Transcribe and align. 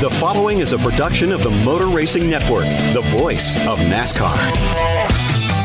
The 0.00 0.10
following 0.10 0.58
is 0.58 0.74
a 0.74 0.78
production 0.78 1.32
of 1.32 1.42
the 1.42 1.48
Motor 1.48 1.86
Racing 1.86 2.28
Network, 2.28 2.66
the 2.92 3.00
voice 3.16 3.56
of 3.66 3.78
NASCAR. 3.78 4.36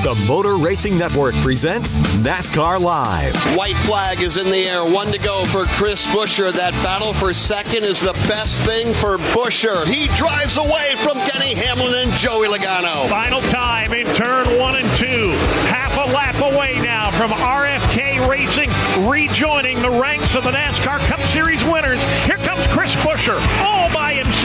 The 0.04 0.16
Motor 0.26 0.56
Racing 0.56 0.98
Network 0.98 1.36
presents 1.36 1.98
NASCAR 2.24 2.80
Live. 2.80 3.36
White 3.58 3.76
flag 3.76 4.22
is 4.22 4.38
in 4.38 4.46
the 4.46 4.70
air. 4.70 4.86
One 4.86 5.08
to 5.08 5.20
go 5.20 5.44
for 5.46 5.66
Chris 5.66 6.08
Buescher. 6.08 6.50
That 6.54 6.72
battle 6.82 7.12
for 7.14 7.34
second 7.34 7.84
is 7.84 8.00
the 8.00 8.14
best 8.30 8.62
thing 8.62 8.94
for 8.94 9.18
Buescher. 9.36 9.86
He 9.86 10.08
drives 10.16 10.56
away 10.56 10.96
from 11.04 11.18
Denny 11.28 11.54
Hamlin 11.54 11.94
and 11.94 12.12
Joey 12.14 12.48
Logano. 12.48 13.10
Final 13.10 13.42
time 13.42 13.92
in 13.94 14.08
turn 14.16 14.48
one 14.58 14.78
and 14.78 14.88
two. 14.96 15.32
Half 15.68 15.98
a 15.98 16.10
lap 16.14 16.36
away 16.40 16.80
now 16.80 17.12
from 17.12 17.32
RFK 17.32 18.28
Racing 18.30 18.72
rejoining 19.10 19.82
the 19.82 19.92
ranks 19.92 20.36
of 20.36 20.46
the 20.46 20.52
NASCAR 20.52 21.00
Cup 21.00 21.20
Series 21.32 21.64
winners. 21.66 22.02
Here 22.26 22.38
comes 22.38 22.66
Chris 22.68 22.96
Buescher 22.96 23.38
all 23.60 23.76
oh, 23.78 23.81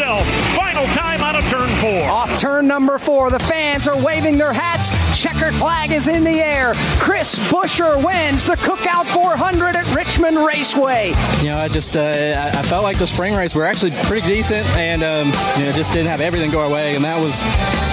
Final 0.07 0.87
time 0.95 1.21
out 1.21 1.35
of 1.35 1.43
turn 1.51 1.69
four. 1.81 2.09
Off 2.09 2.26
turn 2.39 2.67
number 2.67 2.98
four, 2.98 3.31
the 3.31 3.39
fans 3.39 3.89
are 3.89 3.97
waving 4.03 4.39
their 4.39 4.53
hats. 4.53 4.91
Checkered 5.20 5.55
flag 5.55 5.92
is 5.92 6.09
in 6.09 6.25
the 6.25 6.43
air. 6.43 6.73
Chris 6.98 7.39
Buescher 7.51 7.97
wins 8.05 8.45
the 8.45 8.56
Cookout 8.56 9.06
400 9.06 9.77
at 9.77 9.95
Richmond 9.95 10.37
Raceway. 10.39 11.15
You 11.41 11.47
know, 11.47 11.59
I 11.59 11.69
just 11.69 11.97
uh, 11.97 12.53
I 12.55 12.62
felt 12.62 12.83
like 12.83 12.98
the 12.98 13.06
spring 13.06 13.34
race 13.34 13.55
were 13.55 13.65
actually 13.65 13.93
pretty 14.05 14.27
decent, 14.27 14.67
and 14.77 15.03
um, 15.03 15.28
you 15.59 15.65
know 15.65 15.73
just 15.73 15.93
didn't 15.93 16.09
have 16.09 16.20
everything 16.20 16.51
go 16.51 16.61
our 16.61 16.70
way, 16.70 16.95
and 16.95 17.05
that 17.05 17.19
was 17.19 17.41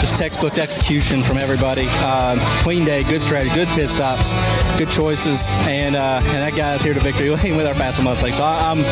just 0.02 0.18
textbook 0.18 0.58
execution 0.58 1.24
from 1.24 1.38
everybody. 1.38 1.88
Um, 2.04 2.40
clean 2.62 2.84
day, 2.84 3.04
good 3.04 3.22
strategy, 3.22 3.56
good 3.56 3.70
pit 3.70 3.90
stops, 3.90 4.34
good 4.78 4.90
choices, 4.90 5.50
and 5.62 5.96
uh, 5.96 6.20
and 6.26 6.38
that 6.38 6.54
guy's 6.56 6.82
here 6.82 6.94
to 6.94 7.00
victory 7.00 7.30
with 7.56 7.66
our 7.66 7.74
Fast 7.76 8.04
Mustang. 8.04 8.34
So 8.34 8.44
I, 8.44 8.72
am 8.72 8.84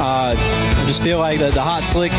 uh, 0.00 0.34
just 0.86 1.02
feel 1.02 1.18
like 1.18 1.40
the, 1.40 1.50
the 1.50 1.62
hot 1.62 1.82
slick 1.82 2.12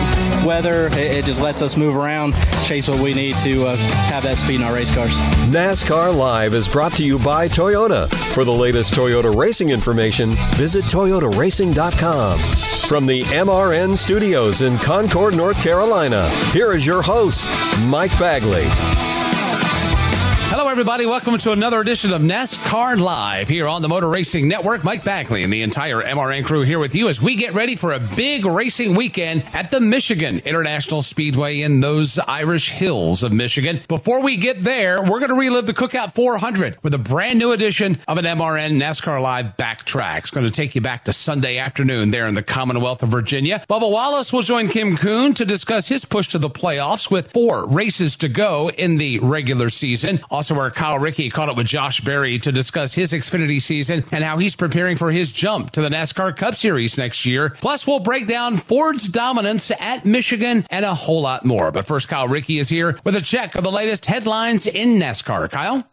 weather 0.46 0.88
it, 0.88 1.16
it, 1.16 1.26
just 1.26 1.40
lets 1.40 1.62
us 1.62 1.78
move 1.78 1.96
around, 1.96 2.34
chase 2.66 2.75
what 2.84 3.00
we 3.02 3.14
need 3.14 3.38
to 3.40 3.66
uh, 3.66 3.78
have 3.78 4.24
that 4.24 4.38
speed 4.38 4.56
in 4.56 4.64
our 4.64 4.74
race 4.74 4.94
cars. 4.94 5.18
NASCAR 5.50 6.16
Live 6.16 6.54
is 6.54 6.68
brought 6.68 6.92
to 6.94 7.06
you 7.06 7.18
by 7.18 7.48
Toyota. 7.48 8.14
For 8.34 8.44
the 8.44 8.52
latest 8.52 8.94
Toyota 8.94 9.34
racing 9.34 9.70
information, 9.70 10.32
visit 10.56 10.84
toyotaracing.com. 10.86 12.38
From 12.90 13.06
the 13.06 13.24
MRN 13.24 13.98
studios 13.98 14.62
in 14.62 14.78
Concord, 14.80 15.38
North 15.38 15.58
Carolina, 15.58 16.30
here 16.52 16.74
is 16.74 16.86
your 16.86 17.02
host, 17.02 17.48
Mike 17.86 18.18
Bagley. 18.20 18.68
Everybody. 20.76 21.06
Welcome 21.06 21.38
to 21.38 21.54
another 21.54 21.80
edition 21.80 22.12
of 22.12 22.22
NASCAR 22.22 23.00
Live 23.00 23.48
here 23.48 23.66
on 23.66 23.82
the 23.82 23.88
Motor 23.88 24.10
Racing 24.10 24.50
Network. 24.50 24.84
Mike 24.84 25.06
Bagley 25.06 25.44
and 25.44 25.54
the 25.54 25.62
entire 25.62 26.02
MRN 26.02 26.44
crew 26.44 26.64
here 26.64 26.80
with 26.80 26.94
you 26.94 27.08
as 27.08 27.22
we 27.22 27.38
get 27.38 27.54
ready 27.54 27.78
for 27.78 27.94
a 27.94 28.00
big 28.18 28.46
racing 28.46 28.94
weekend 28.94 29.46
at 29.54 29.72
the 29.72 29.80
Michigan 29.80 30.40
International 30.44 31.02
Speedway 31.02 31.62
in 31.62 31.80
those 31.80 32.20
Irish 32.20 32.72
hills 32.72 33.24
of 33.24 33.32
Michigan. 33.32 33.80
Before 33.88 34.22
we 34.22 34.36
get 34.36 34.66
there, 34.66 35.02
we're 35.02 35.22
going 35.22 35.30
to 35.30 35.36
relive 35.36 35.66
the 35.66 35.72
Cookout 35.72 36.14
400 36.14 36.76
with 36.84 36.94
a 36.94 36.98
brand 36.98 37.40
new 37.40 37.54
edition 37.54 37.98
of 38.10 38.18
an 38.18 38.26
MRN 38.26 38.78
NASCAR 38.78 39.22
Live 39.22 39.56
backtrack. 39.56 40.18
It's 40.18 40.32
going 40.32 40.46
to 40.46 40.52
take 40.52 40.76
you 40.76 40.82
back 40.82 41.06
to 41.06 41.14
Sunday 41.14 41.58
afternoon 41.58 42.10
there 42.10 42.28
in 42.28 42.36
the 42.36 42.44
Commonwealth 42.44 43.02
of 43.02 43.08
Virginia. 43.08 43.64
Bubba 43.70 43.90
Wallace 43.90 44.34
will 44.34 44.42
join 44.42 44.68
Kim 44.68 44.98
Coon 44.98 45.34
to 45.36 45.46
discuss 45.46 45.88
his 45.88 46.04
push 46.04 46.28
to 46.28 46.38
the 46.38 46.50
playoffs 46.50 47.10
with 47.10 47.32
four 47.32 47.66
races 47.70 48.18
to 48.18 48.28
go 48.28 48.70
in 48.78 48.98
the 48.98 49.20
regular 49.24 49.70
season. 49.70 50.20
Also, 50.30 50.65
where 50.66 50.72
Kyle 50.72 50.98
Rickey 50.98 51.30
caught 51.30 51.48
up 51.48 51.58
with 51.58 51.68
Josh 51.68 52.02
Berry 52.02 52.40
to 52.40 52.52
discuss 52.52 52.96
his 52.96 53.14
Xfinity 53.14 53.62
season 53.62 54.04
and 54.12 54.24
how 54.24 54.40
he's 54.40 54.56
preparing 54.56 54.98
for 54.98 55.12
his 55.12 55.32
jump 55.32 55.70
to 55.72 55.82
the 55.82 55.90
NASCAR 55.90 56.36
Cup 56.36 56.56
Series 56.56 56.98
next 56.98 57.24
year. 57.24 57.52
Plus, 57.52 57.86
we'll 57.86 58.00
break 58.00 58.26
down 58.26 58.58
Ford's 58.58 59.08
dominance 59.08 59.70
at 59.80 60.06
Michigan 60.06 60.66
and 60.72 60.84
a 60.84 60.96
whole 60.96 61.22
lot 61.22 61.46
more. 61.46 61.72
But 61.72 61.86
first, 61.86 62.08
Kyle 62.08 62.28
Rickey 62.28 62.58
is 62.58 62.68
here 62.68 62.98
with 63.04 63.16
a 63.16 63.22
check 63.22 63.54
of 63.54 63.64
the 63.64 63.72
latest 63.72 64.08
headlines 64.08 64.66
in 64.66 64.98
NASCAR. 64.98 65.52
Kyle? 65.52 65.88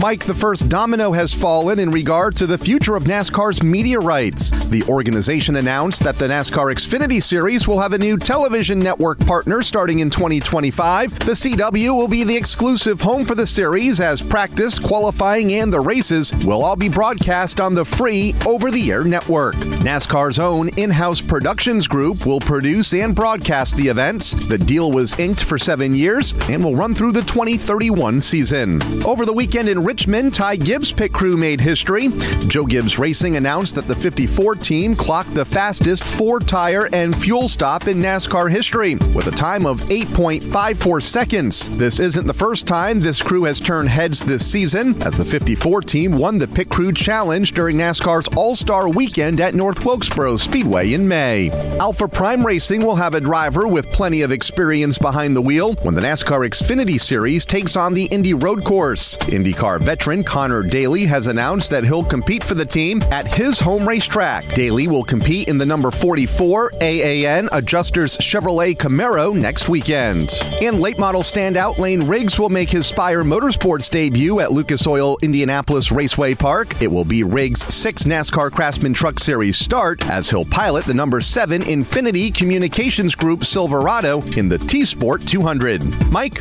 Mike, 0.00 0.24
the 0.24 0.34
first 0.34 0.70
domino 0.70 1.12
has 1.12 1.34
fallen 1.34 1.78
in 1.78 1.90
regard 1.90 2.34
to 2.34 2.46
the 2.46 2.56
future 2.56 2.96
of 2.96 3.04
NASCAR's 3.04 3.62
media 3.62 4.00
rights. 4.00 4.48
The 4.70 4.82
organization 4.84 5.56
announced 5.56 6.02
that 6.04 6.16
the 6.16 6.26
NASCAR 6.26 6.72
Xfinity 6.72 7.22
Series 7.22 7.68
will 7.68 7.80
have 7.80 7.92
a 7.92 7.98
new 7.98 8.16
television 8.16 8.78
network 8.78 9.18
partner 9.26 9.60
starting 9.60 10.00
in 10.00 10.08
2025. 10.08 11.18
The 11.18 11.32
CW 11.32 11.94
will 11.94 12.08
be 12.08 12.24
the 12.24 12.34
exclusive 12.34 13.02
home 13.02 13.26
for 13.26 13.34
the 13.34 13.46
series 13.46 14.00
as 14.00 14.22
practice, 14.22 14.78
qualifying, 14.78 15.52
and 15.52 15.70
the 15.70 15.80
races 15.80 16.32
will 16.46 16.64
all 16.64 16.76
be 16.76 16.88
broadcast 16.88 17.60
on 17.60 17.74
the 17.74 17.84
free 17.84 18.34
over 18.46 18.70
the 18.70 18.90
air 18.90 19.04
network. 19.04 19.56
NASCAR's 19.84 20.38
own 20.38 20.70
in 20.78 20.88
house 20.88 21.20
productions 21.20 21.86
group 21.86 22.24
will 22.24 22.40
produce 22.40 22.94
and 22.94 23.14
broadcast 23.14 23.76
the 23.76 23.88
events. 23.88 24.32
The 24.46 24.56
deal 24.56 24.92
was 24.92 25.18
inked 25.18 25.44
for 25.44 25.58
seven 25.58 25.94
years 25.94 26.32
and 26.48 26.64
will 26.64 26.74
run 26.74 26.94
through 26.94 27.12
the 27.12 27.20
2031 27.20 28.22
season. 28.22 28.80
Over 29.04 29.26
the 29.26 29.34
weekend 29.34 29.68
in 29.68 29.89
Richmond, 29.90 30.32
Ty 30.32 30.54
Gibbs' 30.54 30.92
pit 30.92 31.12
crew 31.12 31.36
made 31.36 31.60
history. 31.60 32.10
Joe 32.46 32.64
Gibbs 32.64 32.96
Racing 32.96 33.34
announced 33.34 33.74
that 33.74 33.88
the 33.88 33.94
54 33.96 34.54
team 34.54 34.94
clocked 34.94 35.34
the 35.34 35.44
fastest 35.44 36.04
four 36.04 36.38
tire 36.38 36.88
and 36.92 37.20
fuel 37.20 37.48
stop 37.48 37.88
in 37.88 37.98
NASCAR 37.98 38.48
history 38.48 38.94
with 39.12 39.26
a 39.26 39.32
time 39.32 39.66
of 39.66 39.80
8.54 39.80 41.02
seconds. 41.02 41.68
This 41.76 41.98
isn't 41.98 42.28
the 42.28 42.32
first 42.32 42.68
time 42.68 43.00
this 43.00 43.20
crew 43.20 43.42
has 43.42 43.58
turned 43.58 43.88
heads 43.88 44.20
this 44.20 44.48
season, 44.48 44.94
as 45.02 45.18
the 45.18 45.24
54 45.24 45.80
team 45.80 46.12
won 46.12 46.38
the 46.38 46.46
Pit 46.46 46.68
Crew 46.68 46.92
Challenge 46.92 47.50
during 47.50 47.76
NASCAR's 47.76 48.28
All 48.36 48.54
Star 48.54 48.88
Weekend 48.88 49.40
at 49.40 49.56
North 49.56 49.84
Wilkesboro 49.84 50.36
Speedway 50.36 50.92
in 50.92 51.08
May. 51.08 51.50
Alpha 51.80 52.06
Prime 52.06 52.46
Racing 52.46 52.86
will 52.86 52.94
have 52.94 53.16
a 53.16 53.20
driver 53.20 53.66
with 53.66 53.90
plenty 53.90 54.22
of 54.22 54.30
experience 54.30 54.98
behind 54.98 55.34
the 55.34 55.42
wheel 55.42 55.74
when 55.82 55.94
the 55.96 56.00
NASCAR 56.00 56.48
Xfinity 56.48 57.00
Series 57.00 57.44
takes 57.44 57.74
on 57.74 57.92
the 57.92 58.04
Indy 58.04 58.34
Road 58.34 58.64
Course. 58.64 59.16
IndyCar 59.16 59.69
veteran 59.78 60.24
Conor 60.24 60.62
Daly 60.62 61.04
has 61.06 61.26
announced 61.26 61.70
that 61.70 61.84
he'll 61.84 62.04
compete 62.04 62.42
for 62.42 62.54
the 62.54 62.64
team 62.64 63.02
at 63.10 63.32
his 63.32 63.60
home 63.60 63.88
racetrack. 63.88 64.46
Daly 64.54 64.88
will 64.88 65.04
compete 65.04 65.48
in 65.48 65.58
the 65.58 65.66
number 65.66 65.90
44 65.90 66.72
AAN 66.80 67.48
Adjusters 67.52 68.16
Chevrolet 68.18 68.76
Camaro 68.76 69.34
next 69.34 69.68
weekend. 69.68 70.34
And 70.60 70.80
late 70.80 70.98
model 70.98 71.22
standout 71.22 71.78
Lane 71.78 72.06
Riggs 72.06 72.38
will 72.38 72.48
make 72.48 72.70
his 72.70 72.86
Spire 72.86 73.22
Motorsports 73.22 73.90
debut 73.90 74.40
at 74.40 74.52
Lucas 74.52 74.86
Oil 74.86 75.16
Indianapolis 75.22 75.92
Raceway 75.92 76.34
Park. 76.34 76.80
It 76.82 76.88
will 76.88 77.04
be 77.04 77.22
Riggs' 77.22 77.72
sixth 77.72 78.06
NASCAR 78.06 78.50
Craftsman 78.50 78.94
Truck 78.94 79.18
Series 79.20 79.56
start 79.56 80.06
as 80.08 80.30
he'll 80.30 80.44
pilot 80.44 80.84
the 80.84 80.94
number 80.94 81.20
7 81.20 81.62
Infinity 81.62 82.30
Communications 82.30 83.14
Group 83.14 83.44
Silverado 83.44 84.20
in 84.36 84.48
the 84.48 84.58
T 84.58 84.84
Sport 84.84 85.22
200. 85.22 86.10
Mike? 86.10 86.40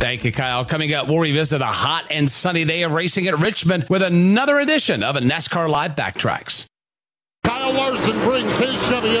Thank 0.00 0.24
you, 0.24 0.32
Kyle. 0.32 0.64
Coming 0.64 0.94
up, 0.94 1.08
we'll 1.08 1.18
revisit 1.18 1.60
a 1.60 1.66
hot 1.66 2.06
and 2.10 2.28
sunny 2.28 2.64
day 2.64 2.84
of 2.84 2.92
racing 2.92 3.28
at 3.28 3.38
Richmond 3.38 3.84
with 3.90 4.02
another 4.02 4.58
edition 4.58 5.02
of 5.02 5.16
a 5.16 5.20
NASCAR 5.20 5.68
Live 5.68 5.94
Backtracks. 5.94 6.64
Kyle 7.44 7.72
Larson 7.74 8.18
brings 8.22 8.56
his 8.56 8.88
Chevy 8.88 9.20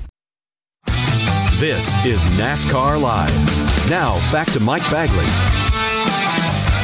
This 1.61 1.93
is 2.07 2.25
NASCAR 2.39 2.99
Live. 2.99 3.29
Now, 3.87 4.15
back 4.31 4.51
to 4.53 4.59
Mike 4.59 4.81
Bagley. 4.89 5.23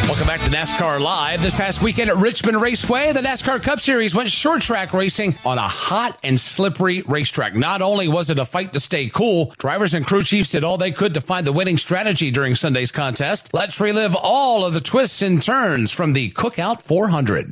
Welcome 0.07 0.27
back 0.27 0.39
to 0.41 0.51
NASCAR 0.51 1.01
Live. 1.01 1.41
This 1.41 1.55
past 1.55 1.81
weekend 1.81 2.11
at 2.11 2.17
Richmond 2.17 2.61
Raceway, 2.61 3.11
the 3.11 3.21
NASCAR 3.21 3.63
Cup 3.63 3.79
Series 3.79 4.13
went 4.13 4.29
short 4.29 4.61
track 4.61 4.93
racing 4.93 5.35
on 5.43 5.57
a 5.57 5.61
hot 5.61 6.19
and 6.23 6.39
slippery 6.39 7.01
racetrack. 7.07 7.55
Not 7.55 7.81
only 7.81 8.07
was 8.07 8.29
it 8.29 8.37
a 8.37 8.45
fight 8.45 8.73
to 8.73 8.79
stay 8.79 9.09
cool, 9.09 9.51
drivers 9.57 9.95
and 9.95 10.05
crew 10.05 10.21
chiefs 10.21 10.51
did 10.51 10.63
all 10.63 10.77
they 10.77 10.91
could 10.91 11.15
to 11.15 11.21
find 11.21 11.47
the 11.47 11.53
winning 11.53 11.77
strategy 11.77 12.29
during 12.29 12.53
Sunday's 12.53 12.91
contest. 12.91 13.55
Let's 13.55 13.81
relive 13.81 14.15
all 14.15 14.63
of 14.63 14.75
the 14.75 14.79
twists 14.79 15.23
and 15.23 15.41
turns 15.41 15.91
from 15.91 16.13
the 16.13 16.29
Cookout 16.29 16.83
400. 16.83 17.51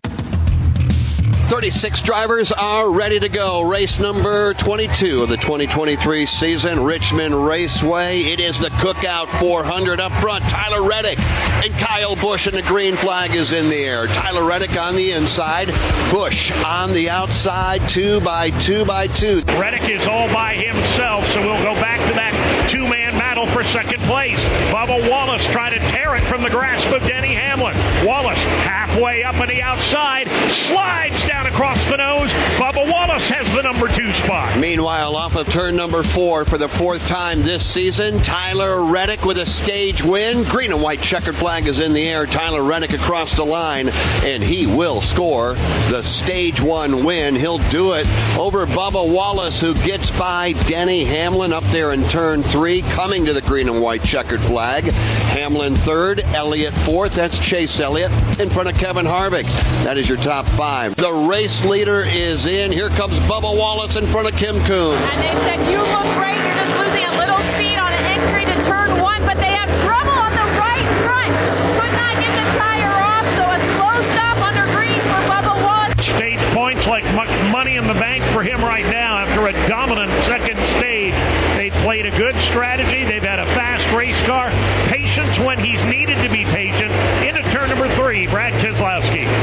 36 1.45 2.01
drivers 2.01 2.51
are 2.51 2.91
ready 2.91 3.19
to 3.19 3.29
go. 3.29 3.61
Race 3.61 3.99
number 3.99 4.53
22 4.55 5.21
of 5.21 5.29
the 5.29 5.37
2023 5.37 6.25
season, 6.25 6.83
Richmond 6.83 7.35
Raceway. 7.35 8.21
It 8.21 8.39
is 8.39 8.59
the 8.59 8.69
Cookout 8.69 9.29
400 9.39 9.99
up 9.99 10.11
front. 10.13 10.43
Tyler 10.45 10.87
Reddick 10.87 11.19
and 11.63 11.71
Kyle 11.75 12.15
Busch, 12.15 12.47
and 12.47 12.55
the 12.55 12.63
green 12.63 12.95
flag 12.95 13.35
is 13.35 13.53
in 13.53 13.69
the 13.69 13.77
air. 13.77 14.07
Tyler 14.07 14.45
Reddick 14.45 14.75
on 14.77 14.95
the 14.95 15.11
inside, 15.11 15.67
Busch 16.11 16.51
on 16.63 16.91
the 16.93 17.09
outside, 17.09 17.87
two 17.89 18.19
by 18.21 18.49
two 18.61 18.83
by 18.83 19.07
two. 19.07 19.41
Reddick 19.59 19.87
is 19.87 20.05
all 20.07 20.27
by 20.33 20.55
himself, 20.55 21.25
so 21.27 21.41
we'll 21.41 21.61
go 21.63 21.73
back 21.75 21.99
to 22.09 22.13
that 22.15 22.34
two 22.67 22.87
man 22.87 23.13
battle 23.17 23.45
for 23.47 23.63
second 23.63 24.01
place. 24.03 24.41
Bubba 24.71 25.09
Wallace 25.09 25.45
trying 25.47 25.73
to 25.73 25.79
tear 25.89 26.15
it 26.15 26.23
from 26.23 26.41
the 26.41 26.49
grasp 26.49 26.91
of 26.91 27.01
Denny 27.03 27.33
Hamlin. 27.33 27.75
Wallace 28.05 28.41
halfway 28.63 29.23
up 29.23 29.39
on 29.39 29.47
the 29.47 29.61
outside, 29.61 30.27
slides 30.49 31.27
down 31.27 31.47
across 31.47 31.89
the 31.89 31.97
nose. 31.97 32.31
Bubba 32.57 32.89
Wallace 32.89 33.29
has 33.29 33.51
the 33.53 33.61
number 33.61 33.87
two 33.87 34.11
spot. 34.13 34.54
Meanwhile, 34.65 35.15
off 35.15 35.35
of 35.35 35.47
turn 35.53 35.75
number 35.75 36.01
four 36.01 36.43
for 36.43 36.57
the 36.57 36.67
fourth 36.67 37.07
time 37.07 37.43
this 37.43 37.63
season, 37.63 38.17
Tyler 38.17 38.83
Reddick 38.83 39.23
with 39.23 39.37
a 39.37 39.45
stage 39.45 40.03
win. 40.03 40.43
Green 40.45 40.71
and 40.71 40.81
white 40.81 41.01
checkered 41.01 41.35
flag 41.35 41.67
is 41.67 41.79
in 41.79 41.93
the 41.93 42.07
air. 42.07 42.25
Tyler 42.25 42.63
Reddick 42.63 42.93
across 42.93 43.35
the 43.35 43.43
line, 43.43 43.89
and 44.23 44.41
he 44.41 44.65
will 44.65 45.01
score 45.01 45.53
the 45.91 46.01
stage 46.01 46.59
one 46.59 47.05
win. 47.05 47.35
He'll 47.35 47.59
do 47.59 47.93
it 47.93 48.07
over 48.39 48.65
Bubba 48.65 49.07
Wallace, 49.13 49.61
who 49.61 49.75
gets 49.75 50.09
by 50.09 50.53
Denny 50.65 51.03
Hamlin 51.03 51.53
up 51.53 51.63
there 51.65 51.91
in 51.91 52.03
turn 52.09 52.41
three, 52.41 52.81
coming 52.81 53.23
to 53.25 53.33
the 53.33 53.41
green 53.41 53.69
and 53.69 53.83
white 53.83 54.01
checkered 54.01 54.41
flag. 54.41 54.85
Hamlin 54.85 55.75
third, 55.75 56.21
Elliott 56.33 56.73
fourth. 56.73 57.13
That's 57.13 57.37
Chase 57.37 57.79
Elliott 57.79 58.11
in 58.39 58.49
front 58.49 58.67
of 58.69 58.75
Kevin 58.79 59.05
Harvick. 59.05 59.45
That 59.83 59.99
is 59.99 60.09
your 60.09 60.17
top 60.17 60.47
five. 60.47 60.95
The 60.95 61.27
race 61.29 61.63
leader 61.63 62.03
is 62.03 62.47
in. 62.47 62.71
Here 62.71 62.89
comes 62.89 63.19
Bubba 63.19 63.55
Wallace 63.55 63.95
in 63.95 64.07
front 64.07 64.27
of 64.27 64.35
Kim 64.35 64.54
Coon. 64.63 64.95
And 64.97 65.19
they 65.21 65.35
said, 65.43 65.59
You 65.69 65.79
look 65.79 66.07
great. 66.15 66.39
You're 66.39 66.59
just 66.63 66.73
losing 66.79 67.05
a 67.05 67.15
little 67.19 67.39
speed 67.53 67.77
on 67.77 67.91
an 67.93 68.05
entry 68.05 68.45
to 68.45 68.55
turn 68.63 69.01
one, 69.01 69.21
but 69.25 69.37
they 69.37 69.51
have 69.53 69.69
trouble 69.83 70.15
on 70.15 70.31
the 70.31 70.47
right 70.57 70.87
front. 71.03 71.33
Could 71.75 71.93
not 71.93 72.13
get 72.21 72.31
the 72.33 72.47
tire 72.57 72.95
off, 73.03 73.25
so 73.35 73.43
a 73.51 73.59
slow 73.75 73.95
stop 74.15 74.37
under 74.41 74.65
green 74.75 74.99
for 75.11 75.19
Bubba 75.29 75.55
Wallace. 75.63 76.05
Stage 76.05 76.39
points 76.53 76.87
like 76.87 77.03
mu- 77.13 77.51
money 77.51 77.75
in 77.75 77.87
the 77.87 77.93
bank 77.99 78.23
for 78.25 78.43
him 78.43 78.63
right 78.63 78.85
now 78.85 79.17
after 79.19 79.47
a 79.47 79.53
dominant 79.67 80.11
second 80.23 80.57
stage. 80.77 81.13
They 81.55 81.69
played 81.83 82.05
a 82.05 82.11
good 82.17 82.35
strategy. 82.35 83.03
They've 83.03 83.23
had 83.23 83.39
a 83.39 83.45
fast 83.57 83.91
race 83.93 84.19
car. 84.25 84.49
Patience 84.91 85.37
when 85.39 85.59
he's 85.59 85.83
needed 85.85 86.17
to 86.23 86.29
be 86.29 86.43
patient. 86.45 86.91
Into 87.23 87.41
turn 87.51 87.69
number 87.69 87.87
three, 87.95 88.27
Brad 88.27 88.53
Keselowski. 88.53 88.74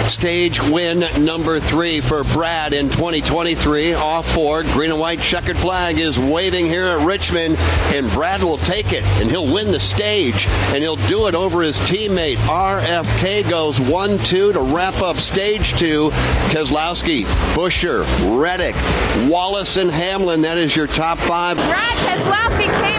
Stage 0.08 0.60
win 0.60 1.04
number 1.25 1.58
three 1.60 2.00
for 2.00 2.25
Brad 2.25 2.72
in 2.72 2.90
2023. 2.90 3.94
Off 3.94 4.31
four, 4.34 4.62
green 4.62 4.90
and 4.90 5.00
white 5.00 5.20
checkered 5.20 5.56
flag 5.56 5.99
is 5.99 6.19
waving 6.19 6.66
here 6.66 6.87
at 6.87 7.06
Richmond, 7.06 7.56
and 7.94 8.10
Brad 8.10 8.43
will 8.43 8.58
take 8.58 8.93
it, 8.93 9.04
and 9.20 9.31
he'll 9.31 9.50
win 9.52 9.70
the 9.70 9.81
stage, 9.81 10.46
and 10.49 10.78
he'll 10.78 10.96
do 10.96 11.28
it 11.28 11.34
over 11.34 11.62
his 11.62 11.78
teammate. 11.81 12.37
RFK 12.37 13.49
goes 13.49 13.81
1 13.81 14.19
2 14.19 14.52
to 14.52 14.60
wrap 14.60 15.00
up 15.00 15.19
stage 15.19 15.72
two. 15.78 16.10
Keselowski, 16.50 17.25
Buescher, 17.55 18.05
Reddick, 18.40 18.76
Wallace, 19.31 19.76
and 19.76 19.90
Hamlin. 19.90 20.43
That 20.43 20.58
is 20.58 20.76
your 20.76 20.87
top 20.87 21.19
five. 21.19 21.56
Brad 21.56 21.96
Keselowski 21.98 22.92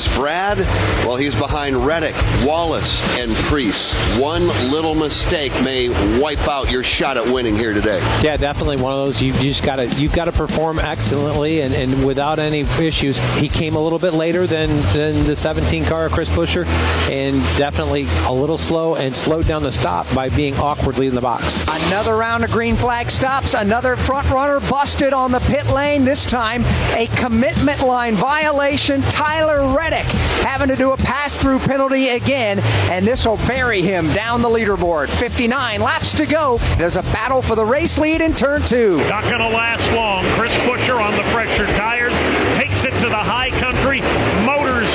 is 0.00 0.16
Brad? 0.16 0.58
Well, 1.04 1.16
he's 1.16 1.34
behind 1.34 1.76
Reddick, 1.76 2.14
Wallace, 2.46 3.02
and 3.18 3.32
Preece. 3.34 3.94
One 4.18 4.46
little 4.70 4.94
mistake 4.94 5.52
may 5.62 5.90
wipe 6.18 6.48
out 6.48 6.70
your 6.70 6.82
shot 6.82 7.18
at 7.18 7.26
winning 7.26 7.54
here 7.54 7.74
today. 7.74 7.98
Yeah, 8.22 8.38
definitely 8.38 8.78
one 8.78 8.92
of 8.92 9.06
those 9.06 9.20
you, 9.20 9.34
you 9.34 9.50
just 9.50 9.62
got 9.62 9.76
to 9.76 9.86
you've 10.00 10.14
got 10.14 10.24
to 10.24 10.32
perform 10.32 10.78
excellently 10.78 11.60
and, 11.60 11.74
and 11.74 12.06
without 12.06 12.38
any 12.38 12.60
issues. 12.60 13.18
He 13.36 13.48
came 13.48 13.76
a 13.76 13.78
little 13.78 13.98
bit 13.98 14.14
later 14.14 14.46
than 14.46 14.70
than 14.94 15.26
the 15.26 15.36
17 15.36 15.84
car 15.84 16.08
Chris 16.08 16.30
Buescher, 16.30 16.66
and 17.10 17.42
definitely 17.58 18.06
a 18.24 18.32
little 18.32 18.58
slow 18.58 18.94
and 18.94 19.14
slowed 19.14 19.46
down 19.46 19.62
the 19.62 19.72
stop 19.72 20.06
by 20.14 20.30
being 20.30 20.54
awkwardly 20.56 21.08
in 21.08 21.14
the 21.14 21.20
box. 21.20 21.62
Another 21.68 22.16
round 22.16 22.42
of 22.44 22.50
green 22.50 22.76
flag 22.76 23.10
stops. 23.10 23.52
Another 23.52 23.96
front 23.96 24.30
runner 24.30 24.60
busted 24.60 25.12
on 25.12 25.30
the 25.30 25.40
pit 25.40 25.66
lane. 25.66 26.06
This 26.06 26.24
time, 26.24 26.64
a 26.96 27.06
commitment 27.16 27.82
line 27.82 28.14
violation. 28.14 29.02
Tyler 29.02 29.76
Reddick 29.76 29.89
having 29.92 30.68
to 30.68 30.76
do 30.76 30.92
a 30.92 30.96
pass 30.96 31.38
through 31.38 31.58
penalty 31.60 32.08
again, 32.08 32.60
and 32.90 33.06
this 33.06 33.26
will 33.26 33.36
bury 33.46 33.82
him 33.82 34.12
down 34.12 34.40
the 34.40 34.48
leaderboard. 34.48 35.08
59 35.08 35.80
laps 35.80 36.14
to 36.16 36.26
go. 36.26 36.58
There's 36.78 36.96
a 36.96 37.02
battle 37.02 37.42
for 37.42 37.54
the 37.54 37.64
race 37.64 37.98
lead 37.98 38.20
in 38.20 38.34
turn 38.34 38.62
two. 38.62 38.98
Not 39.08 39.24
going 39.24 39.38
to 39.38 39.48
last 39.48 39.90
long. 39.92 40.24
Chris 40.36 40.54
Buescher 40.66 41.00
on 41.00 41.16
the 41.16 41.24
fresher 41.30 41.66
tires 41.76 42.12
takes 42.60 42.84
it 42.84 42.92
to 43.00 43.08
the 43.08 43.16
high 43.16 43.50
country. 43.50 44.00
Motors 44.44 44.88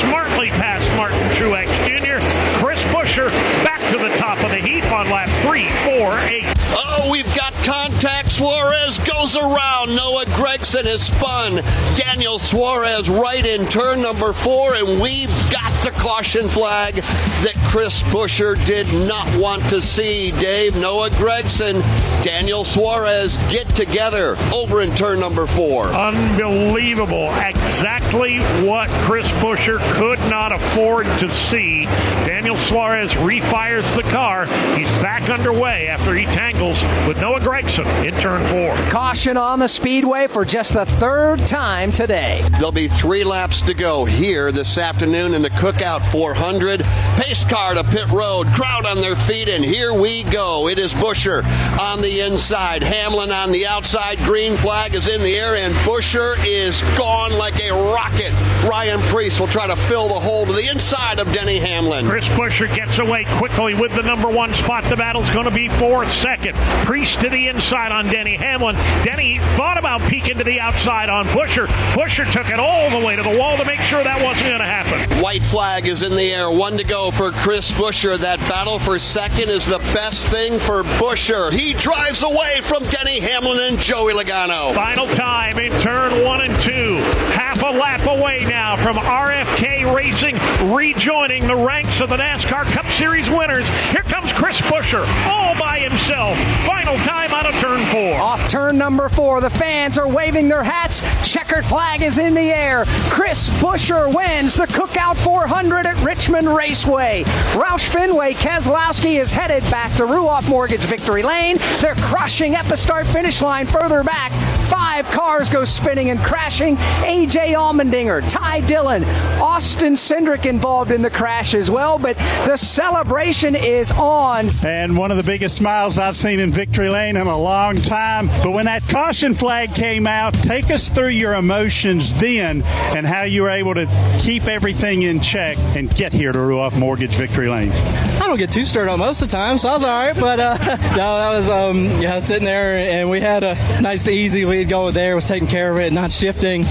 smartly 0.00 0.50
past 0.50 0.88
Martin 0.96 1.18
Truex 1.36 1.66
Jr. 1.86 2.18
Chris 2.62 2.82
Buescher 2.84 3.30
back 3.64 3.80
to 3.92 3.98
the 3.98 4.08
top 4.16 4.42
of 4.42 4.50
the 4.50 4.58
heap 4.58 4.84
on 4.92 5.08
lap 5.10 5.28
three, 5.42 5.68
four, 5.84 6.16
eight. 6.28 6.44
Oh, 6.74 7.08
we've 7.10 7.32
got 7.34 7.52
contact. 7.64 8.32
Suarez 8.32 8.98
around. 9.34 9.96
Noah 9.96 10.26
Gragson 10.26 10.84
has 10.84 11.02
spun. 11.02 11.56
Daniel 11.96 12.38
Suarez 12.38 13.10
right 13.10 13.44
in 13.44 13.66
turn 13.66 14.02
number 14.02 14.32
four, 14.32 14.74
and 14.74 15.00
we've 15.00 15.30
got 15.50 15.72
the 15.82 15.90
caution 15.92 16.46
flag 16.46 16.96
that 16.96 17.55
Chris 17.66 18.00
Buescher 18.04 18.64
did 18.64 18.86
not 19.08 19.26
want 19.36 19.62
to 19.70 19.82
see. 19.82 20.30
Dave, 20.32 20.76
Noah 20.76 21.10
Gragson, 21.10 21.82
Daniel 22.24 22.64
Suarez 22.64 23.36
get 23.50 23.68
together 23.70 24.36
over 24.52 24.82
in 24.82 24.94
turn 24.94 25.18
number 25.18 25.46
four. 25.46 25.86
Unbelievable. 25.86 27.28
Exactly 27.34 28.38
what 28.64 28.88
Chris 29.02 29.28
Buescher 29.42 29.78
could 29.94 30.20
not 30.30 30.52
afford 30.52 31.06
to 31.18 31.28
see. 31.28 31.84
Daniel 32.24 32.56
Suarez 32.56 33.12
refires 33.14 33.94
the 33.96 34.04
car. 34.04 34.46
He's 34.76 34.90
back 35.02 35.28
underway 35.28 35.88
after 35.88 36.14
he 36.14 36.24
tangles 36.26 36.80
with 37.06 37.20
Noah 37.20 37.40
Gragson 37.40 37.86
in 38.04 38.14
turn 38.20 38.46
four. 38.46 38.76
Caution 38.90 39.36
on 39.36 39.58
the 39.58 39.68
speedway 39.68 40.28
for 40.28 40.44
just 40.44 40.72
the 40.72 40.86
third 40.86 41.40
time 41.46 41.92
today. 41.92 42.46
There'll 42.52 42.70
be 42.70 42.88
three 42.88 43.24
laps 43.24 43.60
to 43.62 43.74
go 43.74 44.04
here 44.04 44.52
this 44.52 44.78
afternoon 44.78 45.34
in 45.34 45.42
the 45.42 45.50
Cookout 45.50 46.06
400. 46.12 46.84
Pace 47.16 47.44
car 47.44 47.55
to 47.56 47.84
pit 47.84 48.08
road, 48.08 48.46
crowd 48.48 48.84
on 48.84 49.00
their 49.00 49.14
feet, 49.14 49.48
and 49.48 49.64
here 49.64 49.94
we 49.94 50.24
go. 50.24 50.68
It 50.68 50.78
is 50.78 50.92
Buescher 50.94 51.44
on 51.78 52.02
the 52.02 52.20
inside, 52.20 52.82
Hamlin 52.82 53.30
on 53.30 53.52
the 53.52 53.66
outside. 53.66 54.18
Green 54.18 54.56
flag 54.56 54.94
is 54.94 55.08
in 55.08 55.22
the 55.22 55.34
air, 55.34 55.56
and 55.56 55.72
Buescher 55.76 56.36
is 56.44 56.82
gone 56.98 57.32
like 57.32 57.62
a 57.62 57.70
rocket. 57.72 58.32
Ryan 58.68 59.00
Preece 59.12 59.40
will 59.40 59.46
try 59.46 59.66
to 59.66 59.76
fill 59.76 60.08
the 60.08 60.20
hole 60.20 60.44
to 60.44 60.52
the 60.52 60.68
inside 60.70 61.18
of 61.18 61.32
Denny 61.32 61.58
Hamlin. 61.58 62.06
Chris 62.06 62.26
Buescher 62.28 62.72
gets 62.74 62.98
away 62.98 63.24
quickly 63.36 63.74
with 63.74 63.92
the 63.94 64.02
number 64.02 64.28
one 64.28 64.52
spot. 64.52 64.84
The 64.84 64.96
battle's 64.96 65.30
going 65.30 65.44
to 65.44 65.50
be 65.50 65.68
for 65.68 66.04
second. 66.04 66.56
Preece 66.84 67.16
to 67.16 67.30
the 67.30 67.48
inside 67.48 67.92
on 67.92 68.06
Denny 68.06 68.36
Hamlin. 68.36 68.74
Denny 69.04 69.38
thought 69.56 69.78
about 69.78 70.00
peeking 70.02 70.38
to 70.38 70.44
the 70.44 70.60
outside 70.60 71.08
on 71.08 71.26
Buescher. 71.26 71.66
Buescher 71.94 72.30
took 72.32 72.50
it 72.50 72.58
all 72.58 72.90
the 72.98 73.06
way 73.06 73.16
to 73.16 73.22
the 73.22 73.38
wall 73.38 73.56
to 73.56 73.64
make 73.64 73.80
sure 73.80 74.02
that 74.02 74.22
wasn't 74.22 74.48
going 74.48 74.60
to 74.60 74.64
happen. 74.64 75.22
White 75.22 75.36
white 75.36 75.44
flag 75.44 75.86
is 75.86 76.02
in 76.02 76.16
the 76.16 76.32
air. 76.32 76.50
One 76.50 76.78
to 76.78 76.84
go 76.84 77.10
for 77.10 77.30
Chris 77.46 77.70
Buescher. 77.70 78.18
That 78.18 78.40
battle 78.40 78.80
for 78.80 78.98
second 78.98 79.50
is 79.50 79.64
the 79.66 79.78
best 79.94 80.26
thing 80.26 80.58
for 80.58 80.82
Buescher. 80.98 81.52
He 81.52 81.74
drives 81.74 82.24
away 82.24 82.60
from 82.60 82.82
Denny 82.86 83.20
Hamlin 83.20 83.60
and 83.60 83.78
Joey 83.78 84.14
Logano. 84.14 84.74
Final 84.74 85.06
time 85.06 85.56
in 85.60 85.70
turn 85.80 86.24
one 86.24 86.40
and 86.40 86.60
two. 86.60 86.96
Half 87.38 87.62
a 87.62 87.66
lap 87.66 88.04
away 88.04 88.44
now 88.48 88.74
from 88.82 88.96
RFK 88.96 89.65
Racing 89.94 90.36
rejoining 90.74 91.46
the 91.46 91.54
ranks 91.54 92.00
of 92.00 92.08
the 92.08 92.16
NASCAR 92.16 92.64
Cup 92.64 92.86
Series 92.86 93.30
winners. 93.30 93.68
Here 93.90 94.02
comes 94.02 94.32
Chris 94.32 94.60
Buescher 94.62 95.06
all 95.26 95.56
by 95.60 95.78
himself. 95.78 96.36
Final 96.66 96.96
time 96.98 97.30
out 97.30 97.46
of 97.46 97.54
turn 97.60 97.84
four. 97.86 98.14
Off 98.14 98.50
turn 98.50 98.76
number 98.76 99.08
four, 99.08 99.40
the 99.40 99.50
fans 99.50 99.96
are 99.96 100.08
waving 100.08 100.48
their 100.48 100.64
hats. 100.64 101.02
Checkered 101.24 101.64
flag 101.64 102.02
is 102.02 102.18
in 102.18 102.34
the 102.34 102.40
air. 102.40 102.84
Chris 103.10 103.48
Buescher 103.60 104.12
wins 104.12 104.54
the 104.54 104.66
Cookout 104.66 105.16
400 105.18 105.86
at 105.86 106.02
Richmond 106.02 106.48
Raceway. 106.48 107.22
Roush 107.52 107.88
Fenway 107.88 108.34
Keselowski 108.34 109.20
is 109.20 109.32
headed 109.32 109.62
back 109.70 109.92
to 109.96 110.02
Ruoff 110.02 110.48
Mortgage 110.48 110.80
Victory 110.80 111.22
Lane. 111.22 111.58
They're 111.80 111.94
crushing 111.94 112.56
at 112.56 112.64
the 112.66 112.76
start 112.76 113.06
finish 113.06 113.40
line 113.40 113.66
further 113.66 114.02
back. 114.02 114.32
Five 114.66 115.06
cars 115.06 115.48
go 115.48 115.64
spinning 115.64 116.10
and 116.10 116.18
crashing. 116.20 116.76
AJ 116.76 117.54
Allmendinger, 117.54 118.28
Ty 118.28 118.60
Dillon, 118.62 119.04
Austin 119.40 119.75
Cindric 119.84 120.46
involved 120.46 120.90
in 120.90 121.02
the 121.02 121.10
crash 121.10 121.54
as 121.54 121.70
well, 121.70 121.98
but 121.98 122.16
the 122.46 122.56
celebration 122.56 123.54
is 123.54 123.92
on. 123.92 124.48
And 124.64 124.96
one 124.96 125.10
of 125.10 125.16
the 125.16 125.22
biggest 125.22 125.56
smiles 125.56 125.98
I've 125.98 126.16
seen 126.16 126.40
in 126.40 126.50
Victory 126.50 126.88
Lane 126.88 127.16
in 127.16 127.26
a 127.26 127.38
long 127.38 127.76
time. 127.76 128.28
But 128.42 128.52
when 128.52 128.64
that 128.66 128.82
caution 128.88 129.34
flag 129.34 129.74
came 129.74 130.06
out, 130.06 130.34
take 130.34 130.70
us 130.70 130.88
through 130.88 131.08
your 131.08 131.34
emotions 131.34 132.18
then 132.20 132.62
and 132.64 133.06
how 133.06 133.22
you 133.22 133.42
were 133.42 133.50
able 133.50 133.74
to 133.74 133.86
keep 134.20 134.48
everything 134.48 135.02
in 135.02 135.20
check 135.20 135.58
and 135.76 135.94
get 135.94 136.12
here 136.12 136.32
to 136.32 136.38
Ruoff 136.38 136.78
Mortgage 136.78 137.14
Victory 137.14 137.48
Lane. 137.48 137.70
I 137.70 138.28
don't 138.28 138.38
get 138.38 138.50
too 138.50 138.64
stirred 138.64 138.88
up 138.88 138.98
most 138.98 139.22
of 139.22 139.28
the 139.28 139.32
time, 139.32 139.58
so 139.58 139.68
I 139.68 139.72
was 139.74 139.84
all 139.84 140.06
right. 140.06 140.18
But 140.18 140.40
uh, 140.40 140.56
no, 140.96 141.18
that 141.18 141.36
was 141.36 141.50
um, 141.50 141.84
yeah, 142.00 142.12
I 142.12 142.16
was 142.16 142.26
sitting 142.26 142.44
there 142.44 142.76
and 142.76 143.10
we 143.10 143.20
had 143.20 143.44
a 143.44 143.54
nice, 143.80 144.08
easy 144.08 144.44
lead 144.44 144.68
going 144.68 144.94
there. 144.94 145.14
Was 145.14 145.28
taking 145.28 145.48
care 145.48 145.72
of 145.72 145.78
it, 145.78 145.92
not 145.92 146.12
shifting. 146.12 146.64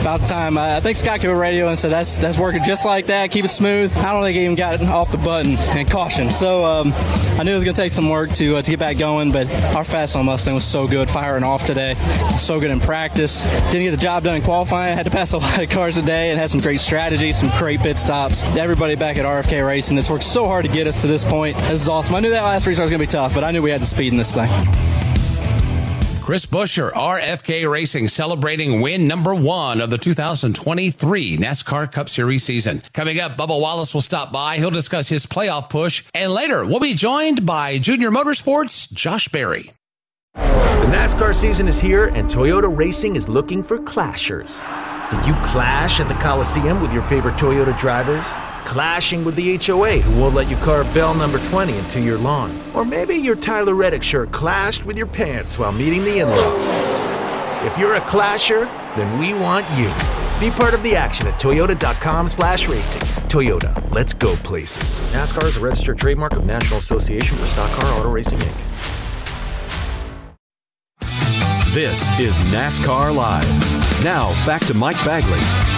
About 0.00 0.20
the 0.20 0.26
time, 0.26 0.56
uh, 0.56 0.76
I 0.76 0.80
think 0.80 0.96
Scott 0.96 1.20
gave 1.20 1.30
a 1.30 1.34
radio 1.34 1.66
and 1.66 1.76
said 1.76 1.90
that's 1.90 2.18
that's 2.18 2.37
working 2.38 2.62
just 2.62 2.84
like 2.84 3.06
that. 3.06 3.30
Keep 3.30 3.44
it 3.44 3.48
smooth. 3.48 3.94
I 3.96 4.12
don't 4.12 4.22
think 4.22 4.36
he 4.36 4.44
even 4.44 4.56
got 4.56 4.80
it 4.80 4.82
off 4.88 5.10
the 5.10 5.18
button 5.18 5.56
and 5.76 5.90
caution. 5.90 6.30
So 6.30 6.64
um, 6.64 6.92
I 7.38 7.42
knew 7.42 7.52
it 7.52 7.56
was 7.56 7.64
going 7.64 7.74
to 7.74 7.80
take 7.80 7.92
some 7.92 8.08
work 8.08 8.30
to 8.34 8.56
uh, 8.56 8.62
to 8.62 8.70
get 8.70 8.78
back 8.78 8.98
going. 8.98 9.32
But 9.32 9.52
our 9.74 9.84
fast 9.84 10.16
on 10.16 10.26
Mustang 10.26 10.54
was 10.54 10.64
so 10.64 10.86
good, 10.86 11.10
firing 11.10 11.44
off 11.44 11.66
today. 11.66 11.94
So 12.38 12.60
good 12.60 12.70
in 12.70 12.80
practice. 12.80 13.42
Didn't 13.70 13.82
get 13.82 13.90
the 13.90 13.96
job 13.96 14.22
done 14.22 14.36
in 14.36 14.42
qualifying. 14.42 14.96
Had 14.96 15.04
to 15.04 15.10
pass 15.10 15.32
a 15.32 15.38
lot 15.38 15.62
of 15.62 15.68
cars 15.70 15.96
today 15.96 16.30
and 16.30 16.38
had 16.38 16.50
some 16.50 16.60
great 16.60 16.80
strategy, 16.80 17.32
some 17.32 17.50
great 17.58 17.80
pit 17.80 17.98
stops. 17.98 18.44
Everybody 18.56 18.94
back 18.94 19.18
at 19.18 19.24
RFK 19.24 19.66
Racing 19.66 19.96
that's 19.96 20.10
worked 20.10 20.24
so 20.24 20.46
hard 20.46 20.64
to 20.64 20.70
get 20.70 20.86
us 20.86 21.00
to 21.02 21.06
this 21.06 21.24
point. 21.24 21.56
This 21.56 21.82
is 21.82 21.88
awesome. 21.88 22.14
I 22.14 22.20
knew 22.20 22.30
that 22.30 22.44
last 22.44 22.66
restart 22.66 22.86
was 22.86 22.90
going 22.90 23.00
to 23.00 23.06
be 23.06 23.10
tough, 23.10 23.34
but 23.34 23.44
I 23.44 23.50
knew 23.50 23.62
we 23.62 23.70
had 23.70 23.80
the 23.80 23.86
speed 23.86 24.12
in 24.12 24.18
this 24.18 24.34
thing. 24.34 24.48
Chris 26.28 26.44
Buescher, 26.44 26.92
RFK 26.92 27.66
Racing, 27.70 28.06
celebrating 28.06 28.82
win 28.82 29.08
number 29.08 29.34
one 29.34 29.80
of 29.80 29.88
the 29.88 29.96
2023 29.96 31.38
NASCAR 31.38 31.90
Cup 31.90 32.10
Series 32.10 32.44
season. 32.44 32.82
Coming 32.92 33.18
up, 33.18 33.38
Bubba 33.38 33.58
Wallace 33.58 33.94
will 33.94 34.02
stop 34.02 34.30
by. 34.30 34.58
He'll 34.58 34.70
discuss 34.70 35.08
his 35.08 35.24
playoff 35.24 35.70
push. 35.70 36.04
And 36.12 36.30
later, 36.30 36.66
we'll 36.66 36.80
be 36.80 36.92
joined 36.92 37.46
by 37.46 37.78
Junior 37.78 38.10
Motorsports' 38.10 38.92
Josh 38.92 39.28
Berry. 39.28 39.72
The 40.34 40.90
NASCAR 40.92 41.34
season 41.34 41.66
is 41.66 41.80
here, 41.80 42.08
and 42.08 42.28
Toyota 42.28 42.76
Racing 42.76 43.16
is 43.16 43.26
looking 43.26 43.62
for 43.62 43.78
clashers. 43.78 44.60
Did 45.10 45.26
you 45.26 45.32
clash 45.42 45.98
at 45.98 46.08
the 46.08 46.14
Coliseum 46.16 46.82
with 46.82 46.92
your 46.92 47.04
favorite 47.04 47.36
Toyota 47.36 47.74
drivers? 47.80 48.34
Clashing 48.68 49.24
with 49.24 49.34
the 49.34 49.56
HOA 49.56 49.96
who 50.00 50.20
won't 50.20 50.34
let 50.34 50.50
you 50.50 50.56
carve 50.56 50.92
bell 50.92 51.14
number 51.14 51.38
20 51.38 51.74
into 51.78 52.02
your 52.02 52.18
lawn? 52.18 52.54
Or 52.74 52.84
maybe 52.84 53.14
your 53.14 53.34
Tyler 53.34 53.74
Reddick 53.74 54.02
shirt 54.02 54.30
clashed 54.30 54.84
with 54.84 54.98
your 54.98 55.06
pants 55.06 55.58
while 55.58 55.72
meeting 55.72 56.04
the 56.04 56.18
in 56.18 56.28
laws? 56.28 56.66
If 57.64 57.78
you're 57.78 57.94
a 57.94 58.00
clasher, 58.02 58.66
then 58.94 59.18
we 59.18 59.32
want 59.32 59.64
you. 59.70 59.86
Be 60.38 60.54
part 60.54 60.74
of 60.74 60.82
the 60.82 60.94
action 60.94 61.26
at 61.26 61.40
toyota.com 61.40 62.28
slash 62.28 62.68
racing. 62.68 63.00
Toyota, 63.30 63.90
let's 63.90 64.12
go 64.12 64.36
places. 64.36 65.00
NASCAR 65.14 65.44
is 65.44 65.56
a 65.56 65.60
registered 65.60 65.96
trademark 65.96 66.34
of 66.34 66.44
National 66.44 66.78
Association 66.78 67.38
for 67.38 67.46
Stock 67.46 67.70
Car 67.70 67.98
Auto 67.98 68.10
Racing, 68.10 68.38
Inc. 68.38 68.54
This 71.72 72.20
is 72.20 72.38
NASCAR 72.52 73.14
Live. 73.14 74.04
Now, 74.04 74.28
back 74.44 74.60
to 74.66 74.74
Mike 74.74 75.02
Bagley. 75.06 75.77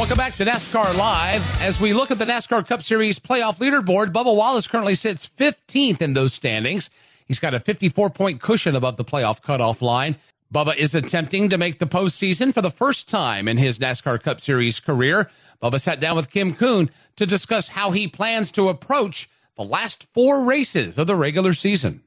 Welcome 0.00 0.16
back 0.16 0.32
to 0.36 0.46
NASCAR 0.46 0.96
Live. 0.96 1.60
As 1.60 1.78
we 1.78 1.92
look 1.92 2.10
at 2.10 2.18
the 2.18 2.24
NASCAR 2.24 2.66
Cup 2.66 2.80
Series 2.80 3.18
playoff 3.18 3.58
leaderboard, 3.58 4.14
Bubba 4.14 4.34
Wallace 4.34 4.66
currently 4.66 4.94
sits 4.94 5.28
15th 5.28 6.00
in 6.00 6.14
those 6.14 6.32
standings. 6.32 6.88
He's 7.28 7.38
got 7.38 7.52
a 7.52 7.60
54 7.60 8.08
point 8.08 8.40
cushion 8.40 8.74
above 8.74 8.96
the 8.96 9.04
playoff 9.04 9.42
cutoff 9.42 9.82
line. 9.82 10.16
Bubba 10.52 10.74
is 10.74 10.94
attempting 10.94 11.50
to 11.50 11.58
make 11.58 11.76
the 11.76 11.84
postseason 11.84 12.54
for 12.54 12.62
the 12.62 12.70
first 12.70 13.10
time 13.10 13.46
in 13.46 13.58
his 13.58 13.78
NASCAR 13.78 14.22
Cup 14.22 14.40
Series 14.40 14.80
career. 14.80 15.30
Bubba 15.62 15.78
sat 15.78 16.00
down 16.00 16.16
with 16.16 16.32
Kim 16.32 16.54
Coon 16.54 16.88
to 17.16 17.26
discuss 17.26 17.68
how 17.68 17.90
he 17.90 18.08
plans 18.08 18.50
to 18.52 18.70
approach 18.70 19.28
the 19.56 19.64
last 19.64 20.04
four 20.14 20.46
races 20.46 20.96
of 20.96 21.08
the 21.08 21.14
regular 21.14 21.52
season. 21.52 22.02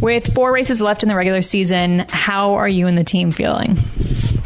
With 0.00 0.34
four 0.34 0.52
races 0.52 0.82
left 0.82 1.04
in 1.04 1.08
the 1.10 1.14
regular 1.14 1.42
season, 1.42 2.06
how 2.08 2.54
are 2.54 2.68
you 2.68 2.88
and 2.88 2.98
the 2.98 3.04
team 3.04 3.30
feeling? 3.30 3.76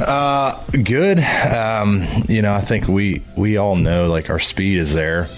Uh, 0.00 0.60
good. 0.70 1.18
Um, 1.20 2.04
you 2.28 2.42
know, 2.42 2.52
I 2.52 2.60
think 2.60 2.88
we 2.88 3.22
we 3.36 3.56
all 3.56 3.76
know 3.76 4.08
like 4.10 4.30
our 4.30 4.38
speed 4.38 4.78
is 4.78 4.92
there. 4.94 5.28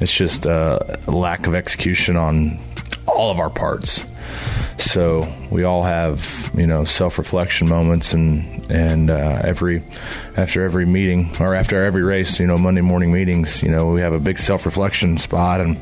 It's 0.00 0.14
just 0.14 0.46
a 0.46 0.98
lack 1.06 1.46
of 1.46 1.54
execution 1.54 2.16
on 2.16 2.58
all 3.08 3.30
of 3.30 3.38
our 3.40 3.50
parts. 3.50 4.04
So 4.78 5.32
we 5.50 5.64
all 5.64 5.82
have 5.82 6.50
you 6.54 6.66
know 6.66 6.84
self 6.84 7.18
reflection 7.18 7.68
moments, 7.68 8.14
and 8.14 8.70
and 8.70 9.10
uh, 9.10 9.40
every 9.42 9.82
after 10.36 10.64
every 10.64 10.86
meeting 10.86 11.30
or 11.40 11.54
after 11.54 11.84
every 11.84 12.02
race, 12.02 12.38
you 12.38 12.46
know 12.46 12.58
Monday 12.58 12.82
morning 12.82 13.12
meetings, 13.12 13.62
you 13.62 13.70
know 13.70 13.86
we 13.86 14.02
have 14.02 14.12
a 14.12 14.20
big 14.20 14.38
self 14.38 14.66
reflection 14.66 15.18
spot 15.18 15.60
and 15.60 15.76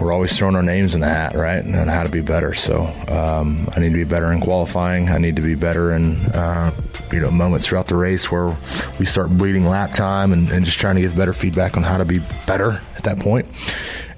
we're 0.00 0.12
always 0.12 0.36
throwing 0.36 0.56
our 0.56 0.62
names 0.62 0.94
in 0.94 1.00
the 1.00 1.08
hat, 1.08 1.34
right? 1.34 1.62
And 1.64 1.88
how 1.88 2.02
to 2.02 2.08
be 2.08 2.22
better. 2.22 2.54
So 2.54 2.80
um, 3.08 3.68
I 3.76 3.80
need 3.80 3.90
to 3.90 3.94
be 3.94 4.04
better 4.04 4.32
in 4.32 4.40
qualifying. 4.40 5.08
I 5.08 5.18
need 5.18 5.36
to 5.36 5.42
be 5.42 5.54
better 5.54 5.92
in 5.92 6.16
uh, 6.26 6.72
you 7.12 7.20
know 7.20 7.30
moments 7.30 7.66
throughout 7.66 7.88
the 7.88 7.96
race 7.96 8.30
where 8.30 8.56
we 8.98 9.06
start 9.06 9.30
bleeding 9.30 9.66
lap 9.66 9.92
time 9.92 10.32
and, 10.32 10.50
and, 10.50 10.64
just 10.64 10.78
trying 10.78 10.96
to 10.96 11.00
give 11.00 11.16
better 11.16 11.32
feedback 11.32 11.76
on 11.76 11.82
how 11.82 11.98
to 11.98 12.04
be 12.04 12.20
better 12.46 12.80
at 12.96 13.04
that 13.04 13.18
point. 13.18 13.46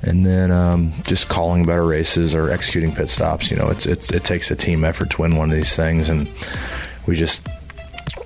And 0.03 0.25
then 0.25 0.51
um, 0.51 0.93
just 1.05 1.29
calling 1.29 1.65
better 1.65 1.85
races 1.85 2.35
or 2.35 2.51
executing 2.51 2.95
pit 2.95 3.09
stops. 3.09 3.51
You 3.51 3.57
know, 3.57 3.69
it's, 3.69 3.87
it's 3.87 4.13
it 4.13 4.23
takes 4.23 4.51
a 4.51 4.57
team 4.57 4.85
effort 4.85 5.11
to 5.11 5.23
win 5.23 5.37
one 5.37 5.51
of 5.51 5.57
these 5.57 5.75
things, 5.75 6.09
and 6.09 6.31
we 7.07 7.17
just 7.17 7.47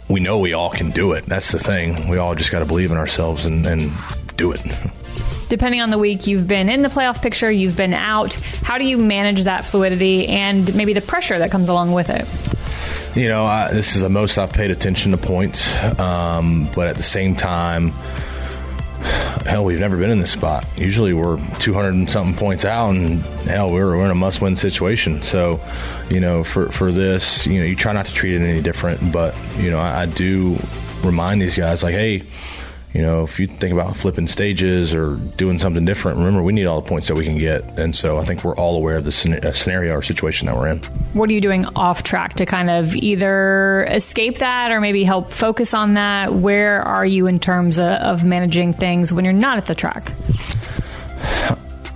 we 0.08 0.20
know 0.20 0.38
we 0.38 0.54
all 0.54 0.70
can 0.70 0.90
do 0.90 1.12
it. 1.12 1.26
That's 1.26 1.52
the 1.52 1.58
thing. 1.58 2.08
We 2.08 2.18
all 2.18 2.34
just 2.34 2.50
got 2.50 2.58
to 2.60 2.66
believe 2.66 2.90
in 2.90 2.96
ourselves 2.96 3.46
and, 3.46 3.64
and 3.64 3.92
do 4.36 4.52
it 4.52 4.60
depending 5.48 5.80
on 5.80 5.90
the 5.90 5.98
week, 5.98 6.26
you've 6.26 6.46
been 6.46 6.68
in 6.68 6.82
the 6.82 6.88
playoff 6.88 7.22
picture, 7.22 7.50
you've 7.50 7.76
been 7.76 7.94
out. 7.94 8.34
How 8.62 8.78
do 8.78 8.86
you 8.86 8.98
manage 8.98 9.44
that 9.44 9.64
fluidity 9.64 10.26
and 10.28 10.74
maybe 10.74 10.92
the 10.92 11.00
pressure 11.00 11.38
that 11.38 11.50
comes 11.50 11.68
along 11.68 11.92
with 11.92 12.10
it? 12.10 12.26
You 13.18 13.26
know, 13.26 13.46
I, 13.46 13.72
this 13.72 13.96
is 13.96 14.02
the 14.02 14.08
most 14.08 14.38
I've 14.38 14.52
paid 14.52 14.70
attention 14.70 15.10
to 15.10 15.18
points, 15.18 15.66
um, 15.98 16.68
but 16.76 16.86
at 16.86 16.94
the 16.94 17.02
same 17.02 17.34
time, 17.34 17.88
hell, 19.44 19.64
we've 19.64 19.80
never 19.80 19.96
been 19.96 20.10
in 20.10 20.20
this 20.20 20.30
spot. 20.30 20.64
Usually 20.78 21.12
we're 21.12 21.36
200 21.58 21.94
and 21.94 22.08
something 22.08 22.36
points 22.38 22.64
out, 22.64 22.90
and 22.90 23.18
hell, 23.48 23.72
we're, 23.72 23.96
we're 23.96 24.04
in 24.04 24.12
a 24.12 24.14
must 24.14 24.40
win 24.40 24.54
situation. 24.54 25.20
So, 25.22 25.58
you 26.08 26.20
know, 26.20 26.44
for, 26.44 26.70
for 26.70 26.92
this, 26.92 27.44
you 27.44 27.58
know, 27.58 27.64
you 27.64 27.74
try 27.74 27.92
not 27.92 28.06
to 28.06 28.14
treat 28.14 28.34
it 28.34 28.40
any 28.40 28.62
different, 28.62 29.12
but, 29.12 29.36
you 29.56 29.72
know, 29.72 29.80
I, 29.80 30.02
I 30.02 30.06
do 30.06 30.56
remind 31.02 31.42
these 31.42 31.56
guys, 31.56 31.82
like, 31.82 31.94
hey, 31.94 32.22
you 32.94 33.02
know, 33.02 33.22
if 33.22 33.38
you 33.38 33.46
think 33.46 33.72
about 33.72 33.94
flipping 33.96 34.26
stages 34.26 34.94
or 34.94 35.16
doing 35.36 35.58
something 35.58 35.84
different, 35.84 36.18
remember 36.18 36.42
we 36.42 36.52
need 36.52 36.64
all 36.64 36.80
the 36.80 36.88
points 36.88 37.08
that 37.08 37.14
we 37.16 37.24
can 37.24 37.36
get. 37.36 37.62
And 37.78 37.94
so 37.94 38.18
I 38.18 38.24
think 38.24 38.44
we're 38.44 38.56
all 38.56 38.76
aware 38.76 38.96
of 38.96 39.04
the 39.04 39.12
scenario 39.12 39.94
or 39.94 40.02
situation 40.02 40.46
that 40.46 40.56
we're 40.56 40.68
in. 40.68 40.78
What 41.12 41.28
are 41.28 41.32
you 41.32 41.40
doing 41.40 41.66
off 41.76 42.02
track 42.02 42.34
to 42.34 42.46
kind 42.46 42.70
of 42.70 42.96
either 42.96 43.84
escape 43.90 44.38
that 44.38 44.72
or 44.72 44.80
maybe 44.80 45.04
help 45.04 45.30
focus 45.30 45.74
on 45.74 45.94
that? 45.94 46.32
Where 46.32 46.80
are 46.80 47.04
you 47.04 47.26
in 47.26 47.38
terms 47.38 47.78
of, 47.78 47.90
of 47.90 48.24
managing 48.24 48.72
things 48.72 49.12
when 49.12 49.24
you're 49.24 49.34
not 49.34 49.58
at 49.58 49.66
the 49.66 49.74
track? 49.74 50.12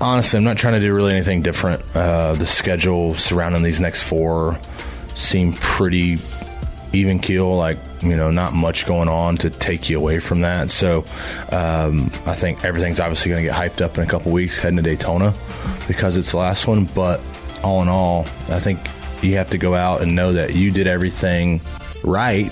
Honestly, 0.01 0.37
I'm 0.37 0.45
not 0.45 0.59
trying 0.59 0.75
to 0.75 0.81
do 0.81 0.93
really 0.93 1.13
anything 1.13 1.41
different. 1.41 1.81
Uh, 1.97 2.35
the 2.35 2.45
schedule 2.45 3.15
surrounding 3.15 3.63
these 3.63 3.81
next 3.81 4.03
four 4.03 4.59
seem 5.15 5.55
pretty 5.55 6.17
even 6.93 7.19
keel, 7.19 7.55
like 7.55 7.79
you 8.03 8.17
know, 8.17 8.31
not 8.31 8.53
much 8.53 8.87
going 8.87 9.09
on 9.09 9.37
to 9.39 9.51
take 9.51 9.89
you 9.89 9.99
away 9.99 10.19
from 10.19 10.41
that. 10.43 10.71
So 10.71 11.05
um, 11.51 12.11
I 12.27 12.35
think 12.35 12.65
everything's 12.65 13.01
obviously 13.01 13.31
going 13.31 13.43
to 13.43 13.49
get 13.49 13.57
hyped 13.57 13.81
up 13.81 13.97
in 13.97 14.05
a 14.05 14.07
couple 14.07 14.33
weeks 14.33 14.59
heading 14.59 14.77
to 14.77 14.83
Daytona 14.83 15.35
because 15.89 16.17
it's 16.17 16.33
the 16.33 16.39
last 16.39 16.67
one. 16.67 16.85
But 16.87 17.21
all 17.63 17.83
in 17.83 17.89
all, 17.89 18.23
I 18.49 18.59
think 18.59 18.79
you 19.23 19.37
have 19.37 19.51
to 19.51 19.59
go 19.59 19.75
out 19.75 20.03
and 20.03 20.15
know 20.15 20.33
that 20.33 20.55
you 20.55 20.71
did 20.71 20.87
everything 20.87 21.61
right 22.03 22.51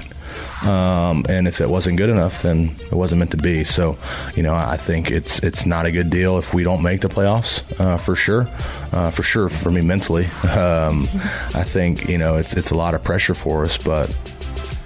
um, 0.63 1.25
and 1.29 1.49
if 1.49 1.61
it 1.61 1.69
wasn't 1.69 1.97
good 1.97 2.11
enough, 2.11 2.43
then 2.43 2.71
it 2.81 2.93
wasn't 2.93 3.21
meant 3.21 3.31
to 3.33 3.37
be. 3.37 3.65
So, 3.65 3.97
you 4.35 4.43
know, 4.43 4.55
I 4.55 4.77
think 4.77 5.11
it's 5.11 5.39
it's 5.41 5.67
not 5.67 5.87
a 5.87 5.93
good 5.93 6.11
deal 6.11 6.39
if 6.39 6.53
we 6.53 6.63
don't 6.63 6.83
make 6.83 7.01
the 7.01 7.09
playoffs 7.09 7.79
uh, 7.81 7.97
for 7.97 8.15
sure, 8.15 8.47
uh, 8.93 9.11
for 9.11 9.23
sure 9.23 9.49
for 9.49 9.71
me 9.71 9.81
mentally. 9.81 10.29
Um, 10.51 11.05
I 11.55 11.63
think 11.63 12.09
you 12.09 12.19
know 12.19 12.37
it's 12.37 12.55
it's 12.55 12.71
a 12.71 12.75
lot 12.75 12.95
of 12.95 13.03
pressure 13.05 13.35
for 13.35 13.65
us, 13.65 13.79
but 13.79 14.09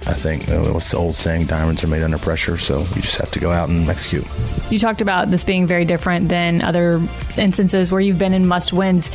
I 0.07 0.13
think 0.13 0.47
what's 0.47 0.91
the 0.91 0.97
old 0.97 1.15
saying? 1.15 1.47
Diamonds 1.47 1.83
are 1.83 1.87
made 1.87 2.03
under 2.03 2.19
pressure. 2.19 2.57
So 2.57 2.79
you 2.79 3.01
just 3.01 3.17
have 3.17 3.31
to 3.31 3.39
go 3.39 3.51
out 3.51 3.69
and 3.69 3.89
execute. 3.89 4.25
You 4.69 4.77
talked 4.77 5.01
about 5.01 5.31
this 5.31 5.43
being 5.43 5.65
very 5.65 5.83
different 5.83 6.29
than 6.29 6.61
other 6.61 7.01
instances 7.37 7.91
where 7.91 7.99
you've 7.99 8.19
been 8.19 8.33
in 8.33 8.47
must 8.47 8.71
wins. 8.71 9.09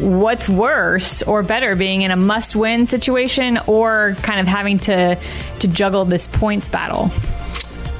What's 0.00 0.48
worse 0.48 1.22
or 1.22 1.42
better, 1.42 1.74
being 1.74 2.02
in 2.02 2.10
a 2.10 2.16
must 2.16 2.54
win 2.54 2.86
situation 2.86 3.58
or 3.66 4.16
kind 4.22 4.40
of 4.40 4.46
having 4.46 4.78
to 4.80 5.18
to 5.60 5.68
juggle 5.68 6.04
this 6.04 6.26
points 6.26 6.68
battle? 6.68 7.10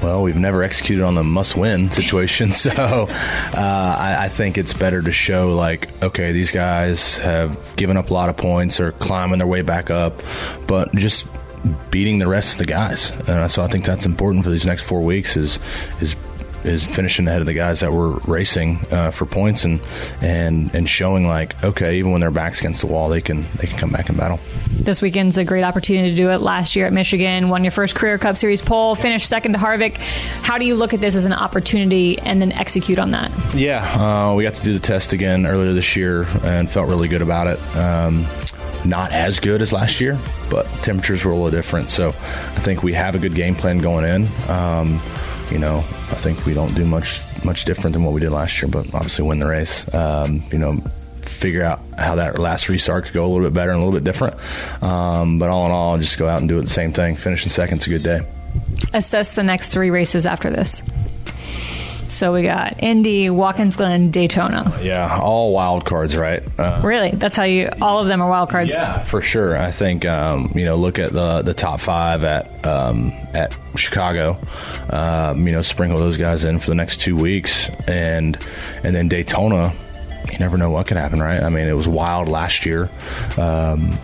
Well, 0.03 0.23
we've 0.23 0.37
never 0.37 0.63
executed 0.63 1.03
on 1.03 1.17
the 1.17 1.25
must-win 1.25 1.91
situation, 1.91 2.51
so 2.53 2.71
uh, 2.71 3.97
I, 3.99 4.27
I, 4.27 4.29
think 4.29 4.57
it's 4.57 4.73
better 4.73 5.03
to 5.03 5.11
show 5.11 5.55
like, 5.57 5.89
okay, 6.05 6.31
these 6.31 6.53
guys 6.53 7.19
have 7.19 7.75
given 7.75 7.97
up 7.97 8.11
a 8.11 8.15
lot 8.15 8.29
of 8.29 8.37
points 8.37 8.79
or 8.79 8.93
climbing 8.93 9.39
their 9.39 9.47
way 9.49 9.63
back 9.63 9.91
up, 9.91 10.23
but 10.69 10.95
just 10.95 11.27
beating 11.91 12.19
the 12.19 12.29
rest 12.29 12.53
of 12.53 12.59
the 12.59 12.67
guys. 12.67 13.11
Uh, 13.11 13.49
so 13.49 13.63
I 13.65 13.67
think 13.67 13.85
that's 13.85 14.07
important 14.07 14.45
for 14.45 14.51
these 14.51 14.65
next 14.65 14.85
four 14.85 15.01
weeks 15.01 15.37
is 15.37 15.59
is 16.01 16.15
is 16.65 16.85
finishing 16.85 17.27
ahead 17.29 17.41
of 17.41 17.47
the 17.47 17.55
guys 17.55 17.81
that 17.81 17.93
were 17.93 18.17
racing 18.27 18.81
uh, 18.91 19.11
for 19.11 19.27
points 19.27 19.65
and 19.65 19.81
and 20.21 20.75
and 20.75 20.89
showing 20.89 21.27
like 21.27 21.63
okay 21.65 21.99
even 21.99 22.11
when 22.11 22.21
their 22.21 22.31
backs 22.31 22.61
against 22.61 22.81
the 22.81 22.87
wall 22.87 23.09
they 23.09 23.21
can 23.21 23.43
they 23.57 23.67
can 23.67 23.79
come 23.79 23.91
back 23.91 24.09
and 24.09 24.19
battle. 24.19 24.41
This 24.71 25.03
weekend's 25.03 25.39
a 25.39 25.45
great 25.45 25.65
opportunity 25.65 26.11
to 26.11 26.17
do 26.17 26.31
it. 26.31 26.41
Last 26.41 26.77
year 26.77 26.87
at 26.87 26.93
Michigan, 26.93 27.49
won 27.49 27.65
your 27.65 27.71
first 27.71 27.95
career 27.95 28.19
Cup 28.19 28.37
Series 28.37 28.63
pole, 28.63 28.95
finished 28.95 29.29
second 29.29 29.53
to 29.53 29.59
Harvick. 29.59 29.97
How 30.43 30.59
do 30.59 30.65
you 30.65 30.75
look 30.75 30.95
at 30.95 31.01
this 31.01 31.15
as 31.15 31.25
an 31.25 31.33
opportunity 31.33 32.19
and 32.21 32.41
then 32.41 32.53
execute 32.53 32.99
on 32.99 33.11
that? 33.11 33.31
Yeah, 33.55 34.31
uh, 34.31 34.35
we 34.35 34.45
got 34.45 34.55
to 34.55 34.63
do 34.63 34.73
the 34.73 34.81
test 34.81 35.13
again 35.13 35.47
earlier 35.47 35.73
this 35.73 35.97
year 35.97 36.27
and 36.43 36.71
felt 36.71 36.89
really 36.89 37.09
good 37.09 37.23
about 37.23 37.47
it. 37.49 37.77
Um, 37.77 38.27
not 38.85 39.13
as 39.13 39.41
good 39.41 39.61
as 39.63 39.73
last 39.73 40.01
year, 40.01 40.19
but 40.51 40.67
temperatures 40.83 41.25
were 41.25 41.33
a 41.33 41.35
little 41.35 41.51
different. 41.51 41.91
So 41.91 42.09
I 42.09 42.61
think 42.61 42.83
we 42.83 42.93
have 42.95 43.15
a 43.15 43.19
good 43.19 43.35
game 43.35 43.55
plan 43.55 43.79
going 43.79 44.05
in. 44.05 44.29
Um, 44.49 45.01
you 45.51 45.59
know, 45.59 45.79
I 45.79 46.17
think 46.17 46.45
we 46.47 46.55
don't 46.55 46.75
do 46.75 46.85
much 46.85 47.21
much 47.45 47.65
different 47.65 47.95
than 47.95 48.05
what 48.05 48.15
we 48.15 48.21
did 48.21 48.31
last 48.31 48.61
year, 48.61 48.71
but 48.71 48.93
obviously 48.95 49.25
win 49.25 49.39
the 49.39 49.49
race. 49.49 49.93
Um, 49.95 50.43
you 50.51 50.59
know, 50.59 50.77
figure 51.23 51.63
out 51.63 51.81
how 51.97 52.17
that 52.17 52.39
last 52.39 52.69
restart 52.69 53.05
could 53.05 53.15
go 53.15 53.25
a 53.25 53.29
little 53.29 53.47
bit 53.47 53.55
better 53.55 53.71
and 53.71 53.81
a 53.81 53.85
little 53.85 53.99
bit 53.99 54.05
different. 54.05 54.37
Um, 54.83 55.39
but 55.39 55.51
all 55.51 55.67
in 55.67 55.73
all, 55.73 55.99
just 55.99 56.19
go 56.19 56.29
out 56.29 56.41
and 56.41 56.49
do 56.49 56.59
it 56.59 56.63
the 56.63 56.71
same 56.71 56.93
thing. 56.93 57.15
Finishing 57.15 57.51
second's 57.51 57.87
a 57.87 57.91
good 57.91 58.03
day. 58.03 58.21
Assess 58.93 59.33
the 59.33 59.43
next 59.43 59.69
three 59.69 59.91
races 59.91 60.27
after 60.27 60.51
this. 60.51 60.83
So 62.09 62.33
we 62.33 62.43
got 62.43 62.83
Indy, 62.83 63.29
Watkins 63.31 63.77
Glen, 63.77 64.11
Daytona. 64.11 64.79
Yeah, 64.83 65.19
all 65.21 65.53
wild 65.53 65.85
cards, 65.85 66.17
right? 66.17 66.43
Uh, 66.59 66.81
really? 66.83 67.11
That's 67.11 67.37
how 67.37 67.45
you? 67.45 67.69
All 67.83 68.01
of 68.01 68.07
them 68.07 68.23
are 68.23 68.29
wild 68.29 68.49
cards. 68.49 68.73
Yeah, 68.73 69.03
for 69.03 69.21
sure. 69.21 69.57
I 69.59 69.71
think 69.71 70.07
um, 70.07 70.53
you 70.55 70.65
know, 70.65 70.77
look 70.77 70.99
at 70.99 71.13
the 71.13 71.43
the 71.43 71.55
top 71.55 71.81
five 71.81 72.25
at 72.25 72.67
um, 72.67 73.13
at 73.35 73.55
Chicago. 73.77 74.39
Um, 74.91 75.47
you 75.47 75.53
know, 75.53 75.63
sprinkle 75.63 75.99
those 75.99 76.17
guys 76.17 76.45
in 76.45 76.59
for 76.59 76.71
the 76.71 76.75
next 76.75 77.01
two 77.01 77.17
weeks, 77.17 77.69
and 77.87 78.37
and 78.83 78.95
then 78.95 79.09
Daytona. 79.09 79.75
You 80.33 80.39
never 80.39 80.59
know 80.59 80.71
what 80.71 80.87
could 80.87 80.97
happen, 80.99 81.21
right? 81.21 81.43
I 81.43 81.49
mean, 81.49 81.69
it 81.69 81.73
was 81.73 81.89
wild 81.89 82.29
last 82.29 82.67
year. 82.67 82.91
Um, 83.39 83.97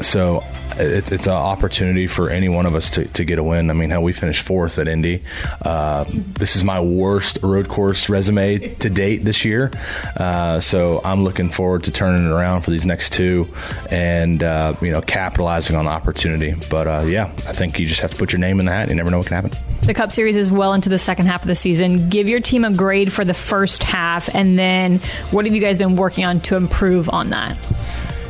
so 0.00 0.42
it, 0.78 1.12
it's 1.12 1.26
an 1.26 1.32
opportunity 1.32 2.06
for 2.06 2.30
any 2.30 2.48
one 2.48 2.66
of 2.66 2.74
us 2.74 2.90
to, 2.92 3.04
to 3.06 3.24
get 3.24 3.38
a 3.38 3.42
win. 3.42 3.70
I 3.70 3.74
mean, 3.74 3.90
how 3.90 4.00
we 4.00 4.12
finished 4.12 4.42
fourth 4.42 4.78
at 4.78 4.88
Indy. 4.88 5.22
Uh, 5.62 6.04
this 6.08 6.56
is 6.56 6.64
my 6.64 6.80
worst 6.80 7.38
road 7.42 7.68
course 7.68 8.08
resume 8.08 8.74
to 8.76 8.90
date 8.90 9.24
this 9.24 9.44
year. 9.44 9.70
Uh, 10.16 10.60
so 10.60 11.00
I'm 11.04 11.24
looking 11.24 11.50
forward 11.50 11.84
to 11.84 11.92
turning 11.92 12.26
it 12.26 12.30
around 12.30 12.62
for 12.62 12.70
these 12.70 12.86
next 12.86 13.12
two 13.12 13.48
and, 13.90 14.42
uh, 14.42 14.74
you 14.80 14.90
know, 14.90 15.00
capitalizing 15.00 15.76
on 15.76 15.84
the 15.84 15.90
opportunity. 15.90 16.54
But 16.70 16.86
uh, 16.86 17.04
yeah, 17.06 17.24
I 17.24 17.52
think 17.52 17.78
you 17.78 17.86
just 17.86 18.00
have 18.00 18.12
to 18.12 18.16
put 18.16 18.32
your 18.32 18.40
name 18.40 18.60
in 18.60 18.66
the 18.66 18.72
hat. 18.72 18.88
You 18.88 18.94
never 18.94 19.10
know 19.10 19.18
what 19.18 19.26
can 19.26 19.36
happen. 19.36 19.52
The 19.82 19.94
Cup 19.94 20.12
Series 20.12 20.36
is 20.36 20.50
well 20.50 20.74
into 20.74 20.90
the 20.90 20.98
second 20.98 21.26
half 21.26 21.42
of 21.42 21.48
the 21.48 21.56
season. 21.56 22.10
Give 22.10 22.28
your 22.28 22.40
team 22.40 22.64
a 22.64 22.70
grade 22.70 23.10
for 23.10 23.24
the 23.24 23.32
first 23.32 23.82
half, 23.82 24.34
and 24.34 24.58
then 24.58 24.98
what 25.30 25.46
have 25.46 25.54
you 25.54 25.62
guys 25.62 25.78
been 25.78 25.96
working 25.96 26.26
on 26.26 26.40
to 26.40 26.56
improve 26.56 27.08
on 27.08 27.30
that? 27.30 27.56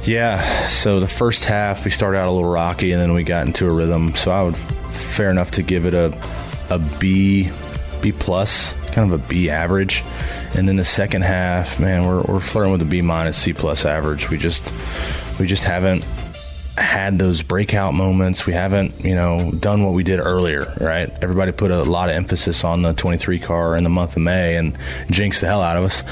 Yeah, 0.09 0.67
so 0.69 1.01
the 1.01 1.07
first 1.07 1.45
half 1.45 1.85
we 1.85 1.91
started 1.91 2.17
out 2.17 2.29
a 2.29 2.31
little 2.31 2.49
rocky, 2.49 2.93
and 2.93 3.01
then 3.01 3.13
we 3.13 3.25
got 3.25 3.47
into 3.47 3.67
a 3.67 3.71
rhythm. 3.71 4.15
So 4.15 4.31
I 4.33 4.43
would 4.43 4.57
fair 4.57 5.29
enough 5.31 5.51
to 5.53 5.63
give 5.63 5.85
it 5.85 5.93
a 5.93 6.17
a 6.71 6.79
B 6.99 7.51
B 8.01 8.13
plus, 8.13 8.73
kind 8.93 9.13
of 9.13 9.23
a 9.23 9.29
B 9.29 9.51
average. 9.51 10.03
And 10.57 10.67
then 10.67 10.77
the 10.77 10.85
second 10.85 11.25
half, 11.25 11.79
man, 11.79 12.07
we're, 12.07 12.23
we're 12.23 12.41
flirting 12.41 12.73
with 12.73 12.81
a 12.81 12.87
B 12.87 13.03
minus 13.03 13.37
C 13.37 13.53
plus 13.53 13.85
average. 13.85 14.31
We 14.31 14.39
just 14.39 14.73
we 15.39 15.47
just 15.47 15.65
haven't 15.65 16.07
had 16.81 17.19
those 17.19 17.43
breakout 17.43 17.95
moments. 17.95 18.47
We 18.47 18.53
haven't, 18.53 19.05
you 19.05 19.15
know, 19.15 19.51
done 19.53 19.85
what 19.85 19.95
we 19.95 20.03
did 20.03 20.21
earlier, 20.21 20.73
right? 20.81 21.11
Everybody 21.23 21.53
put 21.53 21.71
a 21.71 21.83
lot 21.83 22.09
of 22.09 22.17
emphasis 22.17 22.65
on 22.65 22.83
the 22.83 22.93
23 22.93 23.39
car 23.39 23.77
in 23.77 23.85
the 23.85 23.91
month 23.91 24.17
of 24.17 24.23
May 24.23 24.57
and 24.57 24.77
jinxed 25.11 25.41
the 25.41 25.47
hell 25.47 25.63
out 25.63 25.77
of 25.77 25.85
us. 25.85 26.03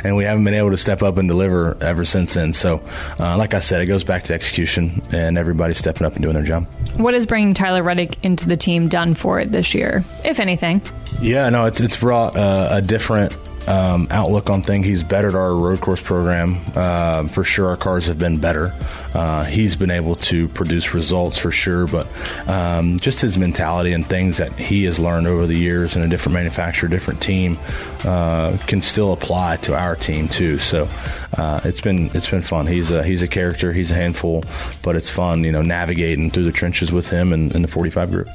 and 0.04 0.16
we 0.16 0.24
haven't 0.24 0.44
been 0.44 0.54
able 0.54 0.70
to 0.70 0.76
step 0.76 1.02
up 1.02 1.16
and 1.16 1.28
deliver 1.28 1.76
ever 1.82 2.04
since 2.04 2.34
then. 2.34 2.52
So, 2.52 2.82
uh, 3.18 3.36
like 3.36 3.54
I 3.54 3.58
said, 3.58 3.80
it 3.80 3.86
goes 3.86 4.04
back 4.04 4.24
to 4.24 4.34
execution 4.34 5.00
and 5.12 5.38
everybody 5.38 5.74
stepping 5.74 6.06
up 6.06 6.14
and 6.14 6.22
doing 6.22 6.34
their 6.34 6.44
job. 6.44 6.66
What 6.96 7.14
has 7.14 7.26
bringing 7.26 7.54
Tyler 7.54 7.82
Reddick 7.82 8.22
into 8.24 8.48
the 8.48 8.56
team 8.56 8.88
done 8.88 9.14
for 9.14 9.40
it 9.40 9.48
this 9.48 9.74
year, 9.74 10.04
if 10.24 10.40
anything? 10.40 10.82
Yeah, 11.20 11.48
no, 11.48 11.64
it's, 11.64 11.80
it's 11.80 11.96
brought 11.96 12.36
uh, 12.36 12.68
a 12.70 12.82
different 12.82 13.34
um, 13.68 14.08
outlook 14.10 14.50
on 14.50 14.62
things. 14.62 14.86
He's 14.86 15.02
bettered 15.02 15.34
our 15.34 15.54
road 15.54 15.80
course 15.80 16.00
program. 16.00 16.60
Uh, 16.74 17.28
for 17.28 17.44
sure, 17.44 17.68
our 17.68 17.76
cars 17.76 18.06
have 18.06 18.18
been 18.18 18.38
better. 18.38 18.72
Uh, 19.18 19.42
he's 19.42 19.74
been 19.74 19.90
able 19.90 20.14
to 20.14 20.46
produce 20.46 20.94
results 20.94 21.36
for 21.36 21.50
sure, 21.50 21.88
but 21.88 22.06
um, 22.48 23.00
just 23.00 23.20
his 23.20 23.36
mentality 23.36 23.92
and 23.92 24.06
things 24.06 24.36
that 24.36 24.52
he 24.52 24.84
has 24.84 25.00
learned 25.00 25.26
over 25.26 25.44
the 25.44 25.56
years 25.56 25.96
in 25.96 26.02
a 26.02 26.08
different 26.08 26.34
manufacturer, 26.34 26.88
different 26.88 27.20
team, 27.20 27.58
uh, 28.04 28.56
can 28.68 28.80
still 28.80 29.12
apply 29.12 29.56
to 29.56 29.74
our 29.74 29.96
team 29.96 30.28
too. 30.28 30.56
So 30.58 30.88
uh, 31.36 31.60
it's 31.64 31.80
been 31.80 32.12
it's 32.14 32.30
been 32.30 32.42
fun. 32.42 32.68
He's 32.68 32.92
a 32.92 33.02
he's 33.02 33.24
a 33.24 33.28
character. 33.28 33.72
He's 33.72 33.90
a 33.90 33.94
handful, 33.94 34.44
but 34.84 34.94
it's 34.94 35.10
fun, 35.10 35.42
you 35.42 35.50
know, 35.50 35.62
navigating 35.62 36.30
through 36.30 36.44
the 36.44 36.52
trenches 36.52 36.92
with 36.92 37.10
him 37.10 37.32
and, 37.32 37.52
and 37.52 37.64
the 37.64 37.68
45 37.68 38.10
group. 38.10 38.28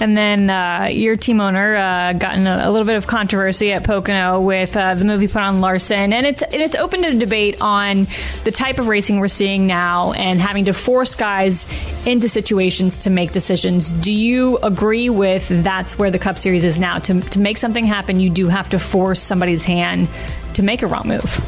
And 0.00 0.16
then 0.16 0.50
uh, 0.50 0.88
your 0.90 1.14
team 1.14 1.40
owner 1.40 1.76
uh, 1.76 2.12
got 2.14 2.36
a, 2.36 2.68
a, 2.68 2.70
little 2.70 2.86
bit 2.86 2.96
of 2.96 3.06
controversy 3.06 3.72
at 3.72 3.84
Pocono 3.84 4.40
with 4.40 4.76
uh, 4.76 4.96
the 4.96 5.04
movie 5.04 5.28
put 5.28 5.42
on 5.42 5.60
Larson, 5.60 6.12
and 6.12 6.26
it's 6.26 6.42
and 6.42 6.60
it's 6.60 6.74
open 6.74 7.02
to 7.02 7.12
debate 7.12 7.60
on 7.60 8.08
the 8.42 8.50
type 8.50 8.80
of 8.80 8.88
racing 8.88 9.20
we're 9.20 9.28
seeing 9.28 9.68
now 9.68 10.12
and 10.14 10.40
having 10.40 10.64
to 10.66 10.72
force 10.72 11.14
guys 11.14 11.66
into 12.06 12.28
situations 12.28 13.00
to 13.00 13.10
make 13.10 13.32
decisions. 13.32 13.90
Do 13.90 14.12
you 14.12 14.58
agree 14.58 15.10
with 15.10 15.48
that's 15.62 15.98
where 15.98 16.10
the 16.10 16.18
Cup 16.18 16.38
Series 16.38 16.64
is 16.64 16.78
now? 16.78 16.98
To 17.00 17.20
to 17.20 17.40
make 17.40 17.58
something 17.58 17.84
happen, 17.84 18.20
you 18.20 18.30
do 18.30 18.48
have 18.48 18.68
to 18.70 18.78
force 18.78 19.22
somebody's 19.22 19.64
hand 19.64 20.08
to 20.54 20.62
make 20.62 20.82
a 20.82 20.86
wrong 20.86 21.08
move. 21.08 21.40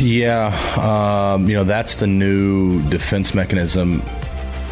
Yeah, 0.00 0.48
um, 0.80 1.48
you 1.48 1.54
know 1.54 1.64
that's 1.64 1.96
the 1.96 2.06
new 2.06 2.82
defense 2.88 3.34
mechanism. 3.34 4.02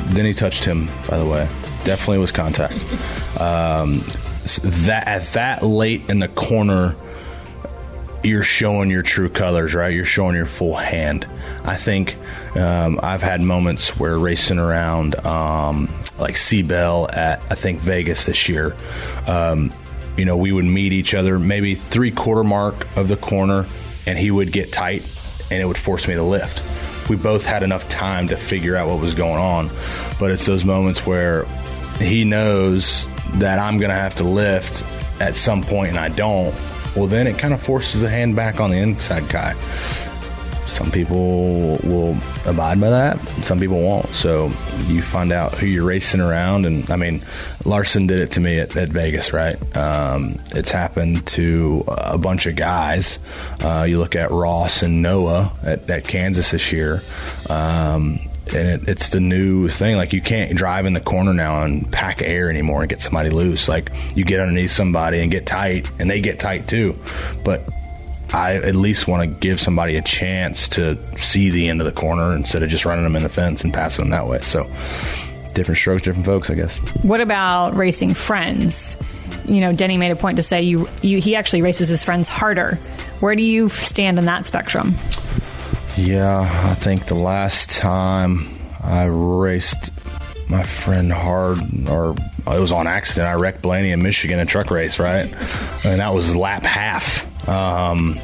Then 0.09 0.25
he 0.25 0.35
touched 0.35 0.65
him, 0.65 0.87
by 1.09 1.19
the 1.19 1.27
way 1.27 1.49
definitely 1.85 2.19
was 2.19 2.33
contact. 2.33 2.75
Um, 3.41 4.03
that 4.87 5.07
at 5.07 5.23
that 5.35 5.63
late 5.63 6.03
in 6.09 6.19
the 6.19 6.29
corner, 6.29 6.97
you're 8.23 8.43
showing 8.43 8.91
your 8.91 9.03
true 9.03 9.29
colors, 9.29 9.75
right? 9.75 9.95
You're 9.95 10.05
showing 10.05 10.35
your 10.35 10.47
full 10.47 10.75
hand. 10.75 11.27
I 11.65 11.77
think 11.77 12.17
um, 12.57 13.01
I've 13.03 13.23
had 13.23 13.41
moments 13.41 13.99
where 13.99 14.19
racing 14.19 14.59
around, 14.59 15.15
um, 15.27 15.89
like 16.19 16.35
Seabell 16.35 17.15
at 17.17 17.43
I 17.51 17.55
think 17.55 17.81
Vegas 17.81 18.25
this 18.25 18.49
year. 18.49 18.77
Um, 19.27 19.71
you 20.17 20.25
know, 20.25 20.37
we 20.37 20.53
would 20.53 20.65
meet 20.65 20.93
each 20.93 21.15
other 21.15 21.39
maybe 21.39 21.75
three 21.75 22.11
quarter 22.11 22.45
mark 22.45 22.97
of 22.97 23.09
the 23.09 23.17
corner, 23.17 23.67
and 24.07 24.19
he 24.19 24.31
would 24.31 24.53
get 24.53 24.73
tight, 24.73 25.03
and 25.51 25.61
it 25.61 25.65
would 25.65 25.79
force 25.79 26.07
me 26.07 26.15
to 26.15 26.23
lift. 26.23 26.63
We 27.09 27.17
both 27.17 27.45
had 27.45 27.63
enough 27.63 27.89
time 27.89 28.29
to 28.29 28.37
figure 28.37 28.77
out 28.77 28.89
what 28.89 29.01
was 29.01 29.15
going 29.15 29.41
on, 29.41 29.71
but 30.19 30.31
it's 30.31 30.47
those 30.47 30.65
moments 30.65 31.07
where 31.07 31.45
he 31.99 32.25
knows 32.25 33.07
that 33.35 33.59
I'm 33.59 33.79
going 33.79 33.91
to 33.91 33.97
have 33.97 34.15
to 34.17 34.25
lift 34.25 34.83
at 35.21 35.35
some 35.35 35.63
point 35.63 35.91
and 35.91 35.99
I 35.99 36.09
don't, 36.09 36.55
well, 36.97 37.07
then 37.07 37.27
it 37.27 37.39
kind 37.39 37.53
of 37.53 37.63
forces 37.63 38.01
the 38.01 38.09
hand 38.09 38.37
back 38.37 38.61
on 38.61 38.71
the 38.71 38.79
inside 38.79 39.29
guy. 39.29 39.55
Some 40.67 40.91
people 40.91 41.79
will 41.85 42.17
abide 42.47 42.81
by 42.81 42.91
that, 42.91 43.19
some 43.45 43.59
people 43.59 43.81
won't. 43.81 44.09
So 44.09 44.47
you 44.87 45.03
find 45.03 45.33
out 45.33 45.53
who 45.55 45.67
you're 45.67 45.85
racing 45.85 46.21
around. 46.21 46.67
And 46.67 46.91
I 46.91 46.97
mean, 46.97 47.23
Larson 47.65 48.07
did 48.07 48.21
it 48.21 48.33
to 48.33 48.41
me 48.41 48.59
at, 48.59 48.77
at 48.77 48.89
Vegas, 48.89 49.33
right? 49.33 49.57
Um, 49.77 50.37
it's 50.53 50.71
happened 50.71 51.27
to 51.29 51.85
a 51.89 52.19
bunch 52.19 52.47
of 52.47 52.57
guys. 52.57 53.19
Uh, 53.61 53.85
you 53.89 53.99
look 53.99 54.17
at 54.17 54.31
Ross 54.31 54.83
and 54.83 55.03
Noah 55.03 55.53
at, 55.63 55.89
at 55.91 56.07
Kansas 56.07 56.51
this 56.51 56.73
year. 56.73 57.03
Um, 57.49 58.19
and 58.49 58.69
it, 58.69 58.89
it's 58.89 59.09
the 59.09 59.21
new 59.21 59.69
thing. 59.69 59.97
Like 59.97 60.13
you 60.13 60.21
can't 60.21 60.57
drive 60.57 60.87
in 60.87 60.93
the 60.93 61.01
corner 61.01 61.33
now 61.33 61.63
and 61.63 61.91
pack 61.91 62.23
air 62.23 62.51
anymore 62.51 62.83
and 62.83 62.89
get 62.89 63.01
somebody 63.01 63.31
loose. 63.31 63.69
Like 63.69 63.91
you 64.15 64.25
get 64.25 64.41
underneath 64.41 64.71
somebody 64.71 65.21
and 65.21 65.31
get 65.31 65.47
tight, 65.47 65.91
and 65.99 66.11
they 66.11 66.21
get 66.21 66.41
tight 66.41 66.69
too. 66.69 66.97
But 67.45 67.69
I 68.35 68.57
at 68.57 68.75
least 68.75 69.07
want 69.07 69.23
to 69.23 69.29
give 69.29 69.61
somebody 69.61 69.95
a 69.95 70.03
chance 70.03 70.69
to 70.71 70.99
see 71.17 71.51
the 71.51 71.69
end 71.69 71.81
of 71.81 71.85
the 71.85 71.93
corner 71.93 72.35
instead 72.35 72.65
of 72.65 72.69
just 72.69 72.85
running 72.85 73.05
them 73.05 73.15
in 73.15 73.23
the 73.23 73.29
fence 73.29 73.63
and 73.63 73.73
passing 73.73 74.05
them 74.05 74.11
that 74.11 74.27
way. 74.27 74.41
So 74.41 74.65
different 75.55 75.79
strokes, 75.79 76.03
different 76.03 76.27
folks, 76.27 76.51
I 76.51 76.55
guess. 76.55 76.79
What 77.05 77.21
about 77.21 77.75
racing 77.75 78.15
friends? 78.15 78.97
You 79.45 79.61
know, 79.61 79.73
Denny 79.73 79.99
made 79.99 80.11
a 80.11 80.17
point 80.17 80.39
to 80.39 80.43
say 80.43 80.63
you, 80.63 80.89
you 81.01 81.21
he 81.21 81.37
actually 81.37 81.63
races 81.63 81.89
his 81.89 82.03
friends 82.03 82.29
harder. 82.29 82.75
Where 83.21 83.37
do 83.37 83.43
you 83.45 83.69
stand 83.69 84.19
in 84.19 84.25
that 84.25 84.47
spectrum? 84.47 84.97
Yeah, 85.97 86.41
I 86.41 86.75
think 86.75 87.07
the 87.07 87.15
last 87.15 87.71
time 87.71 88.49
I 88.83 89.05
raced 89.05 89.93
my 90.49 90.65
friend 90.65 91.13
hard, 91.13 91.61
or 91.89 92.17
it 92.49 92.61
was 92.61 92.73
on 92.73 92.89
accident. 92.89 93.29
I 93.29 93.35
wrecked 93.35 93.63
Blaney 93.63 93.93
in 93.93 94.03
Michigan 94.03 94.41
in 94.41 94.43
a 94.43 94.51
truck 94.51 94.73
race, 94.73 94.99
right? 94.99 95.33
And 95.85 96.01
that 96.01 96.13
was 96.13 96.35
lap 96.35 96.65
half. 96.65 97.31
Um, 97.49 98.19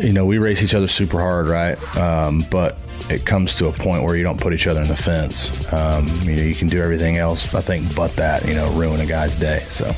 you 0.00 0.12
know, 0.12 0.24
we 0.24 0.38
race 0.38 0.62
each 0.62 0.74
other 0.74 0.88
super 0.88 1.20
hard, 1.20 1.46
right? 1.48 1.96
Um, 1.96 2.44
but 2.50 2.76
it 3.10 3.26
comes 3.26 3.54
to 3.56 3.66
a 3.66 3.72
point 3.72 4.04
where 4.04 4.16
you 4.16 4.22
don't 4.22 4.40
put 4.40 4.52
each 4.52 4.66
other 4.66 4.80
in 4.80 4.88
the 4.88 4.96
fence. 4.96 5.72
Um, 5.72 6.06
you 6.22 6.36
know, 6.36 6.42
you 6.42 6.54
can 6.54 6.68
do 6.68 6.82
everything 6.82 7.16
else, 7.18 7.54
I 7.54 7.60
think, 7.60 7.94
but 7.94 8.14
that, 8.16 8.46
you 8.46 8.54
know, 8.54 8.70
ruin 8.72 9.00
a 9.00 9.06
guy's 9.06 9.36
day. 9.36 9.60
So. 9.60 9.92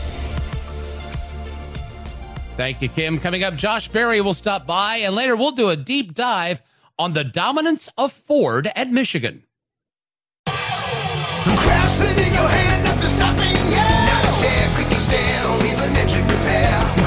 Thank 2.57 2.83
you, 2.83 2.88
Kim. 2.88 3.19
Coming 3.19 3.43
up, 3.43 3.57
Josh 3.57 3.88
Berry 3.88 4.21
will 4.21 4.35
stop 4.35 4.67
by, 4.67 4.97
and 4.99 5.14
later 5.14 5.37
we'll 5.37 5.53
do 5.53 5.71
a 5.71 5.77
deep 5.77 6.14
dive 6.14 6.62
on 6.99 7.12
the 7.12 7.25
dominance 7.25 7.88
of 7.99 8.12
Ford 8.12 8.69
at 8.77 8.90
Michigan. 8.90 9.43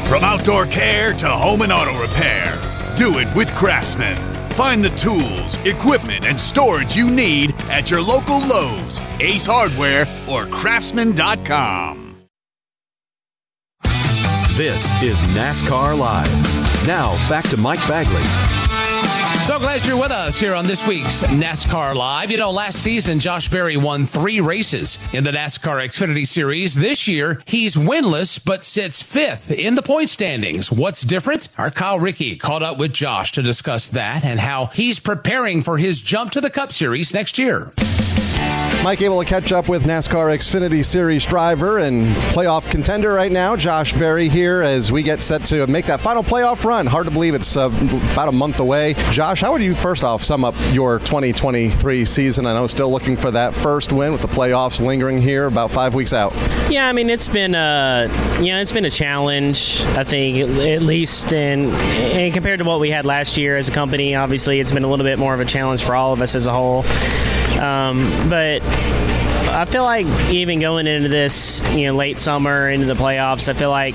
From 0.09 0.25
outdoor 0.25 0.67
care 0.67 1.13
to 1.15 1.29
home 1.29 1.63
and 1.63 1.73
auto 1.73 1.95
repair, 2.01 2.59
do 2.97 3.19
it 3.19 3.29
with 3.37 3.49
Craftsman. 3.55 4.17
Find 4.57 4.83
the 4.85 4.91
tools, 4.91 5.57
equipment, 5.65 6.25
and 6.27 6.39
storage 6.39 6.97
you 6.97 7.09
need 7.11 7.55
at 7.71 7.91
your 7.91 8.03
local 8.03 8.41
Lowe's, 8.41 9.01
Ace 9.21 9.47
Hardware, 9.47 10.07
or 10.29 10.47
Craftsman.com. 10.47 12.17
This 14.57 14.91
is 15.03 15.23
NASCAR 15.35 15.97
Live. 15.97 16.29
Now, 16.87 17.17
back 17.31 17.49
to 17.49 17.57
Mike 17.57 17.81
Bagley. 17.89 18.21
So 19.45 19.59
glad 19.59 19.85
you're 19.85 19.97
with 19.97 20.13
us 20.13 20.39
here 20.39 20.55
on 20.55 20.67
this 20.67 20.87
week's 20.87 21.23
NASCAR 21.23 21.97
Live. 21.97 22.31
You 22.31 22.37
know, 22.37 22.53
last 22.53 22.83
season, 22.83 23.19
Josh 23.19 23.49
Berry 23.49 23.77
won 23.77 24.05
three 24.05 24.41
races 24.41 24.99
in 25.13 25.25
the 25.25 25.33
NASCAR 25.33 25.85
Xfinity 25.85 26.27
Series. 26.27 26.75
This 26.77 27.09
year, 27.09 27.41
he's 27.47 27.75
winless, 27.75 28.43
but 28.45 28.63
sits 28.63 29.03
fifth 29.03 29.51
in 29.51 29.75
the 29.75 29.83
point 29.83 30.09
standings. 30.09 30.71
What's 30.71 31.03
different? 31.03 31.49
Our 31.59 31.71
Kyle 31.71 31.99
Rickey 31.99 32.37
caught 32.37 32.63
up 32.63 32.79
with 32.79 32.93
Josh 32.93 33.33
to 33.33 33.43
discuss 33.43 33.89
that 33.89 34.25
and 34.25 34.39
how 34.39 34.67
he's 34.67 35.01
preparing 35.01 35.63
for 35.63 35.79
his 35.79 36.01
jump 36.01 36.31
to 36.33 36.41
the 36.41 36.51
Cup 36.51 36.71
Series 36.71 37.13
next 37.13 37.37
year. 37.37 37.73
Mike 38.83 39.03
able 39.03 39.21
to 39.21 39.27
catch 39.27 39.53
up 39.53 39.69
with 39.69 39.85
NASCAR 39.85 40.35
Xfinity 40.35 40.83
Series 40.83 41.27
driver 41.27 41.81
and 41.81 42.07
playoff 42.33 42.71
contender 42.71 43.13
right 43.13 43.31
now, 43.31 43.55
Josh 43.55 43.93
Berry 43.93 44.27
here 44.27 44.63
as 44.63 44.91
we 44.91 45.03
get 45.03 45.21
set 45.21 45.45
to 45.47 45.67
make 45.67 45.85
that 45.85 46.01
final 46.01 46.23
playoff 46.23 46.65
run. 46.65 46.87
Hard 46.87 47.05
to 47.05 47.11
believe 47.11 47.35
it's 47.35 47.59
uh, 47.59 47.67
about 48.13 48.29
a 48.29 48.33
month 48.33 48.59
away. 48.59 48.95
Josh, 49.11 49.43
how 49.43 49.53
would 49.53 49.61
you 49.61 49.75
first 49.75 50.03
off 50.03 50.23
sum 50.23 50.47
up 50.47 50.55
your 50.73 50.99
2023 51.01 52.07
season? 52.07 52.47
I 52.47 52.55
know 52.55 52.67
still 52.69 52.91
looking 52.91 53.19
for 53.19 53.31
that 53.31 53.55
first 53.55 53.93
win 53.93 54.13
with 54.13 54.23
the 54.23 54.29
playoffs 54.29 54.81
lingering 54.81 55.21
here 55.21 55.45
about 55.45 55.71
five 55.71 55.95
weeks 55.95 56.15
out. 56.15 56.33
Yeah, 56.71 56.89
I 56.89 56.93
mean 56.93 57.11
it's 57.11 57.29
been 57.29 57.55
a 57.55 58.09
yeah 58.41 58.63
it's 58.63 58.73
been 58.73 58.87
a 58.87 58.91
challenge. 58.91 59.83
I 59.89 60.05
think 60.05 60.39
at 60.39 60.81
least 60.81 61.33
in, 61.35 61.75
in 61.75 62.33
compared 62.33 62.61
to 62.61 62.65
what 62.65 62.81
we 62.81 62.89
had 62.89 63.05
last 63.05 63.37
year 63.37 63.59
as 63.59 63.69
a 63.69 63.73
company. 63.73 64.15
Obviously, 64.15 64.59
it's 64.59 64.73
been 64.73 64.85
a 64.85 64.89
little 64.89 65.05
bit 65.05 65.19
more 65.19 65.35
of 65.35 65.41
a 65.41 65.45
challenge 65.45 65.85
for 65.85 65.95
all 65.95 66.15
of 66.15 66.23
us 66.23 66.35
as 66.35 66.47
a 66.47 66.53
whole. 66.53 66.87
Um, 67.61 68.29
but 68.29 68.63
I 68.63 69.65
feel 69.67 69.83
like 69.83 70.07
even 70.31 70.61
going 70.61 70.87
into 70.87 71.09
this, 71.09 71.61
you 71.73 71.87
know, 71.87 71.95
late 71.95 72.19
summer 72.19 72.71
into 72.71 72.87
the 72.87 72.95
playoffs, 72.95 73.49
I 73.49 73.53
feel 73.53 73.71
like 73.71 73.95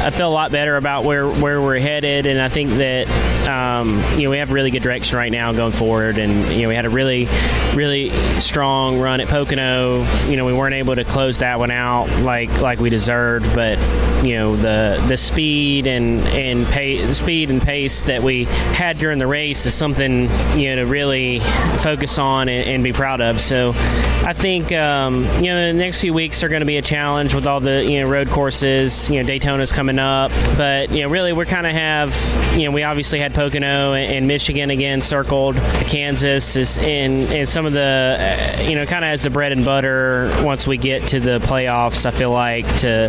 I 0.00 0.08
feel 0.08 0.28
a 0.28 0.32
lot 0.32 0.50
better 0.50 0.76
about 0.76 1.04
where, 1.04 1.28
where 1.28 1.60
we're 1.60 1.78
headed, 1.78 2.24
and 2.24 2.40
I 2.40 2.48
think 2.48 2.70
that 2.70 3.06
um, 3.46 4.02
you 4.18 4.24
know 4.24 4.30
we 4.30 4.38
have 4.38 4.50
really 4.50 4.70
good 4.70 4.82
direction 4.82 5.18
right 5.18 5.30
now 5.30 5.52
going 5.52 5.72
forward. 5.72 6.16
And 6.16 6.48
you 6.48 6.62
know 6.62 6.68
we 6.68 6.74
had 6.74 6.86
a 6.86 6.90
really 6.90 7.28
really 7.74 8.10
strong 8.40 8.98
run 8.98 9.20
at 9.20 9.28
Pocono. 9.28 10.04
You 10.26 10.36
know 10.36 10.46
we 10.46 10.54
weren't 10.54 10.74
able 10.74 10.94
to 10.94 11.04
close 11.04 11.40
that 11.40 11.58
one 11.58 11.70
out 11.70 12.08
like 12.22 12.50
like 12.60 12.80
we 12.80 12.88
deserved, 12.88 13.54
but 13.54 13.78
you 14.24 14.36
know 14.36 14.56
the 14.56 15.04
the 15.06 15.16
speed 15.16 15.86
and 15.86 16.20
and 16.20 17.14
speed 17.14 17.50
and 17.50 17.60
pace 17.60 18.04
that 18.04 18.22
we 18.22 18.44
had 18.44 18.98
during 18.98 19.18
the 19.18 19.26
race 19.26 19.66
is 19.66 19.74
something 19.74 20.22
you 20.58 20.70
know 20.70 20.76
to 20.76 20.86
really 20.86 21.40
focus 21.82 22.18
on 22.18 22.48
and, 22.48 22.68
and 22.68 22.84
be 22.84 22.92
proud 22.92 23.20
of. 23.20 23.40
So 23.40 23.72
I 23.76 24.32
think 24.32 24.72
um, 24.72 25.24
you 25.42 25.52
know 25.52 25.66
the 25.66 25.78
next 25.78 26.00
few 26.00 26.14
weeks 26.14 26.42
are 26.42 26.48
going 26.48 26.60
to 26.60 26.66
be 26.66 26.78
a 26.78 26.82
challenge 26.82 27.34
with 27.34 27.46
all 27.46 27.60
the 27.60 27.84
you 27.84 28.00
know 28.00 28.08
road 28.08 28.30
courses. 28.30 29.10
You 29.10 29.22
know 29.22 29.28
Daytona's 29.28 29.72
coming 29.72 29.89
up, 29.98 30.30
but 30.56 30.90
you 30.90 31.02
know 31.02 31.08
really 31.08 31.32
we're 31.32 31.44
kind 31.44 31.66
of 31.66 31.72
have 31.72 32.56
you 32.56 32.64
know 32.64 32.70
we 32.70 32.82
obviously 32.82 33.18
had 33.18 33.34
Pocono 33.34 33.92
and, 33.92 34.12
and 34.12 34.26
Michigan 34.26 34.70
again 34.70 35.02
circled. 35.02 35.56
Kansas 35.56 36.56
is 36.56 36.78
in 36.78 37.26
and 37.32 37.48
some 37.48 37.66
of 37.66 37.72
the 37.72 38.16
uh, 38.58 38.62
you 38.62 38.74
know 38.74 38.86
kind 38.86 39.04
of 39.04 39.10
as 39.10 39.22
the 39.22 39.30
bread 39.30 39.52
and 39.52 39.64
butter 39.64 40.32
once 40.42 40.66
we 40.66 40.76
get 40.76 41.08
to 41.08 41.20
the 41.20 41.38
playoffs. 41.40 42.06
I 42.06 42.10
feel 42.10 42.30
like 42.30 42.66
to 42.78 43.08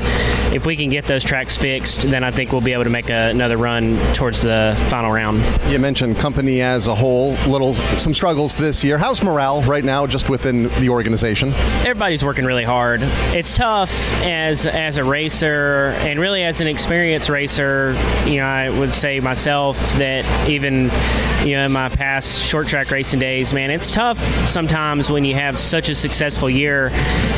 if 0.54 0.66
we 0.66 0.76
can 0.76 0.90
get 0.90 1.08
those 1.08 1.24
tracks 1.24 1.58
fixed, 1.58 2.04
then 2.04 2.24
I 2.24 2.32
think 2.32 2.52
we'll 2.52 2.62
be 2.62 2.74
able 2.74 2.84
to 2.86 2.90
make 2.90 3.10
a, 3.10 3.30
another 3.30 3.58
run 3.58 3.98
towards 4.14 4.42
the 4.42 4.76
final 4.90 5.12
round. 5.12 5.42
You 5.72 5.80
mentioned 5.80 6.18
company 6.18 6.62
as 6.62 6.88
a 6.88 6.96
whole, 6.96 7.34
little 7.48 7.74
some 7.74 8.14
struggles 8.14 8.56
this 8.56 8.84
year. 8.84 8.98
How's 8.98 9.24
morale 9.24 9.62
right 9.64 9.84
now, 9.84 10.08
just 10.08 10.30
within 10.30 10.64
the 10.80 10.90
organization? 10.90 11.54
Everybody's 11.82 12.24
working 12.24 12.46
really 12.46 12.64
hard. 12.64 13.00
It's 13.34 13.54
tough 13.54 13.92
as 14.24 14.66
as 14.66 14.98
a 14.98 15.04
racer 15.04 15.94
and 16.00 16.20
really 16.20 16.44
as 16.44 16.62
an 16.62 16.68
experienced 16.72 17.30
racer. 17.30 17.96
You 18.26 18.38
know, 18.38 18.46
I 18.46 18.70
would 18.70 18.92
say 18.92 19.20
myself 19.20 19.78
that 19.94 20.50
even 20.50 20.86
you 21.48 21.56
know 21.56 21.66
in 21.66 21.72
my 21.72 21.90
past 21.90 22.44
short 22.44 22.68
track 22.68 22.90
racing 22.92 23.20
days, 23.20 23.54
man, 23.54 23.70
it's 23.72 23.92
tough 23.92 24.18
sometimes 24.48 25.12
when 25.12 25.26
you 25.26 25.36
have 25.36 25.60
such 25.60 25.90
a 25.90 25.96
successful 25.96 26.50
year 26.50 26.90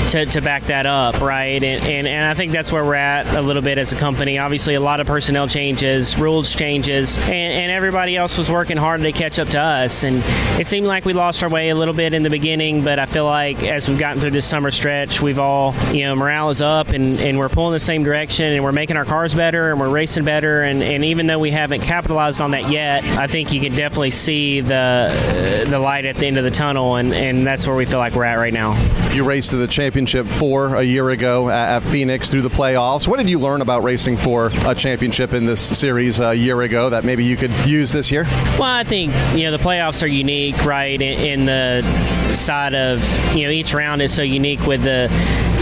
to, 0.10 0.26
to 0.26 0.42
back 0.42 0.64
that 0.64 0.86
up, 0.86 1.22
right? 1.22 1.64
And, 1.64 1.84
and 1.84 2.08
and 2.08 2.26
I 2.26 2.34
think 2.34 2.52
that's 2.52 2.72
where 2.72 2.84
we're 2.84 2.96
at 2.96 3.36
a 3.36 3.42
little 3.42 3.62
bit 3.62 3.78
as 3.78 3.94
a 3.94 3.96
company. 3.96 4.38
Obviously, 4.38 4.76
a 4.76 4.80
lot 4.80 5.00
of 5.00 5.08
personnel 5.08 5.48
changes, 5.48 6.18
rules 6.18 6.54
changes, 6.54 7.18
and, 7.18 7.32
and 7.32 7.72
everybody 7.72 8.18
else 8.18 8.38
was 8.38 8.52
working 8.52 8.78
hard 8.78 9.02
to 9.02 9.12
catch 9.12 9.40
up 9.40 9.48
to 9.50 9.60
us. 9.60 10.04
And 10.04 10.22
it 10.60 10.68
seemed 10.68 10.86
like 10.86 11.06
we 11.06 11.14
lost 11.14 11.44
our 11.44 11.50
way 11.50 11.70
a 11.70 11.76
little 11.76 11.94
bit 11.94 12.14
in 12.14 12.24
the 12.24 12.30
beginning, 12.30 12.84
but 12.84 13.00
I 13.00 13.06
feel 13.06 13.26
like 13.26 13.64
as 13.64 13.88
we've 13.88 13.98
gotten 13.98 14.22
through 14.22 14.32
this 14.32 14.46
summer 14.46 14.72
stretch, 14.72 15.22
we've 15.22 15.40
all, 15.40 15.74
you 15.94 16.04
know, 16.04 16.16
morale 16.16 16.50
is 16.50 16.62
up 16.62 16.90
and, 16.90 17.20
and 17.20 17.38
we're 17.38 17.50
pulling 17.50 17.74
the 17.74 17.80
same 17.80 18.04
direction 18.04 18.52
and 18.52 18.64
we're 18.64 18.72
making 18.74 18.98
our 18.98 19.06
cars 19.06 19.23
better 19.34 19.72
and 19.72 19.80
we're 19.80 19.90
racing 19.90 20.26
better. 20.26 20.64
And, 20.64 20.82
and 20.82 21.06
even 21.06 21.28
though 21.28 21.40
we 21.40 21.52
haven't 21.52 21.82
capitalized 21.82 22.42
on 22.42 22.52
that 22.52 22.70
yet, 22.70 23.04
I 23.04 23.28
think 23.28 23.54
you 23.54 23.62
can 23.62 23.76
definitely 23.76 24.12
see 24.12 24.62
the 24.62 24.74
uh, 24.74 25.70
the 25.70 25.80
light 25.80 26.06
at 26.06 26.16
the 26.16 26.26
end 26.26 26.38
of 26.38 26.44
the 26.44 26.52
tunnel, 26.52 26.96
and, 26.96 27.14
and 27.14 27.46
that's 27.46 27.68
where 27.68 27.76
we 27.76 27.86
feel 27.86 28.00
like 28.00 28.14
we're 28.16 28.24
at 28.24 28.38
right 28.38 28.54
now. 28.54 28.74
You 29.12 29.24
raced 29.24 29.52
to 29.52 29.58
the 29.58 29.68
championship 29.68 30.28
four 30.28 30.76
a 30.76 30.84
year 30.84 31.10
ago 31.12 31.50
at, 31.50 31.78
at 31.78 31.84
Phoenix 31.84 32.30
through 32.32 32.42
the 32.42 32.50
playoffs. 32.50 33.08
What 33.08 33.18
did 33.18 33.30
you 33.30 33.40
learn 33.40 33.62
about 33.62 33.84
racing 33.84 34.18
for 34.18 34.52
a 34.66 34.76
championship 34.76 35.34
in 35.34 35.46
this 35.46 35.78
series 35.78 36.20
a 36.20 36.34
year 36.34 36.62
ago 36.62 36.90
that 36.90 37.04
maybe 37.04 37.24
you 37.24 37.38
could 37.38 37.52
use 37.66 37.92
this 37.92 38.12
year? 38.12 38.24
Well, 38.58 38.64
I 38.64 38.84
think 38.84 39.14
you 39.36 39.44
know 39.44 39.52
the 39.56 39.64
playoffs 39.64 40.02
are 40.04 40.08
unique, 40.08 40.64
right? 40.66 41.00
In, 41.00 41.20
in 41.20 41.46
the 41.46 42.34
side 42.34 42.74
of 42.76 43.02
you 43.36 43.44
know 43.44 43.52
each 43.52 43.74
round 43.74 44.02
is 44.02 44.14
so 44.14 44.24
unique 44.24 44.66
with 44.66 44.84
the 44.84 45.08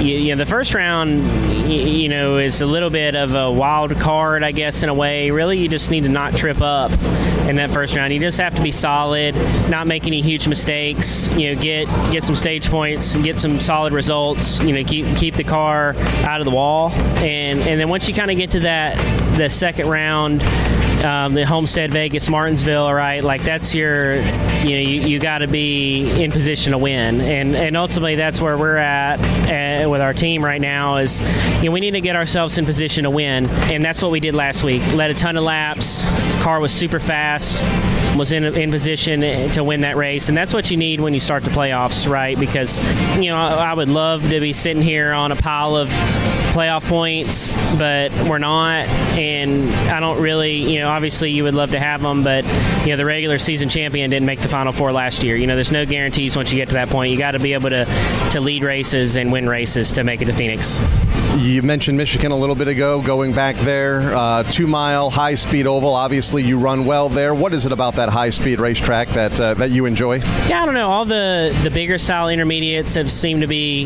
you, 0.01 0.17
you 0.17 0.35
know 0.35 0.37
the 0.37 0.49
first 0.49 0.73
round 0.73 1.23
you, 1.69 2.09
know 2.09 2.37
is 2.37 2.61
a 2.61 2.65
little 2.65 2.89
bit 2.89 3.15
of 3.15 3.33
a 3.33 3.51
wild 3.51 3.99
card, 3.99 4.43
I 4.43 4.51
guess, 4.51 4.83
in 4.83 4.89
a 4.89 4.93
way. 4.93 5.31
Really, 5.31 5.57
you 5.57 5.69
just 5.69 5.91
need 5.91 6.01
to 6.03 6.09
not 6.09 6.35
trip 6.35 6.61
up 6.61 6.91
in 7.47 7.55
that 7.57 7.71
first 7.71 7.95
round. 7.95 8.13
You 8.13 8.19
just 8.19 8.39
have 8.39 8.55
to 8.55 8.61
be 8.61 8.71
solid, 8.71 9.35
not 9.69 9.87
make 9.87 10.07
any 10.07 10.21
huge 10.21 10.47
mistakes. 10.47 11.27
You 11.37 11.53
know, 11.53 11.61
get 11.61 11.87
get 12.11 12.23
some 12.23 12.35
stage 12.35 12.69
points, 12.69 13.15
get 13.17 13.37
some 13.37 13.59
solid 13.59 13.93
results. 13.93 14.59
You 14.59 14.73
know, 14.73 14.83
keep 14.83 15.15
keep 15.17 15.35
the 15.35 15.43
car 15.43 15.95
out 16.23 16.41
of 16.41 16.45
the 16.45 16.51
wall, 16.51 16.91
and 16.91 17.59
and 17.59 17.79
then 17.79 17.89
once 17.89 18.07
you 18.07 18.13
kind 18.13 18.31
of 18.31 18.37
get 18.37 18.51
to 18.51 18.61
that 18.61 18.97
the 19.37 19.49
second 19.49 19.87
round 19.87 20.41
um, 21.03 21.33
the 21.33 21.45
Homestead, 21.45 21.91
Vegas, 21.91 22.29
Martinsville, 22.29 22.93
right? 22.93 23.23
Like 23.23 23.43
that's 23.43 23.73
your, 23.73 24.15
you 24.15 24.21
know, 24.21 24.61
you, 24.63 25.01
you 25.01 25.19
got 25.19 25.39
to 25.39 25.47
be 25.47 26.21
in 26.21 26.31
position 26.31 26.71
to 26.71 26.77
win, 26.77 27.21
and 27.21 27.55
and 27.55 27.75
ultimately 27.75 28.15
that's 28.15 28.41
where 28.41 28.57
we're 28.57 28.77
at 28.77 29.19
uh, 29.85 29.89
with 29.89 30.01
our 30.01 30.13
team 30.13 30.43
right 30.43 30.61
now. 30.61 30.97
Is 30.97 31.19
you 31.19 31.65
know 31.65 31.71
we 31.71 31.79
need 31.79 31.91
to 31.91 32.01
get 32.01 32.15
ourselves 32.15 32.57
in 32.57 32.65
position 32.65 33.03
to 33.03 33.09
win, 33.09 33.49
and 33.49 33.83
that's 33.83 34.01
what 34.01 34.11
we 34.11 34.19
did 34.19 34.33
last 34.33 34.63
week. 34.63 34.81
Led 34.93 35.11
a 35.11 35.15
ton 35.15 35.37
of 35.37 35.43
laps. 35.43 36.01
Car 36.41 36.59
was 36.59 36.73
super 36.73 36.99
fast. 36.99 37.61
Was 38.15 38.31
in 38.31 38.43
in 38.43 38.71
position 38.71 39.21
to 39.53 39.63
win 39.63 39.81
that 39.81 39.95
race, 39.95 40.27
and 40.27 40.37
that's 40.37 40.53
what 40.53 40.69
you 40.69 40.77
need 40.77 40.99
when 40.99 41.13
you 41.13 41.19
start 41.19 41.43
the 41.43 41.49
playoffs, 41.49 42.09
right? 42.09 42.37
Because 42.37 42.79
you 43.17 43.29
know 43.29 43.37
I 43.37 43.73
would 43.73 43.89
love 43.89 44.29
to 44.29 44.39
be 44.39 44.53
sitting 44.53 44.83
here 44.83 45.13
on 45.13 45.31
a 45.31 45.35
pile 45.35 45.75
of 45.75 45.89
playoff 46.51 46.85
points, 46.87 47.53
but 47.77 48.11
we're 48.27 48.37
not. 48.37 48.85
And 49.17 49.73
I 49.89 49.99
don't 49.99 50.21
really, 50.21 50.55
you 50.55 50.79
know, 50.81 50.89
obviously 50.89 51.31
you 51.31 51.43
would 51.43 51.55
love 51.55 51.71
to 51.71 51.79
have 51.79 52.01
them, 52.01 52.23
but, 52.23 52.45
you 52.83 52.89
know, 52.89 52.97
the 52.97 53.05
regular 53.05 53.37
season 53.37 53.69
champion 53.69 54.09
didn't 54.09 54.25
make 54.25 54.41
the 54.41 54.49
Final 54.49 54.73
Four 54.73 54.91
last 54.91 55.23
year. 55.23 55.35
You 55.35 55.47
know, 55.47 55.55
there's 55.55 55.71
no 55.71 55.85
guarantees 55.85 56.35
once 56.35 56.51
you 56.51 56.57
get 56.57 56.67
to 56.69 56.73
that 56.75 56.89
point. 56.89 57.11
You 57.11 57.17
got 57.17 57.31
to 57.31 57.39
be 57.39 57.53
able 57.53 57.69
to, 57.69 57.85
to 58.31 58.41
lead 58.41 58.63
races 58.63 59.15
and 59.15 59.31
win 59.31 59.47
races 59.47 59.93
to 59.93 60.03
make 60.03 60.21
it 60.21 60.25
to 60.25 60.33
Phoenix. 60.33 60.79
You 61.37 61.61
mentioned 61.63 61.97
Michigan 61.97 62.31
a 62.33 62.37
little 62.37 62.55
bit 62.55 62.67
ago, 62.67 63.01
going 63.01 63.33
back 63.33 63.55
there, 63.57 64.13
uh, 64.13 64.43
two 64.43 64.67
mile 64.67 65.09
high 65.09 65.35
speed 65.35 65.65
oval. 65.65 65.93
Obviously, 65.95 66.43
you 66.43 66.59
run 66.59 66.85
well 66.85 67.07
there. 67.07 67.33
What 67.33 67.53
is 67.53 67.65
it 67.65 67.71
about 67.71 67.95
that 67.95 68.00
high 68.09 68.29
speed 68.29 68.59
racetrack 68.59 69.09
that 69.09 69.39
uh, 69.39 69.53
that 69.55 69.71
you 69.71 69.85
enjoy? 69.85 70.17
Yeah, 70.17 70.61
I 70.61 70.65
don't 70.65 70.75
know. 70.75 70.89
All 70.89 71.05
the 71.05 71.57
the 71.63 71.69
bigger 71.71 71.97
style 71.97 72.29
intermediates 72.29 72.95
have 72.95 73.11
seemed 73.11 73.41
to 73.41 73.47
be 73.47 73.85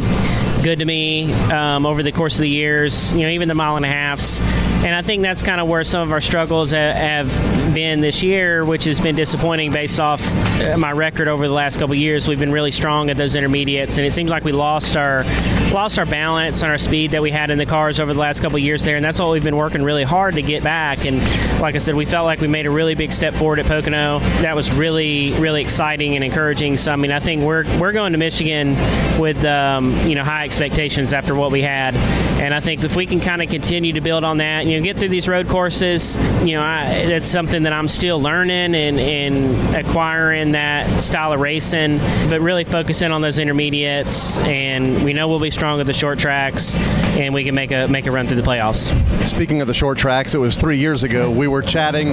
good 0.63 0.79
to 0.79 0.85
me 0.85 1.31
um, 1.51 1.85
over 1.85 2.03
the 2.03 2.11
course 2.11 2.35
of 2.35 2.41
the 2.41 2.49
years. 2.49 3.11
You 3.13 3.23
know, 3.23 3.29
even 3.29 3.47
the 3.47 3.55
mile 3.55 3.75
and 3.75 3.85
a 3.85 3.89
halfs. 3.89 4.39
And 4.83 4.93
I 4.93 5.01
think 5.01 5.21
that's 5.23 5.41
kind 5.41 5.59
of 5.59 5.67
where 5.67 5.83
some 5.83 6.01
of 6.01 6.11
our 6.11 6.21
struggles 6.21 6.71
have 6.71 7.29
been 7.73 8.01
this 8.01 8.21
year, 8.21 8.63
which 8.63 8.85
has 8.85 8.99
been 8.99 9.15
disappointing 9.15 9.71
based 9.71 9.99
off 9.99 10.21
uh, 10.61 10.77
my 10.77 10.91
record 10.91 11.27
over 11.27 11.47
the 11.47 11.53
last 11.53 11.77
couple 11.79 11.95
years. 11.95 12.27
We've 12.27 12.39
been 12.39 12.51
really 12.51 12.71
strong 12.71 13.09
at 13.09 13.17
those 13.17 13.35
intermediates, 13.35 13.97
and 13.97 14.05
it 14.05 14.11
seems 14.11 14.29
like 14.29 14.43
we 14.43 14.51
lost 14.51 14.95
our 14.95 15.23
lost 15.71 15.99
our 15.99 16.05
balance 16.05 16.61
and 16.61 16.71
our 16.71 16.77
speed 16.77 17.11
that 17.11 17.21
we 17.21 17.31
had 17.31 17.49
in 17.49 17.57
the 17.57 17.65
cars 17.65 17.99
over 17.99 18.13
the 18.13 18.19
last 18.19 18.41
couple 18.41 18.57
years 18.59 18.83
there. 18.83 18.95
And 18.95 19.03
that's 19.03 19.19
what 19.19 19.31
we've 19.31 19.43
been 19.43 19.57
working 19.57 19.83
really 19.83 20.03
hard 20.03 20.35
to 20.35 20.41
get 20.41 20.63
back. 20.63 21.05
And 21.05 21.17
like 21.59 21.75
I 21.75 21.79
said, 21.79 21.95
we 21.95 22.05
felt 22.05 22.25
like 22.25 22.39
we 22.39 22.47
made 22.47 22.65
a 22.65 22.71
really 22.71 22.95
big 22.95 23.11
step 23.11 23.33
forward 23.33 23.59
at 23.59 23.65
Pocono. 23.65 24.19
That 24.41 24.55
was 24.55 24.71
really 24.73 25.33
really 25.33 25.61
exciting 25.61 26.15
and 26.15 26.23
encouraging. 26.23 26.77
So 26.77 26.91
I 26.91 26.95
mean, 26.95 27.11
I 27.11 27.19
think 27.19 27.43
we're 27.43 27.65
we're 27.79 27.91
going 27.91 28.13
to 28.13 28.17
Michigan 28.17 28.71
with 29.19 29.43
um, 29.43 29.91
you 30.07 30.15
know 30.15 30.23
high 30.23 30.45
expectations 30.45 31.11
after 31.11 31.35
what 31.35 31.51
we 31.51 31.61
had, 31.61 31.95
and 31.95 32.53
I 32.53 32.59
think 32.59 32.83
if 32.83 32.95
we 32.95 33.05
can 33.05 33.19
kind 33.19 33.41
of 33.41 33.49
continue 33.49 33.93
to 33.93 34.01
build 34.01 34.23
on 34.23 34.37
that, 34.37 34.64
you 34.65 34.77
know, 34.77 34.83
get 34.83 34.97
through 34.97 35.09
these 35.09 35.27
road 35.27 35.47
courses, 35.47 36.15
you 36.43 36.53
know, 36.53 36.61
I, 36.61 37.05
that's 37.05 37.25
something 37.25 37.63
that 37.63 37.73
I'm 37.73 37.87
still 37.87 38.21
learning 38.21 38.75
and, 38.75 38.99
and 38.99 39.75
acquiring 39.75 40.51
that 40.53 41.01
style 41.01 41.33
of 41.33 41.39
racing, 41.39 41.97
but 42.29 42.41
really 42.41 42.63
focusing 42.63 43.11
on 43.11 43.21
those 43.21 43.39
intermediates, 43.39 44.37
and 44.39 45.03
we 45.03 45.13
know 45.13 45.27
we'll 45.27 45.39
be 45.39 45.51
strong 45.51 45.79
at 45.79 45.85
the 45.85 45.93
short 45.93 46.19
tracks, 46.19 46.73
and 46.75 47.33
we 47.33 47.43
can 47.43 47.55
make 47.55 47.71
a 47.71 47.87
make 47.87 48.05
a 48.05 48.11
run 48.11 48.27
through 48.27 48.41
the 48.41 48.47
playoffs. 48.47 48.91
Speaking 49.25 49.61
of 49.61 49.67
the 49.67 49.73
short 49.73 49.97
tracks, 49.97 50.35
it 50.35 50.39
was 50.39 50.57
three 50.57 50.77
years 50.77 51.03
ago. 51.03 51.29
We 51.29 51.47
were 51.47 51.61
chatting 51.61 52.09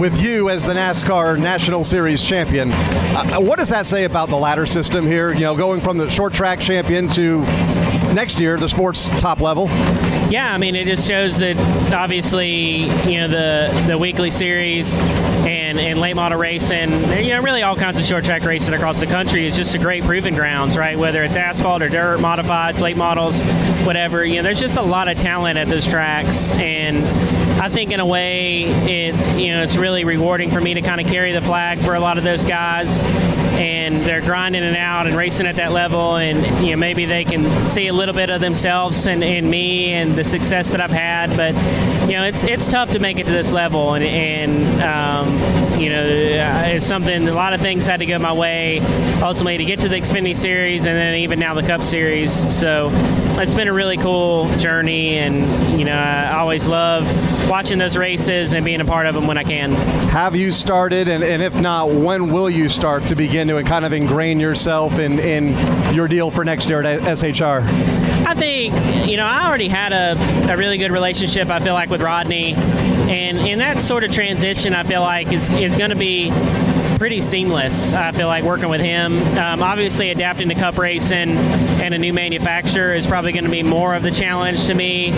with 0.00 0.20
you 0.20 0.50
as 0.50 0.62
the 0.62 0.74
NASCAR 0.74 1.38
National 1.38 1.82
Series 1.82 2.22
champion. 2.22 2.70
Uh, 2.72 3.38
what 3.38 3.58
does 3.58 3.68
that 3.70 3.86
say 3.86 4.04
about 4.04 4.28
the 4.28 4.36
ladder 4.36 4.66
system 4.66 5.06
here? 5.06 5.32
You 5.32 5.40
know, 5.40 5.56
going 5.56 5.80
from 5.80 5.96
the 5.96 6.10
short 6.10 6.32
track 6.32 6.60
champion 6.60 7.08
to 7.10 7.40
next 8.12 8.38
year, 8.40 8.56
the 8.58 8.68
sport's 8.68 9.08
top 9.18 9.40
level. 9.40 9.68
Yeah, 10.28 10.52
I 10.52 10.58
mean, 10.58 10.74
it 10.74 10.86
just 10.86 11.06
shows 11.06 11.38
that 11.38 11.56
obviously, 11.92 12.86
you 13.08 13.20
know, 13.20 13.28
the 13.28 13.84
the 13.86 13.96
weekly 13.96 14.32
series 14.32 14.96
and, 14.96 15.78
and 15.78 16.00
late 16.00 16.16
model 16.16 16.36
racing, 16.36 16.90
you 17.22 17.30
know, 17.30 17.40
really 17.40 17.62
all 17.62 17.76
kinds 17.76 18.00
of 18.00 18.04
short 18.04 18.24
track 18.24 18.42
racing 18.42 18.74
across 18.74 18.98
the 18.98 19.06
country 19.06 19.46
is 19.46 19.54
just 19.54 19.76
a 19.76 19.78
great 19.78 20.02
proving 20.02 20.34
grounds, 20.34 20.76
right? 20.76 20.98
Whether 20.98 21.22
it's 21.22 21.36
asphalt 21.36 21.80
or 21.80 21.88
dirt, 21.88 22.18
modifieds, 22.18 22.80
late 22.80 22.96
models, 22.96 23.40
whatever. 23.86 24.24
You 24.24 24.36
know, 24.36 24.42
there's 24.42 24.58
just 24.58 24.76
a 24.76 24.82
lot 24.82 25.06
of 25.06 25.16
talent 25.16 25.58
at 25.58 25.68
those 25.68 25.86
tracks, 25.86 26.50
and 26.52 26.98
I 27.62 27.68
think 27.68 27.92
in 27.92 28.00
a 28.00 28.06
way, 28.06 28.64
it 28.64 29.14
you 29.38 29.54
know, 29.54 29.62
it's 29.62 29.76
really 29.76 30.04
rewarding 30.04 30.50
for 30.50 30.60
me 30.60 30.74
to 30.74 30.82
kind 30.82 31.00
of 31.00 31.06
carry 31.06 31.30
the 31.30 31.40
flag 31.40 31.78
for 31.78 31.94
a 31.94 32.00
lot 32.00 32.18
of 32.18 32.24
those 32.24 32.44
guys. 32.44 33.00
And 33.56 34.02
they're 34.02 34.20
grinding 34.20 34.62
it 34.62 34.76
out 34.76 35.06
and 35.06 35.16
racing 35.16 35.46
at 35.46 35.56
that 35.56 35.72
level, 35.72 36.16
and 36.16 36.38
you 36.64 36.72
know 36.72 36.76
maybe 36.76 37.06
they 37.06 37.24
can 37.24 37.66
see 37.66 37.88
a 37.88 37.92
little 37.92 38.14
bit 38.14 38.28
of 38.28 38.40
themselves 38.40 39.06
in, 39.06 39.22
in 39.22 39.48
me 39.48 39.92
and 39.92 40.14
the 40.14 40.24
success 40.24 40.70
that 40.72 40.80
I've 40.80 40.90
had. 40.90 41.34
But 41.36 41.54
you 42.08 42.16
know 42.16 42.24
it's 42.24 42.44
it's 42.44 42.68
tough 42.68 42.92
to 42.92 42.98
make 42.98 43.18
it 43.18 43.24
to 43.24 43.32
this 43.32 43.52
level, 43.52 43.94
and, 43.94 44.04
and 44.04 44.82
um, 44.82 45.65
you 45.78 45.90
know 45.90 46.02
uh, 46.02 46.62
it's 46.66 46.86
something. 46.86 47.28
A 47.28 47.34
lot 47.34 47.52
of 47.52 47.60
things 47.60 47.86
had 47.86 48.00
to 48.00 48.06
go 48.06 48.18
my 48.18 48.32
way 48.32 48.80
ultimately 49.22 49.58
to 49.58 49.64
get 49.64 49.80
to 49.80 49.88
the 49.88 49.96
Xfinity 49.96 50.36
Series, 50.36 50.86
and 50.86 50.96
then 50.96 51.14
even 51.16 51.38
now 51.38 51.54
the 51.54 51.62
Cup 51.62 51.82
Series. 51.82 52.32
So 52.54 52.90
it's 53.38 53.54
been 53.54 53.68
a 53.68 53.72
really 53.72 53.96
cool 53.96 54.48
journey, 54.56 55.18
and 55.18 55.78
you 55.78 55.84
know 55.84 55.96
I 55.96 56.38
always 56.38 56.66
love 56.66 57.04
watching 57.48 57.78
those 57.78 57.96
races 57.96 58.52
and 58.52 58.64
being 58.64 58.80
a 58.80 58.84
part 58.84 59.06
of 59.06 59.14
them 59.14 59.26
when 59.26 59.38
I 59.38 59.44
can. 59.44 59.72
Have 60.10 60.34
you 60.34 60.50
started, 60.50 61.08
and, 61.08 61.22
and 61.22 61.42
if 61.42 61.60
not, 61.60 61.90
when 61.90 62.32
will 62.32 62.50
you 62.50 62.68
start 62.68 63.06
to 63.08 63.14
begin 63.14 63.48
to 63.48 63.62
kind 63.62 63.84
of 63.84 63.92
ingrain 63.92 64.40
yourself 64.40 64.98
in, 64.98 65.18
in 65.18 65.94
your 65.94 66.08
deal 66.08 66.30
for 66.30 66.44
next 66.44 66.68
year 66.68 66.82
at 66.82 67.18
SHR? 67.18 68.15
I 68.26 68.34
think 68.34 68.74
you 69.08 69.16
know 69.16 69.24
I 69.24 69.46
already 69.46 69.68
had 69.68 69.92
a, 69.92 70.52
a 70.52 70.56
really 70.56 70.78
good 70.78 70.90
relationship. 70.90 71.48
I 71.48 71.60
feel 71.60 71.74
like 71.74 71.90
with 71.90 72.02
Rodney, 72.02 72.54
and 72.54 73.38
in 73.38 73.60
that 73.60 73.78
sort 73.78 74.02
of 74.02 74.10
transition, 74.10 74.74
I 74.74 74.82
feel 74.82 75.00
like 75.00 75.32
is 75.32 75.48
is 75.50 75.76
going 75.76 75.90
to 75.90 75.96
be 75.96 76.30
pretty 76.96 77.20
seamless. 77.20 77.92
I 77.92 78.12
feel 78.12 78.26
like 78.26 78.44
working 78.44 78.68
with 78.68 78.80
him. 78.80 79.18
Um, 79.36 79.62
obviously, 79.62 80.10
adapting 80.10 80.48
to 80.48 80.54
Cup 80.54 80.78
racing 80.78 81.36
and 81.36 81.94
a 81.94 81.98
new 81.98 82.12
manufacturer 82.12 82.94
is 82.94 83.06
probably 83.06 83.32
going 83.32 83.44
to 83.44 83.50
be 83.50 83.62
more 83.62 83.94
of 83.94 84.02
the 84.02 84.10
challenge 84.10 84.66
to 84.66 84.74
me. 84.74 85.12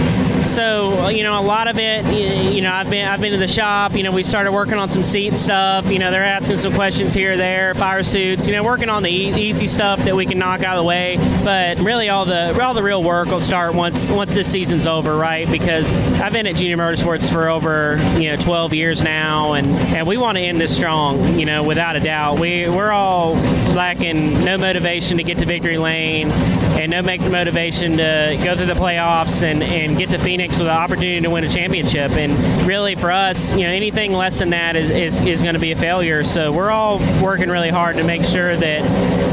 So 0.49 1.09
you 1.09 1.25
know, 1.25 1.39
a 1.39 1.43
lot 1.43 1.69
of 1.69 1.79
it, 1.79 2.07
you, 2.07 2.63
know, 2.63 2.73
I've 2.73 2.89
been 2.89 3.07
I've 3.07 3.21
been 3.21 3.33
to 3.33 3.39
the 3.39 3.49
shop. 3.49 3.95
You 3.95 4.03
know, 4.03 4.13
we 4.13 4.23
started 4.23 4.51
working 4.51 4.75
on 4.75 4.89
some 4.89 5.03
seat 5.03 5.35
stuff. 5.35 5.91
You 5.91 5.99
know, 5.99 6.11
they're 6.11 6.25
asking 6.25 6.57
some 6.57 6.73
questions 6.73 7.13
here 7.13 7.37
there, 7.37 7.75
fire 7.75 8.03
suits. 8.03 8.47
You 8.47 8.55
know, 8.55 8.65
working 8.65 8.89
on 8.89 9.03
the 9.03 9.11
e- 9.11 9.49
easy 9.49 9.67
stuff 9.67 10.03
that 10.05 10.17
we 10.17 10.25
can 10.25 10.39
knock 10.39 10.63
out 10.63 10.77
of 10.77 10.83
the 10.83 10.89
way. 10.89 11.19
But 11.45 11.79
really, 11.81 12.09
all 12.09 12.25
the 12.25 12.59
all 12.63 12.73
the 12.73 12.83
real 12.83 13.03
work 13.03 13.29
will 13.29 13.41
start 13.41 13.75
once 13.75 14.09
once 14.11 14.35
this 14.35 14.51
season's 14.51 14.87
over, 14.87 15.17
right? 15.17 15.49
Because 15.51 15.93
I've 15.93 16.33
been 16.33 16.47
at 16.47 16.57
Junior 16.57 16.79
Motorsports 16.79 17.31
for 17.31 17.51
over 17.51 17.99
you 18.19 18.31
know 18.31 18.37
12 18.37 18.73
years 18.73 19.03
now, 19.03 19.53
and 19.53 19.69
and 19.69 20.07
we 20.07 20.17
want 20.17 20.39
to 20.39 20.43
end 20.43 20.59
this 20.59 20.75
strong. 20.75 21.39
You 21.39 21.45
know, 21.45 21.63
without 21.69 21.97
a 21.97 22.01
doubt. 22.01 22.41
We 22.41 22.69
we're 22.69 22.91
all 22.91 23.35
lacking 23.35 24.43
no 24.43 24.57
motivation 24.57 25.19
to 25.19 25.23
get 25.23 25.39
to 25.39 25.45
victory 25.45 25.77
lane, 25.77 26.31
and 26.31 26.91
no 26.91 27.03
make 27.03 27.21
motivation 27.21 27.99
to 27.99 28.41
go 28.43 28.57
through 28.57 28.67
the 28.67 28.73
playoffs 28.73 29.43
and 29.43 29.63
and 29.63 29.97
get 29.97 30.11
to 30.11 30.19
Phoenix 30.19 30.59
with 30.59 30.67
an 30.67 30.75
opportunity 30.75 31.21
to 31.21 31.31
win 31.31 31.45
a 31.45 31.49
championship. 31.49 32.13
And 32.13 32.67
really, 32.67 32.95
for 32.95 33.13
us, 33.13 33.53
you 33.53 33.65
know, 33.65 33.71
anything 33.71 34.13
less 34.13 34.39
than 34.39 34.51
that 34.51 34.75
is 34.75 34.91
is, 34.91 35.21
is 35.21 35.43
going 35.43 35.55
to 35.55 35.61
be 35.61 35.71
a 35.73 35.77
failure. 35.77 36.25
So 36.25 36.51
we're 36.51 36.71
all 36.71 36.99
working 37.23 37.51
really 37.51 37.71
hard 37.71 37.97
to 37.97 38.05
make 38.05 38.25
sure 38.25 38.57
that 38.57 38.83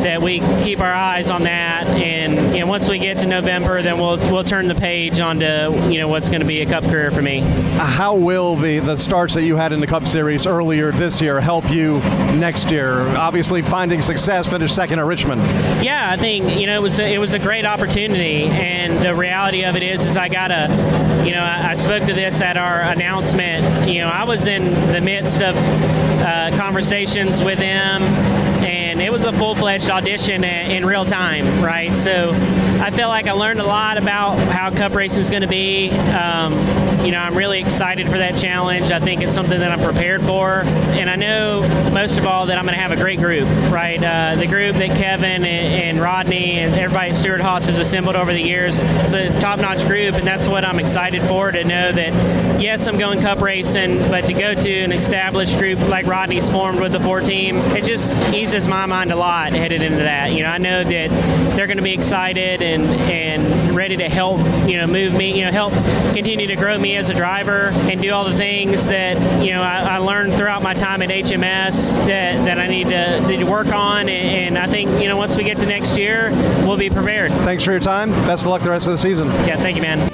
that 0.04 0.22
we 0.22 0.40
keep 0.64 0.82
our 0.82 0.94
eyes 0.94 1.32
on 1.32 1.44
that. 1.44 1.88
And 1.88 2.54
you 2.54 2.60
know, 2.60 2.68
once 2.68 2.90
we 2.90 3.00
get 3.00 3.20
to 3.20 3.26
November, 3.26 3.82
then 3.82 3.98
we'll 3.98 4.18
we'll 4.18 4.44
turn 4.44 4.68
the 4.68 4.76
page 4.76 5.22
onto 5.22 5.46
you 5.90 6.00
know 6.00 6.10
what's 6.10 6.28
going 6.28 6.42
to 6.42 6.48
be 6.48 6.62
a 6.62 6.66
Cup 6.66 6.84
career 6.84 7.12
for 7.12 7.22
me. 7.22 7.40
How 7.78 8.16
will 8.16 8.56
the, 8.56 8.80
the 8.80 8.98
starts 8.98 9.34
that 9.36 9.44
you 9.44 9.56
had 9.56 9.72
in 9.72 9.80
the 9.80 9.88
Cup 9.88 10.06
Series 10.06 10.46
earlier 10.46 10.92
this 10.92 11.22
year 11.22 11.40
help 11.40 11.70
you 11.70 12.02
next 12.34 12.72
year? 12.72 13.02
Obviously, 13.16 13.62
finding 13.62 14.02
success, 14.02 14.48
finish 14.48 14.74
second 14.74 15.00
at 15.00 15.06
Richmond. 15.06 15.42
Yeah, 15.84 16.10
I 16.10 16.18
think 16.18 16.58
you 16.58 16.68
know 16.68 16.78
it 16.78 16.82
was 16.82 17.00
a, 17.00 17.14
it 17.14 17.18
was 17.18 17.34
a 17.34 17.40
great 17.40 17.66
opportunity, 17.66 18.46
and 18.46 19.04
the 19.06 19.16
reality 19.16 19.64
of 19.64 19.76
it 19.76 19.84
is, 19.84 20.04
is 20.06 20.18
I 20.18 20.30
got 20.30 20.52
a, 20.52 20.68
you 21.26 21.32
know, 21.34 21.44
I, 21.44 21.72
I 21.72 21.74
spoke 21.76 22.06
to 22.08 22.14
this 22.14 22.42
at 22.42 22.58
our 22.58 22.82
announcement. 22.82 23.90
You 23.90 24.02
know, 24.02 24.10
I 24.10 24.24
was 24.24 24.48
in 24.48 24.74
the 24.92 25.02
midst 25.02 25.42
of 25.42 25.56
uh, 25.56 26.52
conversations 26.58 27.44
with 27.44 27.60
them, 27.60 28.04
and 28.64 29.02
it 29.02 29.12
was 29.12 29.26
a 29.26 29.34
full 29.34 29.56
fledged 29.56 29.90
audition 29.90 30.44
in, 30.44 30.72
in 30.72 30.86
real 30.86 31.06
time, 31.06 31.64
right? 31.64 31.92
So 31.94 32.32
I 32.82 32.90
feel 32.90 33.08
like 33.08 33.28
I 33.28 33.34
learned 33.34 33.60
a 33.60 33.66
lot 33.66 33.98
about 33.98 34.38
how 34.38 34.70
Cup 34.72 34.94
racing 34.94 35.22
is 35.22 35.30
going 35.30 35.44
to 35.44 35.48
be. 35.48 35.92
Um, 35.92 36.54
you 37.06 37.12
know, 37.12 37.20
I'm 37.20 37.36
really 37.36 37.60
excited 37.60 38.08
for 38.08 38.18
that 38.18 38.36
challenge. 38.36 38.92
I 38.92 39.00
think 39.00 39.22
it's 39.22 39.34
something 39.34 39.60
that 39.60 39.72
I'm 39.72 39.80
prepared 39.80 40.24
for, 40.24 40.62
and 40.62 41.08
I 41.08 41.16
know 41.16 41.62
most 41.94 42.18
of 42.18 42.26
all 42.26 42.48
that 42.48 42.58
I'm 42.58 42.66
going 42.66 42.76
to 42.76 42.82
have 42.82 42.92
a 42.92 42.96
great 42.96 43.20
group, 43.20 43.48
right? 43.72 44.04
Uh, 44.04 44.36
the 44.36 44.48
group 44.48 44.76
that 44.78 44.98
Kevin 44.98 45.46
and, 45.46 45.46
and 45.46 46.00
Rodney 46.00 46.54
and 46.54 46.74
everybody 46.74 47.12
at 47.12 47.16
Stewart 47.16 47.42
Haas 47.42 47.68
has 47.68 47.78
assembled 47.78 48.16
over 48.16 48.34
the 48.34 48.42
years 48.42 48.82
is 48.82 49.14
a 49.14 49.40
top-notch 49.40 49.86
group, 49.86 50.16
and 50.16 50.26
that's 50.26 50.48
what 50.48 50.66
I'm 50.66 50.80
excited 50.80 51.22
for. 51.24 51.52
To 51.52 51.64
know 51.64 51.92
that 51.92 52.60
yes, 52.60 52.88
I'm 52.88 52.98
going 52.98 53.22
Cup 53.22 53.40
racing, 53.40 54.00
but 54.10 54.26
to 54.26 54.34
go 54.34 54.56
to 54.56 54.80
an 54.82 54.92
established 54.92 55.60
group 55.60 55.80
like 55.88 56.08
Rodney's 56.08 56.50
formed 56.50 56.80
with 56.80 56.92
the 56.92 57.00
four 57.00 57.22
team, 57.22 57.58
it 57.76 57.84
just 57.84 58.34
eases 58.34 58.68
my 58.68 58.88
mind 58.88 59.12
a 59.12 59.16
lot 59.16 59.54
headed 59.54 59.84
into 59.84 60.00
that. 60.00 60.34
You 60.34 60.42
know, 60.42 60.50
I 60.50 60.58
know 60.58 60.84
that 60.84 61.56
they're 61.56 61.68
going 61.68 61.78
to 61.78 61.84
be 61.84 61.94
excited 61.94 62.64
and 62.64 62.86
and 62.86 63.65
ready 63.86 63.98
to 63.98 64.10
help 64.10 64.40
you 64.68 64.78
know 64.78 64.88
move 64.88 65.14
me, 65.14 65.38
you 65.38 65.46
know, 65.46 65.52
help 65.52 65.72
continue 66.12 66.48
to 66.48 66.56
grow 66.56 66.76
me 66.76 66.96
as 66.96 67.12
a 67.12 67.14
driver 67.14 67.70
and 67.88 68.02
do 68.02 68.10
all 68.10 68.26
the 68.26 68.34
things 68.34 68.88
that 68.88 69.16
you 69.46 69.52
know 69.52 69.62
I, 69.62 69.82
I 69.82 69.98
learned 70.00 70.34
throughout 70.34 70.64
my 70.64 70.74
time 70.74 71.04
at 71.04 71.10
HMS 71.10 71.92
that, 72.08 72.44
that 72.46 72.58
I 72.58 72.66
need 72.66 72.88
to, 72.88 73.28
need 73.28 73.42
to 73.42 73.46
work 73.46 73.68
on. 73.68 74.10
And, 74.10 74.56
and 74.56 74.58
I 74.58 74.66
think 74.66 74.90
you 75.00 75.08
know 75.08 75.18
once 75.18 75.38
we 75.38 75.44
get 75.44 75.60
to 75.60 75.68
next 75.68 76.00
year, 76.00 76.32
we'll 76.66 76.78
be 76.78 76.90
prepared. 76.90 77.32
Thanks 77.32 77.64
for 77.64 77.74
your 77.74 77.80
time. 77.80 78.10
Best 78.10 78.46
of 78.46 78.50
luck 78.50 78.64
the 78.64 78.72
rest 78.72 78.88
of 78.88 78.94
the 78.94 78.98
season. 78.98 79.28
Yeah, 79.28 79.58
thank 79.58 79.76
you, 79.76 79.84
man. 79.84 80.10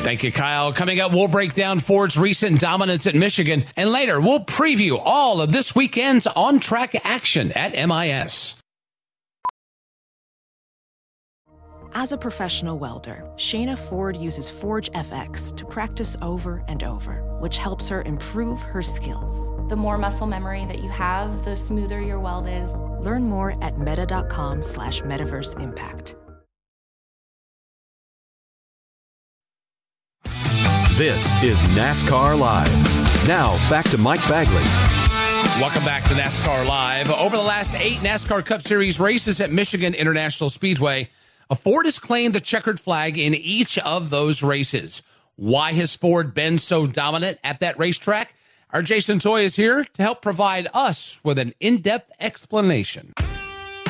Thank 0.00 0.22
you, 0.22 0.32
Kyle. 0.32 0.72
Coming 0.72 0.98
up, 0.98 1.12
we'll 1.12 1.28
break 1.28 1.52
down 1.52 1.78
Ford's 1.78 2.16
recent 2.16 2.58
dominance 2.58 3.06
at 3.06 3.14
Michigan, 3.14 3.66
and 3.76 3.90
later 3.90 4.18
we'll 4.18 4.46
preview 4.46 4.98
all 4.98 5.42
of 5.42 5.52
this 5.52 5.74
weekend's 5.74 6.26
on 6.26 6.58
track 6.58 6.94
action 7.04 7.52
at 7.52 7.74
MIS. 7.74 8.61
As 11.94 12.10
a 12.10 12.16
professional 12.16 12.78
welder, 12.78 13.22
Shayna 13.36 13.78
Ford 13.78 14.16
uses 14.16 14.48
Forge 14.48 14.90
FX 14.92 15.54
to 15.58 15.66
practice 15.66 16.16
over 16.22 16.64
and 16.66 16.82
over, 16.82 17.22
which 17.38 17.58
helps 17.58 17.86
her 17.90 18.00
improve 18.02 18.62
her 18.62 18.80
skills. 18.80 19.50
The 19.68 19.76
more 19.76 19.98
muscle 19.98 20.26
memory 20.26 20.64
that 20.64 20.78
you 20.78 20.88
have, 20.88 21.44
the 21.44 21.54
smoother 21.54 22.00
your 22.00 22.18
weld 22.18 22.48
is. 22.48 22.72
Learn 23.00 23.24
more 23.24 23.62
at 23.62 23.78
meta.com 23.78 24.62
slash 24.62 25.02
metaverse 25.02 25.60
impact. 25.60 26.14
This 30.96 31.30
is 31.42 31.62
NASCAR 31.76 32.38
Live. 32.38 33.28
Now, 33.28 33.52
back 33.68 33.86
to 33.90 33.98
Mike 33.98 34.26
Bagley. 34.30 34.62
Welcome 35.60 35.84
back 35.84 36.04
to 36.04 36.14
NASCAR 36.14 36.66
Live. 36.66 37.10
Over 37.10 37.36
the 37.36 37.42
last 37.42 37.74
eight 37.74 37.98
NASCAR 37.98 38.46
Cup 38.46 38.62
Series 38.62 38.98
races 38.98 39.42
at 39.42 39.50
Michigan 39.52 39.92
International 39.92 40.48
Speedway, 40.48 41.02
a 41.02 41.08
Ford 41.54 41.86
has 41.86 41.98
claimed 41.98 42.34
the 42.34 42.40
checkered 42.40 42.80
flag 42.80 43.18
in 43.18 43.34
each 43.34 43.78
of 43.78 44.10
those 44.10 44.42
races. 44.42 45.02
Why 45.36 45.72
has 45.72 45.96
Ford 45.96 46.34
been 46.34 46.58
so 46.58 46.86
dominant 46.86 47.38
at 47.42 47.60
that 47.60 47.78
racetrack? 47.78 48.34
Our 48.70 48.82
Jason 48.82 49.18
Toy 49.18 49.42
is 49.42 49.56
here 49.56 49.84
to 49.84 50.02
help 50.02 50.22
provide 50.22 50.66
us 50.72 51.20
with 51.24 51.38
an 51.38 51.52
in 51.60 51.82
depth 51.82 52.10
explanation. 52.20 53.12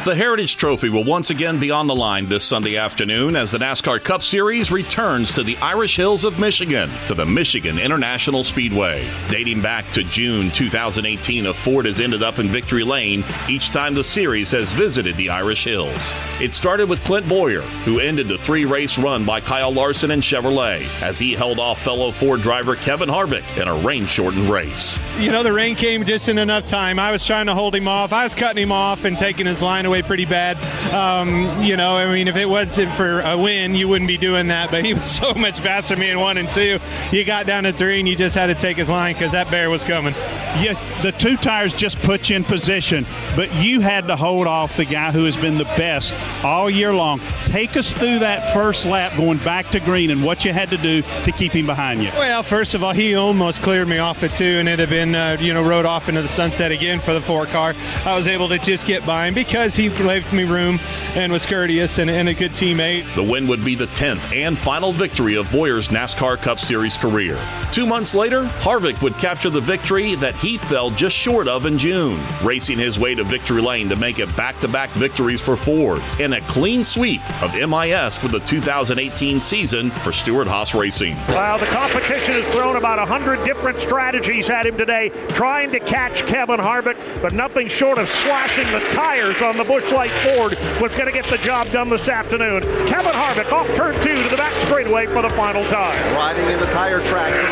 The 0.05 0.17
Heritage 0.17 0.57
Trophy 0.57 0.89
will 0.89 1.05
once 1.05 1.31
again 1.31 1.61
be 1.61 1.71
on 1.71 1.87
the 1.87 1.95
line 1.95 2.27
this 2.27 2.43
Sunday 2.43 2.77
afternoon 2.77 3.37
as 3.37 3.53
the 3.53 3.59
NASCAR 3.59 4.03
Cup 4.03 4.21
Series 4.21 4.73
returns 4.73 5.33
to 5.35 5.45
the 5.45 5.57
Irish 5.59 5.95
Hills 5.95 6.25
of 6.25 6.41
Michigan 6.41 6.91
to 7.07 7.15
the 7.15 7.25
Michigan 7.25 7.79
International 7.79 8.43
Speedway. 8.43 9.09
Dating 9.29 9.63
back 9.63 9.89
to 9.93 10.03
June 10.03 10.51
2018, 10.51 11.47
a 11.47 11.55
Ford 11.55 11.85
has 11.85 12.01
ended 12.01 12.21
up 12.21 12.41
in 12.41 12.49
victory 12.49 12.83
lane 12.83 13.23
each 13.49 13.71
time 13.71 13.95
the 13.95 14.03
series 14.03 14.51
has 14.51 14.73
visited 14.73 15.17
the 15.17 15.31
Irish 15.31 15.63
Hills. 15.63 16.13
It 16.41 16.53
started 16.53 16.89
with 16.89 17.05
Clint 17.05 17.29
Bowyer, 17.29 17.63
who 17.85 18.01
ended 18.01 18.27
the 18.27 18.39
three 18.39 18.65
race 18.65 18.99
run 18.99 19.25
by 19.25 19.39
Kyle 19.39 19.73
Larson 19.73 20.11
and 20.11 20.21
Chevrolet 20.21 20.83
as 21.01 21.21
he 21.21 21.33
held 21.33 21.61
off 21.61 21.81
fellow 21.81 22.11
Ford 22.11 22.43
driver 22.43 22.75
Kevin 22.75 23.09
Harvick 23.09 23.63
in 23.63 23.69
a 23.69 23.77
rain 23.87 24.07
shortened 24.07 24.51
race. 24.51 24.99
You 25.21 25.31
know, 25.31 25.45
the 25.45 25.53
rain 25.53 25.77
came 25.77 26.05
just 26.05 26.29
in 26.29 26.39
enough 26.39 26.67
time. 26.67 26.99
I 26.99 27.13
was 27.13 27.25
trying 27.25 27.47
to 27.47 27.55
hold 27.55 27.77
him 27.77 27.87
off. 27.87 28.13
I 28.13 28.25
was 28.25 28.35
cutting 28.35 28.65
him 28.65 28.73
off 28.73 29.05
and 29.05 29.17
taking 29.17 29.47
his 29.47 29.63
line 29.63 29.87
away 29.87 29.92
pretty 30.01 30.25
bad. 30.25 30.57
Um, 30.95 31.63
you 31.63 31.77
know, 31.77 31.97
I 31.97 32.11
mean, 32.11 32.29
if 32.29 32.37
it 32.37 32.49
wasn't 32.49 32.95
for 32.95 33.21
a 33.21 33.37
win, 33.37 33.75
you 33.75 33.89
wouldn't 33.89 34.09
be 34.09 34.17
doing 34.17 34.49
that. 34.49 34.71
But 34.71 34.87
he 34.87 34.95
was 34.95 35.11
so 35.21 35.35
much 35.35 35.61
faster 35.61 35.95
than 35.95 36.01
me 36.01 36.11
in 36.11 36.19
one 36.19 36.39
and 36.39 36.51
two. 36.51 36.79
You 37.11 37.25
got 37.25 37.47
down 37.47 37.65
to 37.65 37.73
three, 37.73 37.99
and 37.99 38.09
you 38.09 38.17
just 38.17 38.35
had 38.35 38.47
to 38.47 38.55
take 38.55 38.79
his 38.79 38.89
line 38.89 39.15
because 39.15 39.33
that 39.33 39.51
bear 39.51 39.69
was 39.69 39.85
coming. 39.85 40.15
Yeah, 40.61 40.75
the 41.03 41.13
two 41.13 41.37
tires 41.37 41.75
just 41.75 42.01
put 42.03 42.31
you 42.31 42.37
in 42.37 42.45
position, 42.45 43.05
but 43.37 43.53
you 43.55 43.81
had 43.81 44.07
to 44.07 44.17
hold 44.17 44.47
off 44.47 44.77
the 44.77 44.85
guy 44.85 45.11
who 45.11 45.25
has 45.25 45.37
been 45.37 45.59
the 45.59 45.65
best 45.65 46.15
all 46.45 46.71
year 46.71 46.95
long. 46.95 47.21
Take 47.47 47.77
us 47.77 47.93
through 47.93 48.21
that 48.21 48.55
first 48.55 48.87
lap 48.87 49.17
going 49.17 49.39
back 49.39 49.69
to 49.71 49.81
green 49.81 50.11
and 50.11 50.23
what 50.23 50.45
you 50.45 50.53
had 50.53 50.71
to 50.71 50.77
do 50.77 51.03
to 51.25 51.33
keep 51.33 51.53
him 51.53 51.67
behind 51.67 52.03
you. 52.03 52.11
Well, 52.11 52.43
first 52.43 52.75
of 52.75 52.85
all, 52.85 52.93
he 52.93 53.15
almost 53.15 53.63
cleared 53.63 53.89
me 53.89 53.99
off 53.99 54.23
at 54.23 54.35
two, 54.35 54.45
and 54.45 54.69
it 54.69 54.79
had 54.79 54.91
been, 54.91 55.15
uh, 55.15 55.37
you 55.41 55.53
know, 55.53 55.63
rode 55.63 55.87
off 55.87 56.09
into 56.09 56.23
the 56.23 56.29
sunset 56.29 56.71
again 56.71 57.01
for 57.01 57.13
the 57.15 57.21
four 57.21 57.47
car. 57.47 57.75
I 58.05 58.17
was 58.17 58.29
able 58.29 58.49
to 58.49 58.59
just 58.59 58.87
get 58.87 59.05
by 59.05 59.27
him 59.27 59.35
because 59.35 59.75
he 59.75 59.82
left 59.91 60.33
me 60.33 60.45
room 60.45 60.79
and 61.15 61.33
was 61.33 61.47
courteous 61.47 61.99
and, 61.99 62.11
and 62.11 62.29
a 62.29 62.35
good 62.35 62.53
teammate. 62.53 63.15
The 63.15 63.23
win 63.23 63.47
would 63.49 63.65
be 63.65 63.75
the 63.75 63.87
10th 63.87 64.35
and 64.35 64.57
final 64.57 64.93
victory 64.93 65.37
of 65.37 65.51
Bowyer's 65.51 65.89
NASCAR 65.89 66.41
Cup 66.41 66.59
Series 66.59 66.97
career. 66.97 67.39
Two 67.73 67.87
months 67.87 68.15
later, 68.15 68.45
Harvick 68.61 69.01
would 69.03 69.15
capture 69.15 69.51
the 69.51 69.61
victory 69.61 70.15
that 70.17 70.35
he 70.37 70.59
fell 70.59 70.91
just 70.91 71.17
short 71.17 71.49
of 71.49 71.67
in 71.67 71.79
June, 71.79 72.19
racing 72.43 72.79
his 72.79 72.99
way 72.99 73.15
to 73.15 73.25
victory 73.25 73.61
lane 73.61 73.89
to 73.89 73.97
make 73.97 74.19
it 74.19 74.35
back 74.37 74.59
to 74.61 74.69
back 74.69 74.91
victories 74.91 75.41
for 75.41 75.57
Ford 75.57 76.01
and 76.21 76.35
a 76.35 76.41
clean 76.43 76.85
sweep 76.85 77.21
of 77.43 77.55
MIS 77.55 78.17
for 78.17 78.29
the 78.29 78.41
2018 78.41 79.41
season 79.41 79.91
for 79.91 80.13
Stewart 80.13 80.47
Haas 80.47 80.75
Racing. 80.75 81.15
Well, 81.29 81.59
the 81.59 81.67
competition 81.67 82.35
has 82.35 82.47
thrown 82.49 82.77
about 82.77 82.99
100 82.99 83.45
different 83.45 83.79
strategies 83.79 84.51
at 84.51 84.67
him 84.67 84.77
today, 84.77 85.11
trying 85.31 85.71
to 85.73 85.81
catch 85.81 86.27
Kevin 86.27 86.61
Harvick, 86.61 86.97
but 87.21 87.33
nothing 87.33 87.69
short 87.69 87.99
of 87.99 88.09
slashing 88.09 88.71
the 88.73 88.85
tires 88.95 89.43
on 89.43 89.57
the 89.57 89.65
Busch 89.73 89.91
Light 89.91 90.11
Ford 90.11 90.53
was 90.83 90.93
going 90.93 91.07
to 91.07 91.13
get 91.13 91.25
the 91.33 91.39
job 91.39 91.67
done 91.71 91.89
this 91.89 92.07
afternoon. 92.07 92.61
Kevin 92.93 93.13
Harvick 93.13 93.51
off 93.51 93.67
turn 93.75 93.95
two 94.05 94.23
to 94.23 94.29
the 94.29 94.37
back 94.37 94.53
straightaway 94.69 95.07
for 95.07 95.23
the 95.23 95.31
final 95.31 95.65
time. 95.65 95.97
Riding 96.15 96.47
in 96.51 96.61
the 96.61 96.67
tire 96.67 97.03
tracks 97.07 97.43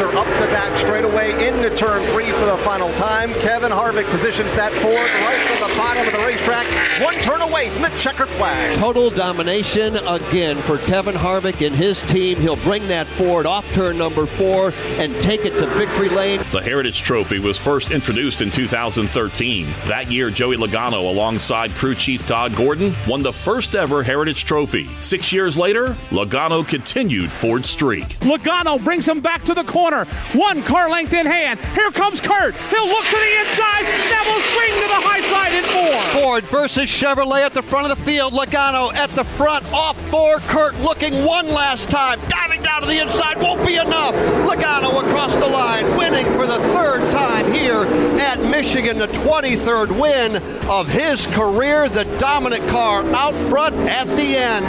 in 0.00 0.06
the 0.06 0.14
lap 0.14 0.26
car 0.26 0.36
of 0.36 0.36
Chris 0.36 0.36
up 0.36 0.40
the 0.40 0.46
back 0.52 0.78
straightaway 0.78 1.46
into 1.46 1.74
turn 1.76 2.02
three 2.12 2.30
for 2.32 2.46
the 2.46 2.56
final 2.58 2.92
time. 2.94 3.32
Kevin 3.34 3.70
Harvick 3.70 4.08
positions 4.10 4.52
that 4.54 4.72
Ford 4.72 4.94
right 4.94 5.46
to 5.46 5.72
the 5.72 5.78
bottom 5.78 6.06
of 6.06 6.12
the 6.12 6.18
racetrack, 6.18 6.66
one 7.02 7.14
turn 7.22 7.40
away 7.40 7.70
from 7.70 7.82
the 7.82 7.88
checkered 7.98 8.28
flag. 8.28 8.76
Total 8.78 9.10
domination 9.10 9.96
again 10.08 10.56
for 10.56 10.78
Kevin 10.78 11.14
Harvick 11.14 11.66
and 11.66 11.74
his 11.74 12.02
team. 12.02 12.38
He'll 12.38 12.56
bring 12.56 12.86
that 12.88 13.06
Ford 13.06 13.46
off 13.46 13.70
turn 13.74 13.98
number 13.98 14.26
four 14.26 14.72
and 14.98 15.14
take 15.22 15.44
it 15.44 15.52
to 15.54 15.66
victory 15.66 16.08
lane. 16.08 16.40
The 16.52 16.62
Heritage 16.62 17.02
Trophy 17.02 17.38
was 17.38 17.58
first 17.58 17.90
introduced 17.90 18.40
in 18.40 18.50
2013. 18.50 19.66
That 19.86 20.10
year, 20.10 20.30
Joey 20.30 20.56
Logano, 20.56 21.10
alongside 21.10 21.70
crew 21.72 21.94
chief 21.94 22.26
Todd 22.26 22.54
Gordon, 22.54 22.94
won 23.06 23.22
the 23.22 23.32
first 23.32 23.74
ever 23.74 24.02
Heritage 24.02 24.44
Trophy. 24.44 24.88
Six 25.00 25.32
years 25.32 25.56
later, 25.56 25.88
Logano 26.10 26.66
continued 26.66 27.30
Ford's 27.30 27.68
streak. 27.68 28.08
Logano 28.20 28.82
brings 28.82 29.06
him 29.06 29.20
back 29.20 29.42
to 29.44 29.54
the 29.54 29.64
corner. 29.64 29.85
One 29.86 30.62
car 30.62 30.90
length 30.90 31.12
in 31.12 31.26
hand. 31.26 31.60
Here 31.60 31.92
comes 31.92 32.20
Kurt. 32.20 32.56
He'll 32.56 32.88
look 32.88 33.04
to 33.04 33.16
the 33.16 33.40
inside. 33.40 33.84
That 34.10 34.24
will 34.26 34.42
swing 34.50 34.72
to 34.82 34.88
the 34.88 35.00
high 35.00 35.20
side 35.22 35.52
in 35.52 35.62
four. 35.62 36.22
Ford 36.22 36.44
versus 36.44 36.90
Chevrolet 36.90 37.42
at 37.42 37.54
the 37.54 37.62
front 37.62 37.90
of 37.90 37.96
the 37.96 38.04
field. 38.04 38.32
Logano 38.32 38.92
at 38.94 39.10
the 39.10 39.22
front, 39.22 39.64
off 39.72 39.96
four. 40.10 40.38
Kurt 40.40 40.74
looking 40.80 41.24
one 41.24 41.46
last 41.46 41.88
time. 41.88 42.18
Diving 42.28 42.62
down 42.62 42.80
to 42.80 42.88
the 42.88 43.00
inside 43.00 43.40
won't 43.40 43.64
be 43.64 43.76
enough. 43.76 44.14
Logano 44.44 44.90
across 45.06 45.32
the 45.34 45.46
line, 45.46 45.84
winning 45.96 46.26
for 46.32 46.46
the 46.46 46.58
third 46.74 47.00
time 47.12 47.52
here 47.52 47.84
at 48.20 48.40
Michigan. 48.40 48.98
The 48.98 49.08
23rd 49.08 50.00
win 50.00 50.42
of 50.68 50.88
his 50.88 51.24
career. 51.28 51.88
The 51.88 52.04
dominant 52.18 52.66
car 52.70 53.04
out 53.14 53.34
front 53.48 53.76
at 53.88 54.08
the 54.08 54.36
end. 54.36 54.66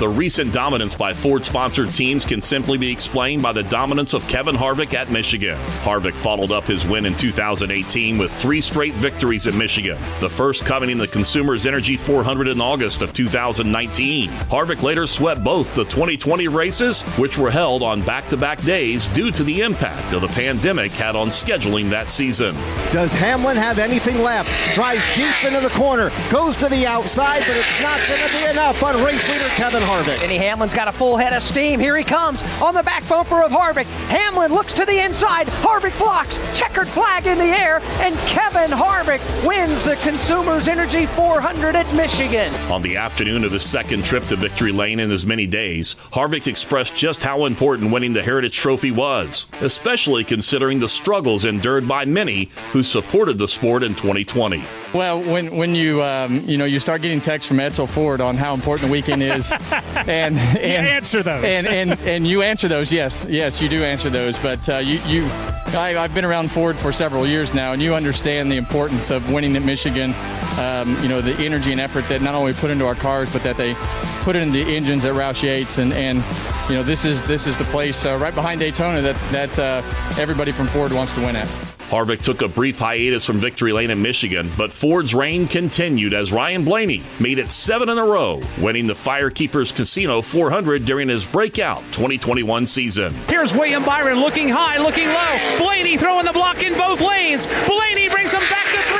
The 0.00 0.08
recent 0.08 0.52
dominance 0.52 0.96
by 0.96 1.14
Ford 1.14 1.44
sponsored 1.44 1.94
teams 1.94 2.24
can 2.24 2.42
simply 2.42 2.78
be 2.78 2.90
explained 2.90 3.42
by 3.42 3.52
the 3.52 3.62
dominance 3.62 4.12
of 4.12 4.26
Kevin 4.26 4.55
Harvick 4.56 4.94
at 4.94 5.10
Michigan. 5.10 5.56
Harvick 5.82 6.14
followed 6.14 6.50
up 6.50 6.64
his 6.64 6.86
win 6.86 7.06
in 7.06 7.16
2018 7.16 8.18
with 8.18 8.32
three 8.40 8.60
straight 8.60 8.94
victories 8.94 9.46
at 9.46 9.54
Michigan, 9.54 9.98
the 10.20 10.28
first 10.28 10.64
coming 10.64 10.90
in 10.90 10.98
the 10.98 11.06
Consumers 11.06 11.66
Energy 11.66 11.96
400 11.96 12.48
in 12.48 12.60
August 12.60 13.02
of 13.02 13.12
2019. 13.12 14.30
Harvick 14.30 14.82
later 14.82 15.06
swept 15.06 15.44
both 15.44 15.74
the 15.74 15.84
2020 15.84 16.48
races, 16.48 17.02
which 17.18 17.38
were 17.38 17.50
held 17.50 17.82
on 17.82 18.02
back 18.02 18.28
to 18.28 18.36
back 18.36 18.60
days 18.62 19.08
due 19.10 19.30
to 19.30 19.44
the 19.44 19.60
impact 19.60 20.12
of 20.12 20.20
the 20.22 20.28
pandemic 20.28 20.92
had 20.92 21.14
on 21.16 21.28
scheduling 21.28 21.90
that 21.90 22.10
season. 22.10 22.54
Does 22.92 23.12
Hamlin 23.12 23.56
have 23.56 23.78
anything 23.78 24.22
left? 24.22 24.50
Drives 24.74 25.04
deep 25.14 25.44
into 25.44 25.60
the 25.60 25.74
corner, 25.74 26.10
goes 26.30 26.56
to 26.56 26.68
the 26.68 26.86
outside, 26.86 27.40
but 27.46 27.56
it's 27.56 27.82
not 27.82 28.00
going 28.08 28.20
to 28.20 28.36
be 28.36 28.44
enough 28.50 28.82
on 28.82 29.02
race 29.04 29.28
leader 29.30 29.48
Kevin 29.50 29.82
Harvick. 29.82 30.20
Denny 30.20 30.38
Hamlin's 30.38 30.74
got 30.74 30.88
a 30.88 30.92
full 30.92 31.16
head 31.16 31.32
of 31.32 31.42
steam. 31.42 31.80
Here 31.80 31.96
he 31.96 32.04
comes 32.04 32.42
on 32.62 32.74
the 32.74 32.82
back 32.82 33.06
bumper 33.08 33.42
of 33.42 33.52
Harvick. 33.52 33.86
Hamlin 34.08 34.45
looks 34.50 34.72
to 34.74 34.84
the 34.84 35.04
inside. 35.04 35.46
Harvick 35.46 35.96
blocks. 35.98 36.38
Checkered 36.58 36.88
flag 36.88 37.26
in 37.26 37.38
the 37.38 37.44
air, 37.44 37.80
and 38.00 38.16
Kevin 38.28 38.70
Harvick 38.70 39.20
wins 39.46 39.82
the 39.84 39.96
Consumers 39.96 40.68
Energy 40.68 41.06
400 41.06 41.74
at 41.74 41.94
Michigan. 41.94 42.52
On 42.70 42.82
the 42.82 42.96
afternoon 42.96 43.44
of 43.44 43.52
the 43.52 43.60
second 43.60 44.04
trip 44.04 44.24
to 44.26 44.36
victory 44.36 44.72
lane 44.72 45.00
in 45.00 45.10
as 45.10 45.26
many 45.26 45.46
days, 45.46 45.96
Harvick 46.12 46.46
expressed 46.46 46.94
just 46.94 47.22
how 47.22 47.46
important 47.46 47.90
winning 47.92 48.12
the 48.12 48.22
Heritage 48.22 48.56
Trophy 48.56 48.90
was, 48.90 49.46
especially 49.60 50.24
considering 50.24 50.78
the 50.78 50.88
struggles 50.88 51.44
endured 51.44 51.86
by 51.88 52.04
many 52.04 52.50
who 52.72 52.82
supported 52.82 53.38
the 53.38 53.48
sport 53.48 53.82
in 53.82 53.94
2020. 53.94 54.64
Well, 54.94 55.20
when 55.20 55.54
when 55.56 55.74
you 55.74 56.02
um, 56.02 56.40
you 56.48 56.56
know 56.56 56.64
you 56.64 56.80
start 56.80 57.02
getting 57.02 57.20
texts 57.20 57.48
from 57.48 57.58
Edsel 57.58 57.88
Ford 57.88 58.20
on 58.20 58.36
how 58.36 58.54
important 58.54 58.88
the 58.88 58.92
weekend 58.92 59.22
is, 59.22 59.52
and, 59.72 60.38
and 60.38 60.86
answer 60.86 61.22
those. 61.22 61.44
and, 61.44 61.66
and 61.66 62.00
and 62.00 62.26
you 62.26 62.42
answer 62.42 62.68
those. 62.68 62.92
Yes, 62.92 63.26
yes, 63.28 63.60
you 63.60 63.68
do 63.68 63.82
answer 63.82 64.08
those. 64.10 64.38
But 64.38 64.68
uh, 64.68 64.78
you 64.78 64.98
you, 65.06 65.26
I, 65.74 65.96
I've 65.98 66.14
been 66.14 66.24
around 66.24 66.50
Ford 66.50 66.78
for 66.78 66.92
several 66.92 67.26
years 67.26 67.52
now, 67.52 67.72
and 67.72 67.82
you 67.82 67.94
understand 67.94 68.50
the 68.50 68.56
importance 68.56 69.10
of 69.10 69.30
winning 69.32 69.56
at 69.56 69.62
Michigan. 69.62 70.14
Um, 70.58 70.96
you 71.02 71.08
know 71.08 71.20
the 71.20 71.34
energy 71.44 71.72
and 71.72 71.80
effort 71.80 72.08
that 72.08 72.22
not 72.22 72.34
only 72.34 72.54
put 72.54 72.70
into 72.70 72.86
our 72.86 72.94
cars, 72.94 73.30
but 73.32 73.42
that 73.42 73.56
they 73.56 73.74
put 74.22 74.36
into 74.36 74.64
the 74.64 74.76
engines 74.76 75.04
at 75.04 75.14
Roush 75.14 75.42
Yates, 75.42 75.78
and 75.78 75.92
and 75.92 76.24
you 76.70 76.76
know 76.76 76.82
this 76.82 77.04
is 77.04 77.26
this 77.26 77.46
is 77.46 77.56
the 77.56 77.64
place 77.64 78.06
uh, 78.06 78.16
right 78.16 78.34
behind 78.34 78.60
Daytona 78.60 79.02
that 79.02 79.16
that 79.32 79.58
uh, 79.58 79.82
everybody 80.18 80.52
from 80.52 80.68
Ford 80.68 80.92
wants 80.92 81.12
to 81.14 81.20
win 81.20 81.36
at. 81.36 81.65
Harvick 81.88 82.22
took 82.22 82.42
a 82.42 82.48
brief 82.48 82.78
hiatus 82.78 83.24
from 83.24 83.38
victory 83.38 83.72
lane 83.72 83.90
in 83.90 84.02
Michigan, 84.02 84.50
but 84.56 84.72
Ford's 84.72 85.14
reign 85.14 85.46
continued 85.46 86.14
as 86.14 86.32
Ryan 86.32 86.64
Blaney 86.64 87.04
made 87.20 87.38
it 87.38 87.52
seven 87.52 87.88
in 87.88 87.96
a 87.96 88.04
row, 88.04 88.42
winning 88.58 88.88
the 88.88 88.94
Firekeepers 88.94 89.74
Casino 89.74 90.20
400 90.20 90.84
during 90.84 91.08
his 91.08 91.24
breakout 91.24 91.82
2021 91.92 92.66
season. 92.66 93.14
Here's 93.28 93.54
William 93.54 93.84
Byron 93.84 94.18
looking 94.18 94.48
high, 94.48 94.78
looking 94.78 95.08
low. 95.08 95.58
Blaney 95.64 95.96
throwing 95.96 96.26
the 96.26 96.32
block 96.32 96.62
in 96.62 96.74
both 96.74 97.00
lanes. 97.00 97.46
Blaney 97.46 98.08
brings 98.08 98.32
him 98.32 98.40
back 98.50 98.66
to 98.66 98.78
three. 98.78 98.95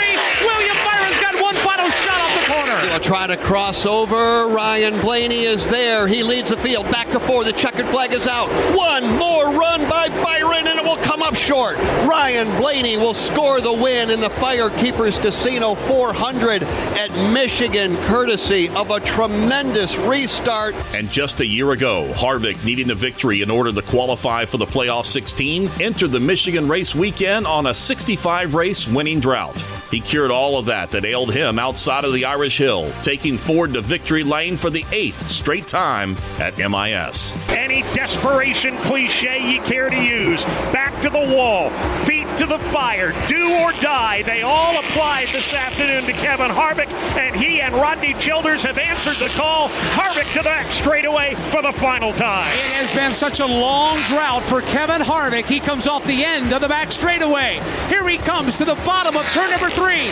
Try 3.06 3.24
to 3.24 3.36
cross 3.36 3.86
over. 3.86 4.48
Ryan 4.48 5.00
Blaney 5.00 5.44
is 5.44 5.68
there. 5.68 6.08
He 6.08 6.24
leads 6.24 6.50
the 6.50 6.56
field 6.56 6.90
back 6.90 7.08
to 7.12 7.20
four. 7.20 7.44
The 7.44 7.52
checkered 7.52 7.86
flag 7.86 8.12
is 8.12 8.26
out. 8.26 8.48
One 8.76 9.04
more 9.16 9.44
run 9.56 9.88
by 9.88 10.08
Byron, 10.08 10.66
and 10.66 10.80
it 10.80 10.84
will 10.84 10.96
come 10.96 11.22
up 11.22 11.36
short. 11.36 11.76
Ryan 12.04 12.48
Blaney 12.60 12.96
will 12.96 13.14
score 13.14 13.60
the 13.60 13.72
win 13.72 14.10
in 14.10 14.18
the 14.18 14.30
Firekeepers 14.30 15.20
Casino 15.20 15.76
400 15.76 16.64
at 16.64 17.12
Michigan, 17.32 17.96
courtesy 18.06 18.68
of 18.70 18.90
a 18.90 18.98
tremendous 18.98 19.96
restart. 19.98 20.74
And 20.92 21.08
just 21.08 21.38
a 21.38 21.46
year 21.46 21.70
ago, 21.70 22.12
Harvick, 22.16 22.64
needing 22.64 22.88
the 22.88 22.96
victory 22.96 23.40
in 23.40 23.52
order 23.52 23.70
to 23.70 23.82
qualify 23.82 24.46
for 24.46 24.56
the 24.56 24.66
playoff 24.66 25.04
16, 25.04 25.70
entered 25.80 26.10
the 26.10 26.18
Michigan 26.18 26.66
race 26.66 26.92
weekend 26.92 27.46
on 27.46 27.66
a 27.66 27.74
65 27.74 28.54
race 28.54 28.88
winning 28.88 29.20
drought. 29.20 29.62
He 29.90 30.00
cured 30.00 30.30
all 30.30 30.58
of 30.58 30.66
that 30.66 30.90
that 30.90 31.04
ailed 31.04 31.32
him 31.32 31.58
outside 31.58 32.04
of 32.04 32.12
the 32.12 32.24
Irish 32.24 32.58
Hill, 32.58 32.90
taking 33.02 33.38
Ford 33.38 33.74
to 33.74 33.80
victory 33.80 34.24
lane 34.24 34.56
for 34.56 34.70
the 34.70 34.84
eighth 34.92 35.30
straight 35.30 35.68
time 35.68 36.16
at 36.38 36.58
MIS. 36.58 37.36
Any 37.50 37.82
desperation 37.94 38.76
cliche 38.78 39.52
you 39.52 39.60
care 39.62 39.88
to 39.88 39.96
use. 39.96 40.44
Back 40.72 41.00
to 41.02 41.10
the 41.10 41.18
wall, 41.18 41.70
feet 42.04 42.26
to 42.38 42.46
the 42.46 42.58
fire, 42.58 43.12
do 43.28 43.50
or 43.52 43.72
die. 43.80 44.22
They 44.22 44.42
all 44.42 44.78
applied 44.78 45.28
this 45.28 45.54
afternoon 45.54 46.04
to 46.04 46.12
Kevin 46.12 46.50
Harvick, 46.50 46.90
and 47.16 47.36
he 47.36 47.60
and 47.60 47.74
Rodney 47.74 48.14
Childers 48.14 48.62
have 48.64 48.78
answered 48.78 49.16
the 49.16 49.32
call. 49.36 49.68
Harvick 49.68 50.30
to 50.32 50.38
the 50.38 50.44
back 50.44 50.66
straightaway 50.72 51.34
for 51.50 51.62
the 51.62 51.72
final 51.72 52.12
time. 52.12 52.50
It 52.52 52.72
has 52.74 52.94
been 52.94 53.12
such 53.12 53.40
a 53.40 53.46
long 53.46 54.00
drought 54.02 54.42
for 54.44 54.62
Kevin 54.62 55.00
Harvick. 55.00 55.46
He 55.46 55.60
comes 55.60 55.86
off 55.86 56.04
the 56.04 56.24
end 56.24 56.52
of 56.52 56.60
the 56.60 56.68
back 56.68 56.92
straightaway. 56.92 57.60
Here 57.88 58.06
he 58.08 58.18
comes 58.18 58.54
to 58.54 58.64
the 58.64 58.74
bottom 58.86 59.16
of 59.16 59.24
turn 59.32 59.50
number 59.50 59.70
three. 59.76 60.08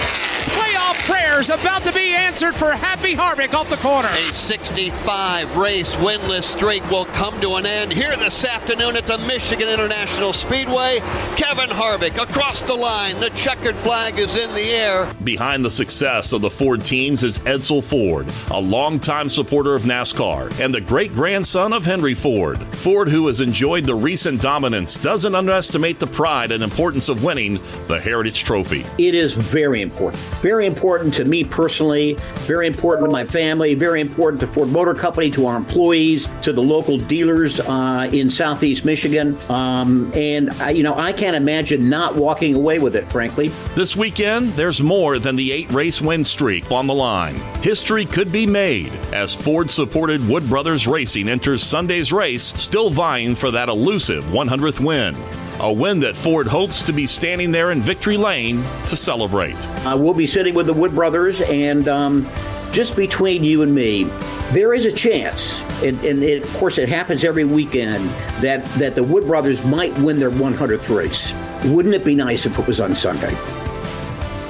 Playoff 0.54 0.94
prayers 1.08 1.48
about 1.48 1.82
to 1.84 1.92
be 1.92 2.12
answered 2.12 2.54
for 2.54 2.70
Happy 2.70 3.14
Harvick 3.14 3.54
off 3.54 3.70
the 3.70 3.76
corner. 3.76 4.08
A 4.08 4.32
65 4.32 5.56
race 5.56 5.96
winless 5.96 6.44
streak 6.44 6.88
will 6.90 7.06
come 7.06 7.40
to 7.40 7.54
an 7.54 7.64
end 7.64 7.92
here 7.92 8.14
this 8.16 8.44
afternoon 8.44 8.94
at 8.94 9.06
the 9.06 9.18
Michigan 9.26 9.68
International 9.68 10.32
Speedway. 10.32 11.00
Kevin 11.36 11.70
Harvick 11.70 12.22
across 12.22 12.62
the 12.62 12.74
line. 12.74 13.18
The 13.20 13.30
checkered 13.30 13.74
flag 13.76 14.18
is 14.18 14.36
in 14.36 14.52
the 14.54 14.70
air. 14.70 15.12
Behind 15.24 15.64
the 15.64 15.70
success 15.70 16.32
of 16.32 16.42
the 16.42 16.50
Ford 16.50 16.84
teams 16.84 17.22
is 17.22 17.38
Edsel 17.40 17.82
Ford, 17.82 18.28
a 18.50 18.60
longtime 18.60 19.28
supporter 19.28 19.74
of 19.74 19.82
NASCAR 19.84 20.60
and 20.60 20.74
the 20.74 20.80
great 20.80 21.14
grandson 21.14 21.72
of 21.72 21.84
Henry 21.84 22.14
Ford. 22.14 22.62
Ford, 22.76 23.08
who 23.08 23.26
has 23.28 23.40
enjoyed 23.40 23.84
the 23.84 23.94
recent 23.94 24.40
dominance, 24.42 24.98
doesn't 24.98 25.34
underestimate 25.34 25.98
the 25.98 26.06
pride 26.06 26.52
and 26.52 26.62
importance 26.62 27.08
of 27.08 27.24
winning 27.24 27.58
the 27.88 27.98
Heritage 27.98 28.44
Trophy. 28.44 28.84
It 28.98 29.14
is 29.14 29.34
very 29.55 29.82
important. 29.82 30.20
Very 30.42 30.66
important 30.66 31.14
to 31.14 31.24
me 31.24 31.44
personally, 31.44 32.14
very 32.40 32.66
important 32.66 33.09
to 33.09 33.12
my 33.12 33.24
family, 33.24 33.74
very 33.74 34.00
important 34.00 34.40
to 34.40 34.48
Ford 34.48 34.68
Motor 34.68 34.94
Company, 34.94 35.30
to 35.30 35.46
our 35.46 35.57
employees, 35.57 36.28
to 36.42 36.52
the 36.52 36.61
local 36.61 36.98
dealers 36.98 37.61
uh, 37.61 38.11
in 38.12 38.28
Southeast 38.28 38.84
Michigan. 38.84 39.38
Um, 39.48 40.11
and, 40.16 40.50
I, 40.55 40.70
you 40.70 40.82
know, 40.82 40.96
I 40.96 41.12
can't 41.12 41.36
imagine 41.36 41.88
not 41.88 42.16
walking 42.16 42.57
away 42.57 42.80
with 42.80 42.96
it, 42.96 43.09
frankly. 43.09 43.48
This 43.76 43.94
weekend, 43.94 44.52
there's 44.55 44.82
more 44.82 45.20
than 45.20 45.36
the 45.36 45.52
eight 45.52 45.70
race 45.70 46.02
win 46.02 46.24
streak 46.24 46.72
on 46.72 46.88
the 46.88 46.94
line. 46.94 47.36
History 47.62 48.05
could 48.05 48.32
be 48.32 48.48
made 48.48 48.92
as 49.12 49.36
Ford 49.36 49.70
supported 49.70 50.26
Wood 50.28 50.48
Brothers 50.48 50.88
Racing 50.88 51.28
enters 51.28 51.62
Sunday's 51.62 52.12
race, 52.12 52.42
still 52.42 52.90
vying 52.90 53.36
for 53.36 53.52
that 53.52 53.68
elusive 53.68 54.24
100th 54.24 54.80
win. 54.80 55.14
A 55.64 55.72
win 55.72 56.00
that 56.00 56.14
Ford 56.14 56.46
hopes 56.46 56.82
to 56.82 56.92
be 56.92 57.06
standing 57.06 57.50
there 57.50 57.70
in 57.70 57.80
victory 57.80 58.18
lane 58.18 58.62
to 58.86 58.96
celebrate. 58.96 59.56
Uh, 59.86 59.96
we'll 59.98 60.12
be 60.12 60.26
sitting 60.26 60.52
with 60.52 60.66
the 60.66 60.74
Wood 60.74 60.94
brothers, 60.94 61.40
and 61.40 61.88
um, 61.88 62.28
just 62.70 62.94
between 62.94 63.42
you 63.42 63.62
and 63.62 63.74
me, 63.74 64.04
there 64.52 64.74
is 64.74 64.84
a 64.84 64.92
chance, 64.92 65.58
and, 65.82 65.98
and 66.04 66.22
it, 66.22 66.44
of 66.44 66.54
course 66.58 66.76
it 66.76 66.86
happens 66.90 67.24
every 67.24 67.44
weekend, 67.44 68.10
that, 68.42 68.62
that 68.74 68.94
the 68.94 69.02
Wood 69.02 69.24
brothers 69.24 69.64
might 69.64 69.98
win 70.00 70.18
their 70.18 70.30
100th 70.30 70.94
race. 70.94 71.32
Wouldn't 71.64 71.94
it 71.94 72.04
be 72.04 72.14
nice 72.14 72.44
if 72.44 72.58
it 72.58 72.66
was 72.66 72.78
on 72.82 72.94
Sunday? 72.94 73.34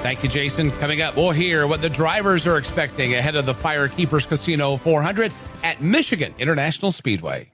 Thank 0.03 0.25
you, 0.25 0.29
Jason. 0.29 0.73
Coming 0.73 1.01
up, 1.01 1.15
we'll 1.15 1.31
hear 1.31 1.69
what 1.69 1.81
the 1.81 1.91
drivers 1.91 2.45
are 2.45 2.59
expecting 2.59 3.15
ahead 3.15 3.37
of 3.37 3.47
the 3.47 3.55
Firekeepers 3.55 4.27
Casino 4.27 4.77
400 4.77 5.33
at 5.63 5.81
Michigan 5.81 6.35
International 6.41 6.91
Speedway. 6.91 7.54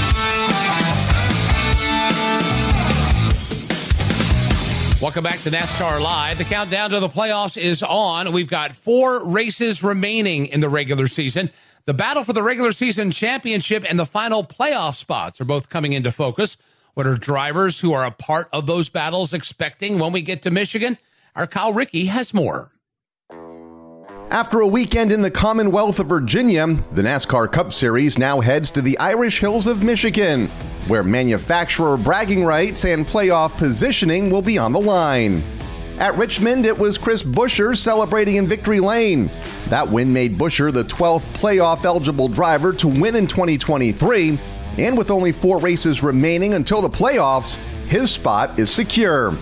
Welcome 5.01 5.23
back 5.23 5.39
to 5.39 5.49
NASCAR 5.49 5.99
Live. 5.99 6.37
The 6.37 6.43
countdown 6.43 6.91
to 6.91 6.99
the 6.99 7.07
playoffs 7.07 7.59
is 7.59 7.81
on. 7.81 8.31
We've 8.31 8.47
got 8.47 8.71
four 8.71 9.27
races 9.27 9.83
remaining 9.83 10.45
in 10.45 10.59
the 10.59 10.69
regular 10.69 11.07
season. 11.07 11.49
The 11.85 11.95
battle 11.95 12.23
for 12.23 12.33
the 12.33 12.43
regular 12.43 12.71
season 12.71 13.09
championship 13.09 13.83
and 13.89 13.97
the 13.97 14.05
final 14.05 14.43
playoff 14.43 14.93
spots 14.93 15.41
are 15.41 15.45
both 15.45 15.69
coming 15.69 15.93
into 15.93 16.11
focus. 16.11 16.55
What 16.93 17.07
are 17.07 17.15
drivers 17.15 17.79
who 17.79 17.93
are 17.93 18.05
a 18.05 18.11
part 18.11 18.47
of 18.53 18.67
those 18.67 18.89
battles 18.89 19.33
expecting 19.33 19.97
when 19.97 20.11
we 20.11 20.21
get 20.21 20.43
to 20.43 20.51
Michigan? 20.51 20.99
Our 21.35 21.47
Kyle 21.47 21.73
Rickey 21.73 22.05
has 22.05 22.31
more. 22.31 22.70
After 24.31 24.61
a 24.61 24.67
weekend 24.67 25.11
in 25.11 25.21
the 25.21 25.29
Commonwealth 25.29 25.99
of 25.99 26.07
Virginia, 26.07 26.65
the 26.93 27.01
NASCAR 27.01 27.51
Cup 27.51 27.73
Series 27.73 28.17
now 28.17 28.39
heads 28.39 28.71
to 28.71 28.81
the 28.81 28.97
Irish 28.97 29.41
Hills 29.41 29.67
of 29.67 29.83
Michigan, 29.83 30.47
where 30.87 31.03
manufacturer 31.03 31.97
bragging 31.97 32.45
rights 32.45 32.85
and 32.85 33.05
playoff 33.05 33.57
positioning 33.57 34.29
will 34.29 34.41
be 34.41 34.57
on 34.57 34.71
the 34.71 34.79
line. 34.79 35.43
At 35.99 36.15
Richmond, 36.15 36.65
it 36.65 36.79
was 36.79 36.97
Chris 36.97 37.23
Buescher 37.23 37.75
celebrating 37.75 38.37
in 38.37 38.47
victory 38.47 38.79
lane. 38.79 39.29
That 39.67 39.91
win 39.91 40.13
made 40.13 40.37
Buescher 40.37 40.71
the 40.71 40.85
12th 40.85 41.25
playoff 41.33 41.83
eligible 41.83 42.29
driver 42.29 42.71
to 42.71 42.87
win 42.87 43.17
in 43.17 43.27
2023, 43.27 44.39
and 44.77 44.97
with 44.97 45.11
only 45.11 45.33
four 45.33 45.59
races 45.59 46.03
remaining 46.03 46.53
until 46.53 46.81
the 46.81 46.89
playoffs, 46.89 47.57
his 47.85 48.11
spot 48.11 48.57
is 48.57 48.71
secure. 48.71 49.37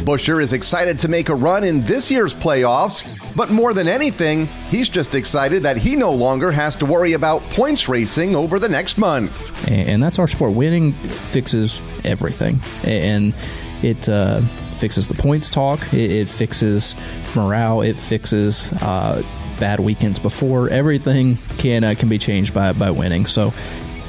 Buescher 0.00 0.42
is 0.42 0.52
excited 0.52 0.98
to 0.98 1.08
make 1.08 1.30
a 1.30 1.34
run 1.34 1.64
in 1.64 1.82
this 1.84 2.10
year's 2.10 2.34
playoffs, 2.34 3.06
but 3.36 3.50
more 3.50 3.74
than 3.74 3.88
anything, 3.88 4.46
he's 4.68 4.88
just 4.88 5.14
excited 5.14 5.62
that 5.62 5.76
he 5.76 5.96
no 5.96 6.10
longer 6.12 6.50
has 6.50 6.76
to 6.76 6.86
worry 6.86 7.12
about 7.12 7.42
points 7.50 7.88
racing 7.88 8.36
over 8.36 8.58
the 8.58 8.68
next 8.68 8.98
month. 8.98 9.68
and 9.68 10.02
that's 10.02 10.18
our 10.18 10.28
sport. 10.28 10.52
Winning 10.52 10.92
fixes 10.92 11.82
everything, 12.04 12.60
and 12.84 13.34
it 13.82 14.08
uh, 14.08 14.40
fixes 14.78 15.08
the 15.08 15.14
points 15.14 15.50
talk. 15.50 15.80
It, 15.92 16.10
it 16.10 16.28
fixes 16.28 16.94
morale. 17.34 17.80
It 17.82 17.96
fixes 17.96 18.70
uh, 18.82 19.22
bad 19.58 19.80
weekends 19.80 20.18
before. 20.18 20.68
Everything 20.68 21.36
can 21.58 21.84
uh, 21.84 21.94
can 21.96 22.08
be 22.08 22.18
changed 22.18 22.54
by 22.54 22.72
by 22.72 22.90
winning. 22.90 23.26
So, 23.26 23.52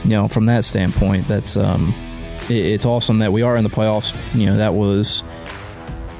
you 0.03 0.09
know, 0.11 0.27
from 0.27 0.45
that 0.47 0.65
standpoint, 0.65 1.27
that's 1.27 1.57
um, 1.57 1.93
it, 2.49 2.65
it's 2.65 2.85
awesome 2.85 3.19
that 3.19 3.31
we 3.31 3.41
are 3.41 3.55
in 3.57 3.63
the 3.63 3.69
playoffs. 3.69 4.15
You 4.37 4.47
know, 4.47 4.57
that 4.57 4.73
was 4.73 5.23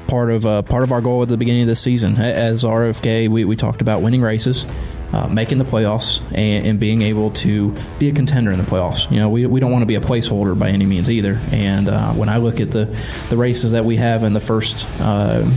part 0.06 0.30
of 0.30 0.46
uh, 0.46 0.62
part 0.62 0.82
of 0.82 0.92
our 0.92 1.00
goal 1.00 1.22
at 1.22 1.28
the 1.28 1.36
beginning 1.36 1.62
of 1.62 1.68
the 1.68 1.76
season. 1.76 2.16
As 2.16 2.64
RFK, 2.64 3.28
we, 3.28 3.44
we 3.44 3.56
talked 3.56 3.80
about 3.80 4.02
winning 4.02 4.22
races, 4.22 4.66
uh, 5.12 5.28
making 5.28 5.58
the 5.58 5.64
playoffs 5.64 6.20
and, 6.34 6.66
and, 6.66 6.80
being 6.80 7.02
able 7.02 7.30
to 7.30 7.74
be 7.98 8.08
a 8.08 8.12
contender 8.12 8.50
in 8.50 8.58
the 8.58 8.64
playoffs. 8.64 9.10
You 9.10 9.18
know, 9.18 9.28
we, 9.28 9.46
we 9.46 9.60
don't 9.60 9.72
want 9.72 9.82
to 9.82 9.86
be 9.86 9.94
a 9.94 10.00
placeholder 10.00 10.58
by 10.58 10.68
any 10.68 10.86
means 10.86 11.10
either. 11.10 11.40
And 11.52 11.88
uh, 11.88 12.12
when 12.12 12.28
I 12.28 12.38
look 12.38 12.60
at 12.60 12.70
the, 12.70 12.84
the 13.28 13.36
races 13.36 13.72
that 13.72 13.84
we 13.84 13.96
have 13.96 14.24
in 14.24 14.32
the 14.32 14.40
first 14.40 14.86
uh, 15.00 15.48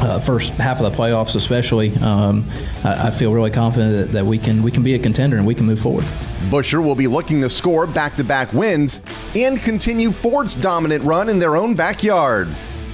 uh, 0.00 0.18
first 0.18 0.54
half 0.54 0.80
of 0.80 0.90
the 0.90 0.96
playoffs, 0.96 1.36
especially, 1.36 1.94
um, 1.96 2.48
I, 2.84 3.08
I, 3.08 3.10
feel 3.10 3.34
really 3.34 3.50
confident 3.50 3.92
that, 3.92 4.12
that, 4.12 4.24
we 4.24 4.38
can 4.38 4.62
we 4.62 4.70
can 4.70 4.82
be 4.82 4.94
a 4.94 4.98
contender 4.98 5.36
and 5.36 5.46
we 5.46 5.54
can 5.54 5.66
move 5.66 5.80
forward. 5.80 6.04
Buescher 6.48 6.82
will 6.82 6.94
be 6.94 7.06
looking 7.06 7.42
to 7.42 7.50
score 7.50 7.86
back-to-back 7.86 8.52
wins 8.54 9.02
and 9.34 9.60
continue 9.60 10.10
Ford's 10.10 10.56
dominant 10.56 11.04
run 11.04 11.28
in 11.28 11.38
their 11.38 11.54
own 11.54 11.74
backyard. 11.74 12.48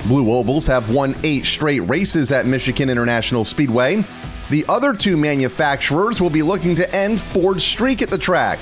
Blue 0.06 0.32
Ovals 0.32 0.66
have 0.68 0.92
won 0.92 1.16
eight 1.24 1.44
straight 1.44 1.80
races 1.80 2.30
at 2.30 2.46
Michigan 2.46 2.88
International 2.88 3.44
Speedway. 3.44 4.04
The 4.50 4.64
other 4.68 4.94
two 4.94 5.16
manufacturers 5.16 6.20
will 6.20 6.30
be 6.30 6.42
looking 6.42 6.76
to 6.76 6.94
end 6.94 7.20
Ford's 7.20 7.64
streak 7.64 8.02
at 8.02 8.10
the 8.10 8.18
track. 8.18 8.60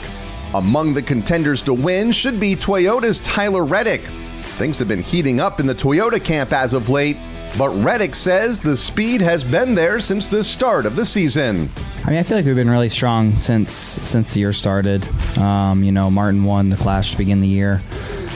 Among 0.55 0.95
the 0.95 1.03
contenders 1.03 1.61
to 1.63 1.75
win 1.75 2.13
should 2.13 2.41
be 2.41 2.57
Toyota's 2.57 3.21
Tyler 3.21 3.65
Reddick. 3.65 4.01
Things 4.43 4.79
have 4.79 4.89
been 4.89 5.03
heating 5.03 5.41
up 5.41 5.61
in 5.61 5.67
the 5.67 5.75
Toyota 5.75 6.23
camp 6.23 6.53
as 6.53 6.73
of 6.73 6.89
late, 6.89 7.19
but 7.59 7.69
Reddick 7.71 8.15
says 8.15 8.61
the 8.61 8.77
speed 8.77 9.21
has 9.21 9.45
been 9.45 9.75
there 9.75 10.01
since 10.01 10.27
the 10.27 10.43
start 10.43 10.87
of 10.87 10.97
the 10.97 11.05
season. 11.05 11.71
I 12.05 12.11
mean, 12.11 12.19
I 12.19 12.23
feel 12.23 12.39
like 12.39 12.47
we've 12.47 12.55
been 12.55 12.71
really 12.71 12.89
strong 12.89 13.37
since 13.37 13.75
since 13.75 14.33
the 14.33 14.41
year 14.41 14.53
started. 14.53 15.07
Um, 15.39 15.85
you 15.85 15.93
know, 15.93 16.11
Martin 16.11 16.45
won 16.45 16.71
the 16.71 16.77
Clash 16.77 17.11
to 17.11 17.19
begin 17.19 17.41
the 17.41 17.49
year. 17.49 17.83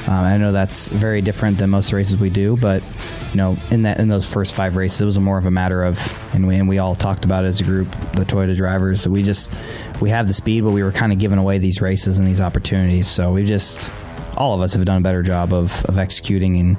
Um, 0.09 0.24
I 0.24 0.38
know 0.38 0.52
that's 0.52 0.88
very 0.88 1.20
different 1.20 1.59
than 1.59 1.68
most 1.68 1.92
races 1.92 2.16
we 2.16 2.30
do, 2.30 2.56
but 2.56 2.82
you 3.30 3.36
know, 3.36 3.59
in 3.70 3.82
that 3.82 4.00
in 4.00 4.09
those 4.09 4.24
first 4.24 4.54
five 4.54 4.74
races, 4.74 5.02
it 5.02 5.04
was 5.04 5.18
more 5.18 5.36
of 5.36 5.44
a 5.44 5.50
matter 5.50 5.84
of, 5.84 5.98
and 6.34 6.46
we 6.46 6.56
and 6.56 6.66
we 6.66 6.78
all 6.78 6.94
talked 6.94 7.26
about 7.26 7.44
it 7.44 7.48
as 7.48 7.61
a 7.61 7.64
group, 7.64 7.90
the 8.12 8.24
Toyota 8.24 8.56
drivers. 8.56 9.04
That 9.04 9.11
we 9.11 9.22
just 9.22 9.54
we 10.00 10.09
have 10.09 10.26
the 10.26 10.32
speed, 10.32 10.64
but 10.64 10.70
we 10.70 10.82
were 10.82 10.92
kind 10.92 11.12
of 11.12 11.18
giving 11.18 11.38
away 11.38 11.59
these 11.59 11.82
races 11.82 12.18
and 12.18 12.26
these 12.26 12.40
opportunities. 12.40 13.06
So 13.06 13.34
we 13.34 13.44
just 13.44 13.92
all 14.38 14.54
of 14.54 14.62
us 14.62 14.72
have 14.72 14.86
done 14.86 14.96
a 14.96 15.02
better 15.02 15.22
job 15.22 15.52
of, 15.52 15.84
of 15.84 15.98
executing 15.98 16.56
and 16.56 16.78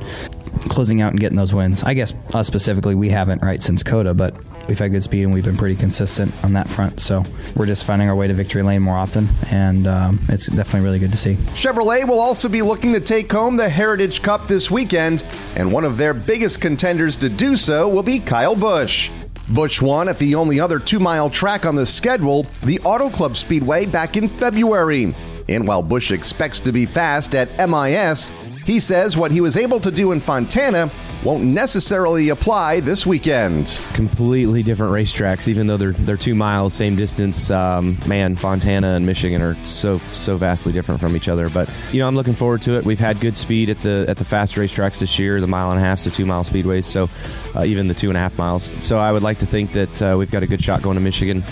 closing 0.69 1.01
out 1.01 1.11
and 1.11 1.19
getting 1.19 1.38
those 1.38 1.53
wins. 1.53 1.84
I 1.84 1.93
guess 1.93 2.13
us 2.34 2.47
specifically, 2.47 2.95
we 2.95 3.09
haven't 3.09 3.43
right 3.43 3.61
since 3.61 3.84
COTA, 3.84 4.15
but 4.15 4.36
we've 4.70 4.80
had 4.80 4.91
good 4.91 5.03
speed 5.03 5.24
and 5.24 5.34
we've 5.34 5.43
been 5.43 5.57
pretty 5.57 5.76
consistent 5.76 6.34
on 6.43 6.53
that 6.53 6.70
front. 6.70 6.99
So 6.99 7.26
we're 7.55 7.65
just 7.65 7.84
finding 7.84 8.07
our 8.07 8.15
way 8.15 8.28
to 8.28 8.34
victory 8.34 8.61
lane 8.61 8.82
more 8.82 8.95
often, 8.95 9.28
and 9.51 9.88
um, 9.88 10.20
it's 10.30 10.47
definitely 10.47 10.82
really 10.82 10.99
good 10.99 11.11
to 11.11 11.17
see. 11.17 11.36
Chevrolet 11.55 12.07
will 12.07 12.20
also 12.20 12.47
be 12.47 12.61
looking 12.61 12.93
to 12.93 13.01
take 13.01 13.32
home 13.32 13.57
the 13.57 13.67
Heritage 13.67 14.22
Cup 14.22 14.47
this 14.47 14.70
weekend, 14.72 15.26
and 15.55 15.72
one 15.72 15.84
of 15.84 15.97
their 15.97 16.13
biggest 16.13 16.61
contenders 16.61 17.17
to 17.17 17.30
do 17.30 17.55
so 17.55 17.89
will 17.89 18.03
be 18.03 18.20
Kyle 18.20 18.55
Busch. 18.55 19.09
Busch 19.49 19.82
won 19.82 20.07
at 20.07 20.20
the 20.20 20.36
only 20.36 20.59
other 20.59 20.78
two 20.78 20.99
mile 20.99 21.30
track 21.30 21.65
on 21.65 21.76
the 21.76 21.86
schedule, 21.86 22.45
the 22.63 22.80
Auto 22.82 23.09
Club 23.09 23.36
Speedway, 23.36 23.88
back 23.88 24.15
in 24.15 24.30
February. 24.30 25.15
And 25.47 25.67
while 25.67 25.82
Busch 25.82 26.11
expects 26.11 26.59
to 26.61 26.72
be 26.72 26.86
fast 26.86 27.34
at 27.34 27.49
MIS, 27.67 28.32
he 28.65 28.80
says 28.80 29.17
what 29.17 29.32
he 29.32 29.41
was 29.41 29.57
able 29.57 29.80
to 29.80 29.89
do 29.89 30.11
in 30.11 30.20
Fontana 30.20 30.91
won't 31.24 31.43
necessarily 31.43 32.30
apply 32.30 32.80
this 32.80 33.05
weekend. 33.05 33.80
Completely 33.93 34.63
different 34.63 34.93
racetracks, 34.93 35.47
even 35.47 35.67
though 35.67 35.78
they're 35.78 35.91
they're 35.91 36.17
two 36.17 36.36
miles, 36.36 36.74
same 36.74 36.95
distance. 36.95 37.51
Um, 37.51 37.97
man, 38.05 38.36
Fontana 38.36 38.95
and 38.95 39.05
Michigan 39.05 39.41
are 39.41 39.55
so 39.65 39.97
so 39.97 40.38
vastly 40.38 40.72
different 40.72 40.99
from 40.99 41.15
each 41.15 41.28
other. 41.28 41.49
But 41.49 41.70
you 41.91 41.99
know, 41.99 42.07
I'm 42.07 42.15
looking 42.15 42.36
forward 42.36 42.61
to 42.63 42.78
it. 42.78 42.86
We've 42.86 42.99
had 42.99 43.20
good 43.20 43.36
speed 43.36 43.70
at 43.70 43.82
the 43.82 44.05
at 44.07 44.17
the 44.17 44.26
fast 44.26 44.55
racetracks 44.55 44.99
this 44.99 45.20
year, 45.20 45.41
the 45.41 45.47
mile 45.47 45.72
and 45.72 45.80
a 45.80 45.84
half, 45.84 46.03
the 46.03 46.11
two 46.11 46.26
mile 46.26 46.43
speedways, 46.43 46.86
so 46.86 47.09
uh, 47.55 47.63
even 47.65 47.88
the 47.88 47.93
two 47.93 48.09
and 48.09 48.17
a 48.17 48.20
half 48.20 48.38
miles. 48.38 48.72
So 48.82 48.97
I 48.97 49.11
would 49.11 49.24
like 49.24 49.39
to 49.39 49.45
think 49.45 49.74
that 49.74 50.01
uh, 50.01 50.15
we've 50.17 50.32
got 50.32 50.43
a 50.43 50.47
good 50.47 50.63
shot 50.63 50.82
going 50.82 50.95
to 50.95 51.01
Michigan. 51.01 51.43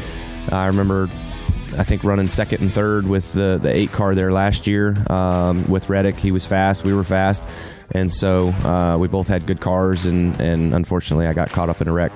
I 0.49 0.67
remember 0.67 1.09
I 1.77 1.83
think 1.83 2.03
running 2.03 2.27
second 2.27 2.61
and 2.61 2.71
third 2.71 3.05
with 3.05 3.33
the, 3.33 3.59
the 3.61 3.69
eight 3.69 3.91
car 3.91 4.15
there 4.15 4.31
last 4.31 4.65
year 4.65 4.95
um, 5.11 5.67
with 5.67 5.89
Reddick. 5.89 6.17
He 6.17 6.31
was 6.31 6.45
fast, 6.45 6.83
we 6.83 6.93
were 6.93 7.03
fast, 7.03 7.47
and 7.91 8.11
so 8.11 8.49
uh, 8.49 8.97
we 8.97 9.07
both 9.07 9.27
had 9.27 9.45
good 9.45 9.61
cars. 9.61 10.05
And, 10.05 10.39
and 10.39 10.73
unfortunately, 10.73 11.27
I 11.27 11.33
got 11.33 11.49
caught 11.49 11.69
up 11.69 11.81
in 11.81 11.87
a 11.87 11.93
wreck 11.93 12.11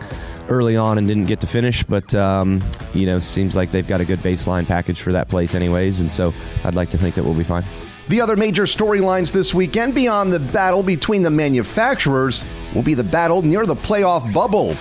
early 0.50 0.76
on 0.76 0.98
and 0.98 1.08
didn't 1.08 1.26
get 1.26 1.40
to 1.42 1.48
finish. 1.48 1.84
But 1.84 2.14
um, 2.16 2.64
you 2.94 3.06
know, 3.06 3.20
seems 3.20 3.56
like 3.56 3.72
they've 3.72 3.88
got 3.88 4.02
a 4.02 4.06
good 4.06 4.20
baseline 4.20 4.68
package 4.68 5.02
for 5.02 5.12
that 5.14 5.30
place, 5.30 5.56
anyways. 5.56 6.02
And 6.02 6.12
so 6.12 6.34
I'd 6.64 6.76
like 6.76 6.90
to 6.92 6.98
think 6.98 7.16
that 7.16 7.24
we'll 7.24 7.34
be 7.34 7.44
fine. 7.44 7.64
The 8.10 8.20
other 8.20 8.36
major 8.36 8.64
storylines 8.64 9.32
this 9.32 9.54
weekend 9.54 9.96
beyond 9.96 10.34
the 10.34 10.40
battle 10.40 10.84
between 10.84 11.22
the 11.22 11.30
manufacturers 11.30 12.44
will 12.76 12.82
be 12.82 12.94
the 12.94 13.04
battle 13.06 13.42
near 13.42 13.66
the 13.66 13.76
playoff 13.76 14.34
bubble. 14.34 14.76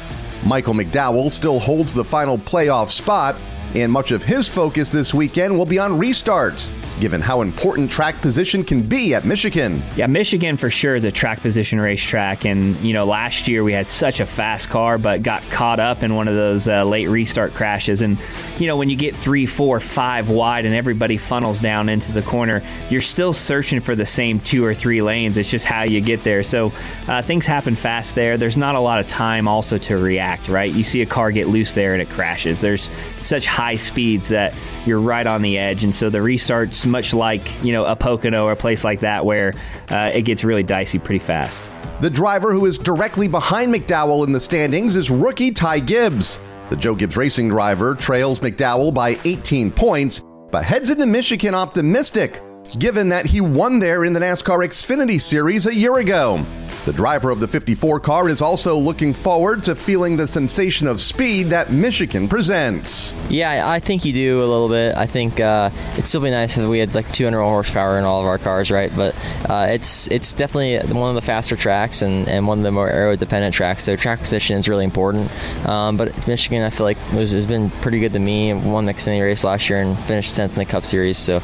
Michael 0.45 0.75
McDowell 0.75 1.31
still 1.31 1.61
holds 1.61 1.95
the 1.95 2.03
final 2.03 2.39
playoff 2.39 2.89
spot, 2.89 3.37
and 3.75 3.93
much 3.93 4.11
of 4.11 4.25
his 4.25 4.49
focus 4.49 4.91
this 4.91 5.15
weekend 5.15 5.57
will 5.57 5.67
be 5.67 5.79
on 5.79 5.93
restarts, 5.93 6.73
given 7.01 7.21
how 7.21 7.41
important 7.41 7.91
track 7.91 8.21
position 8.21 8.63
can 8.63 8.83
be 8.83 9.15
at 9.15 9.25
Michigan. 9.25 9.83
Yeah, 9.97 10.07
Michigan 10.07 10.57
for 10.57 10.71
sure 10.71 10.95
is 10.95 11.05
a 11.05 11.11
track 11.11 11.41
position 11.41 11.81
racetrack. 11.81 12.45
And, 12.45 12.77
you 12.77 12.93
know, 12.93 13.05
last 13.05 13.49
year 13.49 13.65
we 13.65 13.73
had 13.73 13.89
such 13.89 14.21
a 14.21 14.27
fast 14.27 14.69
car, 14.69 14.99
but 14.99 15.23
got 15.23 15.43
caught 15.51 15.81
up 15.81 16.03
in 16.03 16.15
one 16.15 16.29
of 16.29 16.35
those 16.35 16.69
uh, 16.69 16.85
late 16.85 17.09
restart 17.09 17.55
crashes. 17.55 18.03
And, 18.03 18.19
you 18.59 18.67
know, 18.67 18.77
when 18.77 18.91
you 18.91 18.97
get 18.97 19.17
three, 19.17 19.47
four, 19.47 19.81
five 19.81 20.31
wide 20.31 20.67
and 20.67 20.75
everybody 20.75 21.17
funnels 21.17 21.61
down 21.61 21.89
into 21.89 22.13
the 22.13 22.23
corner, 22.23 22.63
you're 22.91 23.01
still 23.01 23.33
searching 23.33 23.81
for 23.81 23.97
the 23.97 24.07
same 24.07 24.39
two 24.39 24.65
or 24.65 24.75
three 24.75 25.03
lanes. 25.03 25.37
It's 25.37 25.51
just 25.51 25.65
how 25.65 25.83
you 25.83 26.01
get 26.01 26.23
there. 26.23 26.43
So 26.43 26.73
uh, 27.09 27.23
things 27.23 27.47
happen 27.47 27.75
fast 27.75 28.15
there. 28.15 28.37
There's 28.37 28.57
not 28.57 28.75
a 28.75 28.81
lot 28.81 29.01
of 29.01 29.09
time 29.09 29.49
also 29.49 29.79
to 29.79 29.97
react, 29.97 30.49
right? 30.49 30.71
You 30.71 30.85
see 30.85 31.01
a 31.03 31.07
car 31.07 31.31
get 31.31 31.47
loose 31.47 31.75
there 31.75 31.95
and 31.95 32.03
it 32.03 32.11
crashes. 32.11 32.61
There's 32.61 32.91
such 33.19 33.47
high 33.47 33.77
speeds 33.77 34.29
that 34.29 34.55
you're 34.85 35.01
right 35.01 35.27
on 35.27 35.43
the 35.43 35.59
edge. 35.59 35.85
And 35.85 35.95
so 35.95 36.11
the 36.11 36.19
restarts 36.19 36.87
much 36.91 37.15
like 37.15 37.63
you 37.65 37.73
know 37.73 37.85
a 37.85 37.97
Pocono 37.97 38.45
or 38.45 38.53
a 38.53 38.57
place 38.57 38.85
like 38.85 39.01
that 39.01 39.25
where 39.25 39.55
uh, 39.91 40.11
it 40.13 40.23
gets 40.23 40.45
really 40.45 40.63
dicey 40.63 40.99
pretty 40.99 41.19
fast. 41.19 41.71
The 42.01 42.11
driver 42.11 42.53
who 42.53 42.67
is 42.67 42.79
directly 42.79 43.29
behind 43.29 43.73
McDowell 43.75 44.27
in 44.27 44.33
the 44.33 44.41
standings 44.41 44.97
is 44.97 45.11
rookie 45.11 45.51
Ty 45.51 45.81
Gibbs. 45.81 46.41
The 46.71 46.77
Joe 46.77 46.95
Gibbs 46.95 47.17
Racing 47.17 47.49
driver 47.49 47.95
trails 47.95 48.41
McDowell 48.41 48.95
by 48.95 49.19
18 49.25 49.71
points, 49.71 50.23
but 50.51 50.65
heads 50.65 50.91
into 50.91 51.05
Michigan 51.05 51.55
optimistic 51.55 52.41
given 52.79 53.09
that 53.09 53.27
he 53.27 53.41
won 53.41 53.79
there 53.79 54.05
in 54.05 54.13
the 54.13 54.21
NASCAR 54.21 54.65
Xfinity 54.65 55.21
Series 55.21 55.67
a 55.67 55.75
year 55.75 55.99
ago. 55.99 56.45
The 56.85 56.93
driver 56.93 57.31
of 57.31 57.41
the 57.41 57.49
54 57.49 58.01
car 58.01 58.29
is 58.29 58.41
also 58.43 58.77
looking 58.77 59.13
forward 59.13 59.65
to 59.65 59.75
feeling 59.75 60.17
the 60.17 60.27
sensation 60.27 60.87
of 60.87 61.01
speed 61.01 61.49
that 61.49 61.73
Michigan 61.73 62.29
presents. 62.29 63.13
Yeah, 63.29 63.69
I 63.69 63.81
think 63.81 64.05
you 64.05 64.13
do 64.13 64.39
a 64.39 64.47
little 64.47 64.69
bit. 64.69 64.97
I 64.97 65.07
think 65.07 65.41
uh, 65.41 65.71
it'd 65.93 66.07
still 66.07 66.21
be 66.21 66.31
nice 66.31 66.57
if 66.57 66.69
we 66.69 66.79
had 66.79 66.95
like 66.95 67.11
200 67.13 67.41
horsepower 67.41 67.99
in 67.99 68.05
all 68.05 68.21
of 68.21 68.27
our 68.27 68.39
cars, 68.39 68.71
right? 68.71 68.91
But 68.95 69.15
uh, 69.49 69.69
it's 69.71 70.09
it's 70.09 70.33
definitely 70.33 70.79
one 70.93 71.11
of 71.11 71.15
the 71.15 71.27
faster 71.27 71.57
tracks 71.57 72.03
and, 72.03 72.29
and 72.29 72.47
one 72.47 72.59
of 72.59 72.65
the 72.65 72.71
more 72.71 72.89
aero 72.89 73.17
dependent 73.17 73.55
tracks. 73.55 73.85
So 73.85 73.97
track 73.97 74.21
position 74.21 74.57
is 74.57 74.69
really 74.69 74.85
important. 74.85 75.31
Um, 75.69 75.97
but 75.97 76.27
Michigan, 76.27 76.63
I 76.63 76.71
feel 76.71 76.85
like 76.85 76.99
was, 77.13 77.33
has 77.33 77.47
been 77.47 77.71
pretty 77.71 78.01
good 78.01 78.13
to 78.15 78.19
me. 78.19 78.53
Won 78.55 78.87
the 78.87 78.95
Xfinity 78.95 79.23
race 79.23 79.45
last 79.45 79.69
year 79.69 79.81
and 79.81 79.99
finished 80.01 80.35
10th 80.37 80.51
in 80.51 80.55
the 80.57 80.65
Cup 80.65 80.85
Series. 80.85 81.19
So 81.19 81.43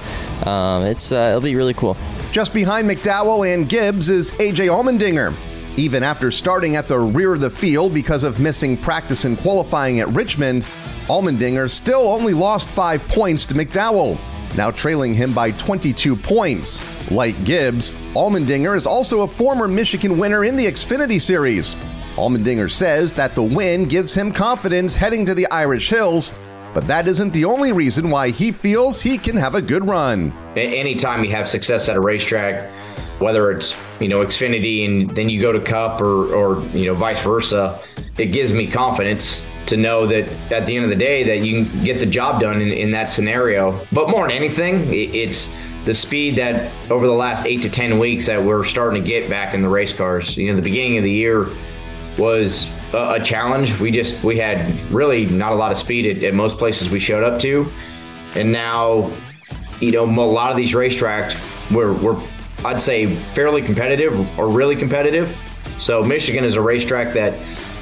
um, 0.49 0.85
it's 0.85 1.13
uh, 1.13 1.29
it'll 1.31 1.41
be 1.41 1.57
really 1.57 1.75
cool. 1.75 1.97
Just 2.37 2.53
behind 2.53 2.87
McDowell 2.87 3.51
and 3.51 3.67
Gibbs 3.67 4.11
is 4.11 4.31
AJ 4.33 4.69
Allmendinger. 4.69 5.35
Even 5.79 6.03
after 6.03 6.31
starting 6.31 6.77
at 6.77 6.87
the 6.87 6.99
rear 6.99 7.33
of 7.33 7.41
the 7.41 7.49
field 7.49 7.95
because 7.95 8.25
of 8.25 8.39
missing 8.39 8.77
practice 8.77 9.25
and 9.25 9.39
qualifying 9.39 10.01
at 10.01 10.09
Richmond, 10.11 10.65
Allmendinger 11.07 11.71
still 11.71 12.03
only 12.09 12.35
lost 12.35 12.69
five 12.69 13.03
points 13.09 13.47
to 13.47 13.55
McDowell, 13.55 14.19
now 14.55 14.71
trailing 14.71 15.15
him 15.15 15.33
by 15.33 15.51
22 15.53 16.15
points. 16.15 17.11
Like 17.11 17.43
Gibbs, 17.47 17.93
Allmendinger 18.13 18.77
is 18.77 18.87
also 18.87 19.23
a 19.23 19.27
former 19.27 19.67
Michigan 19.67 20.19
winner 20.19 20.45
in 20.45 20.57
the 20.57 20.67
Xfinity 20.67 21.19
Series. 21.19 21.75
Allmendinger 22.17 22.71
says 22.71 23.15
that 23.15 23.35
the 23.35 23.43
win 23.43 23.85
gives 23.85 24.13
him 24.13 24.31
confidence 24.31 24.95
heading 24.95 25.25
to 25.25 25.33
the 25.33 25.47
Irish 25.51 25.89
Hills 25.89 26.33
but 26.77 26.87
that 26.89 27.09
isn't 27.09 27.33
the 27.33 27.47
only 27.47 27.73
reason 27.73 28.11
why 28.11 28.29
he 28.29 28.53
feels 28.53 29.01
he 29.01 29.17
can 29.17 29.35
have 29.35 29.55
a 29.55 29.63
good 29.63 29.89
run. 29.89 30.31
Anytime 30.57 31.25
you 31.25 31.31
have 31.31 31.49
success 31.49 31.89
at 31.89 31.97
a 31.97 32.01
racetrack, 32.03 32.71
whether 33.19 33.51
it's 33.51 33.83
you 33.99 34.09
know 34.09 34.19
Xfinity 34.19 34.85
and 34.85 35.09
then 35.17 35.31
you 35.31 35.41
go 35.41 35.53
to 35.53 35.59
Cup 35.59 36.03
or 36.03 36.35
or 36.35 36.63
you 36.75 36.85
know 36.85 36.95
vice 36.95 37.19
versa, 37.23 37.81
it 38.19 38.27
gives 38.27 38.53
me 38.53 38.67
confidence 38.67 39.43
to 39.69 39.79
know 39.79 40.07
that 40.07 40.31
at 40.53 40.67
the 40.67 40.77
end 40.77 40.85
of 40.85 40.91
the 40.91 40.97
day 40.97 41.25
that 41.25 41.47
you 41.47 41.65
can 41.65 41.83
get 41.83 41.99
the 41.99 42.05
job 42.05 42.43
done 42.43 42.61
in, 42.61 42.71
in 42.71 42.91
that 42.91 43.07
scenario. 43.07 43.81
But 43.91 44.11
more 44.11 44.29
than 44.29 44.37
anything, 44.37 44.93
it's 44.93 45.51
the 45.87 45.95
speed 45.95 46.37
that 46.37 46.71
over 46.91 47.07
the 47.07 47.15
last 47.15 47.47
eight 47.47 47.63
to 47.63 47.71
ten 47.71 47.99
weeks 47.99 48.27
that 48.27 48.43
we're 48.43 48.65
starting 48.65 49.03
to 49.03 49.09
get 49.09 49.31
back 49.31 49.55
in 49.55 49.63
the 49.63 49.69
race 49.71 49.95
cars. 49.95 50.37
You 50.37 50.51
know, 50.51 50.57
the 50.57 50.61
beginning 50.61 50.99
of 50.99 51.05
the 51.05 51.11
year 51.11 51.49
was 52.19 52.69
a, 52.93 53.15
a 53.15 53.21
challenge. 53.23 53.81
We 53.81 53.91
just 53.91 54.23
we 54.23 54.39
had 54.39 54.73
really 54.91 55.27
not 55.27 55.53
a 55.53 55.55
lot 55.55 55.73
of 55.73 55.79
speed 55.79 56.17
at, 56.17 56.23
at 56.23 56.35
most 56.35 56.59
places 56.59 56.91
we 56.91 57.01
showed 57.01 57.25
up 57.25 57.41
to, 57.41 57.67
and 58.35 58.53
now, 58.53 59.11
you 59.81 59.93
know, 59.93 60.05
a 60.05 60.07
lot 60.07 60.51
of 60.51 60.57
these 60.57 60.73
racetracks 60.73 61.35
we're 61.75 61.93
we're 61.95 62.21
I'd 62.65 62.81
say 62.81 63.15
fairly 63.35 63.63
competitive 63.63 64.39
or 64.39 64.49
really 64.49 64.77
competitive. 64.77 65.37
So 65.79 66.03
Michigan 66.03 66.43
is 66.45 66.57
a 66.57 66.61
racetrack 66.61 67.13
that, 67.15 67.39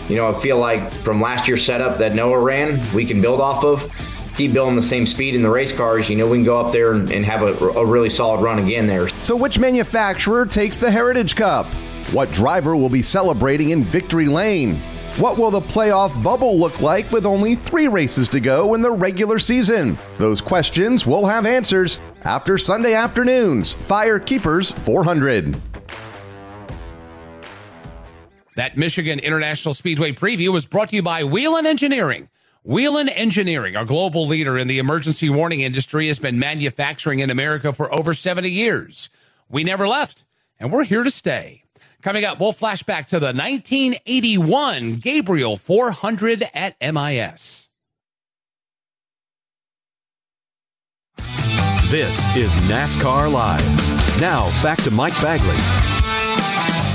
you 0.08 0.16
know, 0.16 0.28
I 0.28 0.40
feel 0.40 0.58
like 0.58 0.92
from 1.02 1.20
last 1.20 1.46
year's 1.46 1.64
setup 1.64 1.98
that 1.98 2.14
Noah 2.14 2.40
ran, 2.40 2.80
we 2.92 3.06
can 3.06 3.20
build 3.20 3.40
off 3.40 3.64
of. 3.64 3.90
keep 4.36 4.52
building 4.52 4.76
the 4.76 4.82
same 4.82 5.06
speed 5.06 5.34
in 5.34 5.42
the 5.42 5.50
race 5.50 5.72
cars, 5.72 6.08
you 6.08 6.16
know, 6.16 6.26
we 6.26 6.38
can 6.38 6.44
go 6.44 6.60
up 6.60 6.72
there 6.72 6.92
and, 6.92 7.10
and 7.10 7.24
have 7.24 7.42
a, 7.42 7.52
a 7.70 7.84
really 7.84 8.10
solid 8.10 8.42
run 8.42 8.58
again 8.58 8.86
there. 8.86 9.08
So, 9.20 9.36
which 9.36 9.58
manufacturer 9.58 10.44
takes 10.46 10.76
the 10.76 10.90
Heritage 10.90 11.36
Cup? 11.36 11.66
What 12.12 12.30
driver 12.32 12.76
will 12.76 12.88
be 12.88 13.02
celebrating 13.02 13.70
in 13.70 13.84
Victory 13.84 14.26
Lane? 14.26 14.78
What 15.18 15.38
will 15.38 15.52
the 15.52 15.60
playoff 15.60 16.20
bubble 16.24 16.58
look 16.58 16.80
like 16.80 17.08
with 17.12 17.24
only 17.24 17.54
three 17.54 17.86
races 17.86 18.26
to 18.30 18.40
go 18.40 18.74
in 18.74 18.82
the 18.82 18.90
regular 18.90 19.38
season? 19.38 19.96
Those 20.18 20.40
questions 20.40 21.06
will 21.06 21.24
have 21.24 21.46
answers 21.46 22.00
after 22.22 22.58
Sunday 22.58 22.94
afternoons. 22.94 23.74
Fire 23.74 24.18
Keepers 24.18 24.72
400. 24.72 25.56
That 28.56 28.76
Michigan 28.76 29.20
International 29.20 29.72
Speedway 29.72 30.10
preview 30.10 30.52
was 30.52 30.66
brought 30.66 30.88
to 30.88 30.96
you 30.96 31.02
by 31.02 31.22
Whelen 31.22 31.64
Engineering. 31.64 32.28
Whelen 32.64 33.08
Engineering, 33.08 33.76
a 33.76 33.84
global 33.84 34.26
leader 34.26 34.58
in 34.58 34.66
the 34.66 34.80
emergency 34.80 35.30
warning 35.30 35.60
industry, 35.60 36.08
has 36.08 36.18
been 36.18 36.40
manufacturing 36.40 37.20
in 37.20 37.30
America 37.30 37.72
for 37.72 37.92
over 37.94 38.14
70 38.14 38.50
years. 38.50 39.10
We 39.48 39.62
never 39.62 39.86
left, 39.86 40.24
and 40.58 40.72
we're 40.72 40.84
here 40.84 41.04
to 41.04 41.10
stay. 41.10 41.63
Coming 42.04 42.26
up, 42.26 42.38
we'll 42.38 42.52
flash 42.52 42.82
back 42.82 43.08
to 43.08 43.18
the 43.18 43.28
1981 43.28 44.92
Gabriel 44.92 45.56
400 45.56 46.42
at 46.52 46.76
MIS. 46.78 47.70
This 51.88 52.36
is 52.36 52.54
NASCAR 52.68 53.32
Live. 53.32 54.20
Now, 54.20 54.50
back 54.62 54.82
to 54.82 54.90
Mike 54.90 55.18
Bagley. 55.22 55.56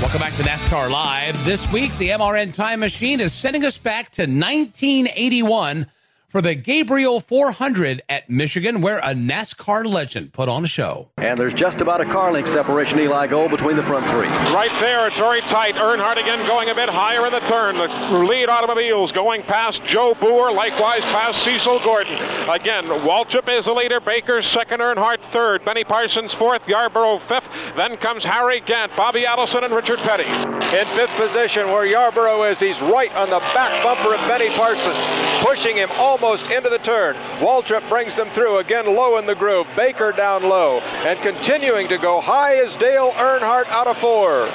Welcome 0.00 0.20
back 0.20 0.36
to 0.36 0.44
NASCAR 0.44 0.88
Live. 0.88 1.44
This 1.44 1.70
week, 1.72 1.92
the 1.98 2.10
MRN 2.10 2.54
Time 2.54 2.78
Machine 2.78 3.18
is 3.18 3.32
sending 3.32 3.64
us 3.64 3.78
back 3.78 4.10
to 4.10 4.22
1981 4.22 5.86
for 6.30 6.40
the 6.40 6.54
Gabriel 6.54 7.18
400 7.18 8.00
at 8.08 8.30
Michigan, 8.30 8.80
where 8.80 8.98
a 9.00 9.14
NASCAR 9.14 9.84
legend 9.84 10.32
put 10.32 10.48
on 10.48 10.62
a 10.62 10.68
show. 10.68 11.10
And 11.18 11.36
there's 11.36 11.52
just 11.52 11.80
about 11.80 12.00
a 12.00 12.04
car 12.04 12.32
length 12.32 12.50
separation, 12.50 13.00
Eli 13.00 13.26
Gold, 13.26 13.50
between 13.50 13.76
the 13.76 13.82
front 13.82 14.06
three. 14.06 14.28
Right 14.54 14.70
there, 14.80 15.08
it's 15.08 15.18
very 15.18 15.40
tight. 15.42 15.74
Earnhardt 15.74 16.22
again 16.22 16.46
going 16.46 16.70
a 16.70 16.74
bit 16.74 16.88
higher 16.88 17.26
in 17.26 17.32
the 17.32 17.40
turn. 17.40 17.76
The 17.76 17.88
lead 18.18 18.48
automobiles 18.48 19.10
going 19.10 19.42
past 19.42 19.84
Joe 19.84 20.14
Boer, 20.20 20.52
likewise 20.52 21.02
past 21.06 21.42
Cecil 21.42 21.80
Gordon. 21.80 22.14
Again, 22.48 22.84
Waltrip 22.84 23.48
is 23.48 23.64
the 23.64 23.72
leader. 23.72 23.98
Baker 24.00 24.40
second, 24.40 24.80
Earnhardt 24.80 25.18
third. 25.32 25.64
Benny 25.64 25.82
Parsons 25.82 26.32
fourth, 26.32 26.66
Yarborough 26.68 27.18
fifth. 27.26 27.48
Then 27.76 27.96
comes 27.96 28.24
Harry 28.24 28.60
Gant, 28.60 28.94
Bobby 28.96 29.26
Allison, 29.26 29.64
and 29.64 29.74
Richard 29.74 29.98
Petty. 29.98 30.24
In 30.24 30.86
fifth 30.94 31.16
position, 31.16 31.66
where 31.68 31.86
Yarborough 31.86 32.44
is, 32.44 32.60
he's 32.60 32.80
right 32.82 33.12
on 33.16 33.30
the 33.30 33.40
back 33.52 33.82
bumper 33.82 34.14
of 34.14 34.20
Benny 34.28 34.50
Parsons, 34.50 34.96
pushing 35.44 35.76
him 35.76 35.88
almost 36.22 36.50
into 36.50 36.68
the 36.68 36.78
turn. 36.78 37.16
Waltrip 37.40 37.88
brings 37.88 38.14
them 38.14 38.28
through 38.34 38.58
again 38.58 38.84
low 38.84 39.16
in 39.16 39.24
the 39.24 39.34
groove. 39.34 39.66
Baker 39.74 40.12
down 40.12 40.42
low 40.42 40.80
and 40.80 41.18
continuing 41.20 41.88
to 41.88 41.96
go 41.96 42.20
high 42.20 42.56
is 42.56 42.76
Dale 42.76 43.12
Earnhardt 43.12 43.66
out 43.68 43.86
of 43.86 43.96
four. 43.98 44.48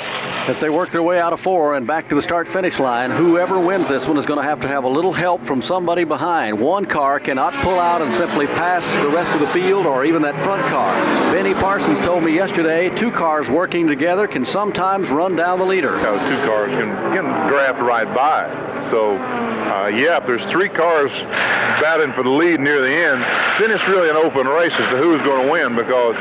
As 0.47 0.59
they 0.59 0.70
work 0.70 0.91
their 0.91 1.01
way 1.01 1.20
out 1.20 1.34
of 1.34 1.39
four 1.39 1.74
and 1.76 1.88
back 1.88 2.07
to 2.09 2.16
the 2.16 2.22
start 2.22 2.47
finish 2.49 2.78
line, 2.78 3.09
whoever 3.09 3.59
wins 3.59 3.88
this 3.88 4.05
one 4.05 4.18
is 4.18 4.28
going 4.28 4.39
to 4.39 4.47
have 4.47 4.61
to 4.61 4.68
have 4.68 4.84
a 4.84 4.88
little 4.88 5.11
help 5.11 5.43
from 5.47 5.59
somebody 5.59 6.03
behind. 6.03 6.59
One 6.59 6.86
car 6.86 7.20
cannot 7.20 7.53
pull 7.63 7.80
out 7.80 8.03
and 8.03 8.13
simply 8.13 8.45
pass 8.45 8.86
the 9.01 9.09
rest 9.09 9.34
of 9.34 9.39
the 9.39 9.51
field 9.51 9.88
or 9.88 10.05
even 10.05 10.22
that 10.22 10.36
front 10.43 10.61
car. 10.70 10.93
Benny 11.34 11.55
Parsons 11.55 11.99
told 12.05 12.24
me 12.24 12.36
yesterday 12.36 12.95
two 12.95 13.09
cars 13.09 13.49
working 13.49 13.88
together 13.88 14.28
can 14.28 14.45
sometimes 14.45 15.09
run 15.09 15.36
down 15.36 15.57
the 15.57 15.66
leader. 15.66 15.93
Those 15.93 16.22
two 16.30 16.45
cars 16.45 16.70
can, 16.70 16.89
can 17.16 17.26
draft 17.49 17.82
right 17.82 18.13
by. 18.13 18.76
So, 18.91 19.18
uh, 19.18 19.88
yeah, 19.88 20.18
if 20.18 20.28
there's 20.28 20.45
three 20.51 20.70
cars 20.70 21.11
battling 21.82 22.14
for 22.14 22.24
the 22.24 22.30
lead 22.30 22.60
near 22.60 22.82
the 22.82 22.91
end, 22.91 23.22
then 23.60 23.72
it's 23.72 23.88
really 23.88 24.10
an 24.10 24.16
open 24.16 24.47
race 24.47 24.74
as 24.74 24.89
to 24.91 24.97
who's 24.97 25.22
going 25.22 25.45
to 25.45 25.51
win 25.51 25.76
because 25.76 26.16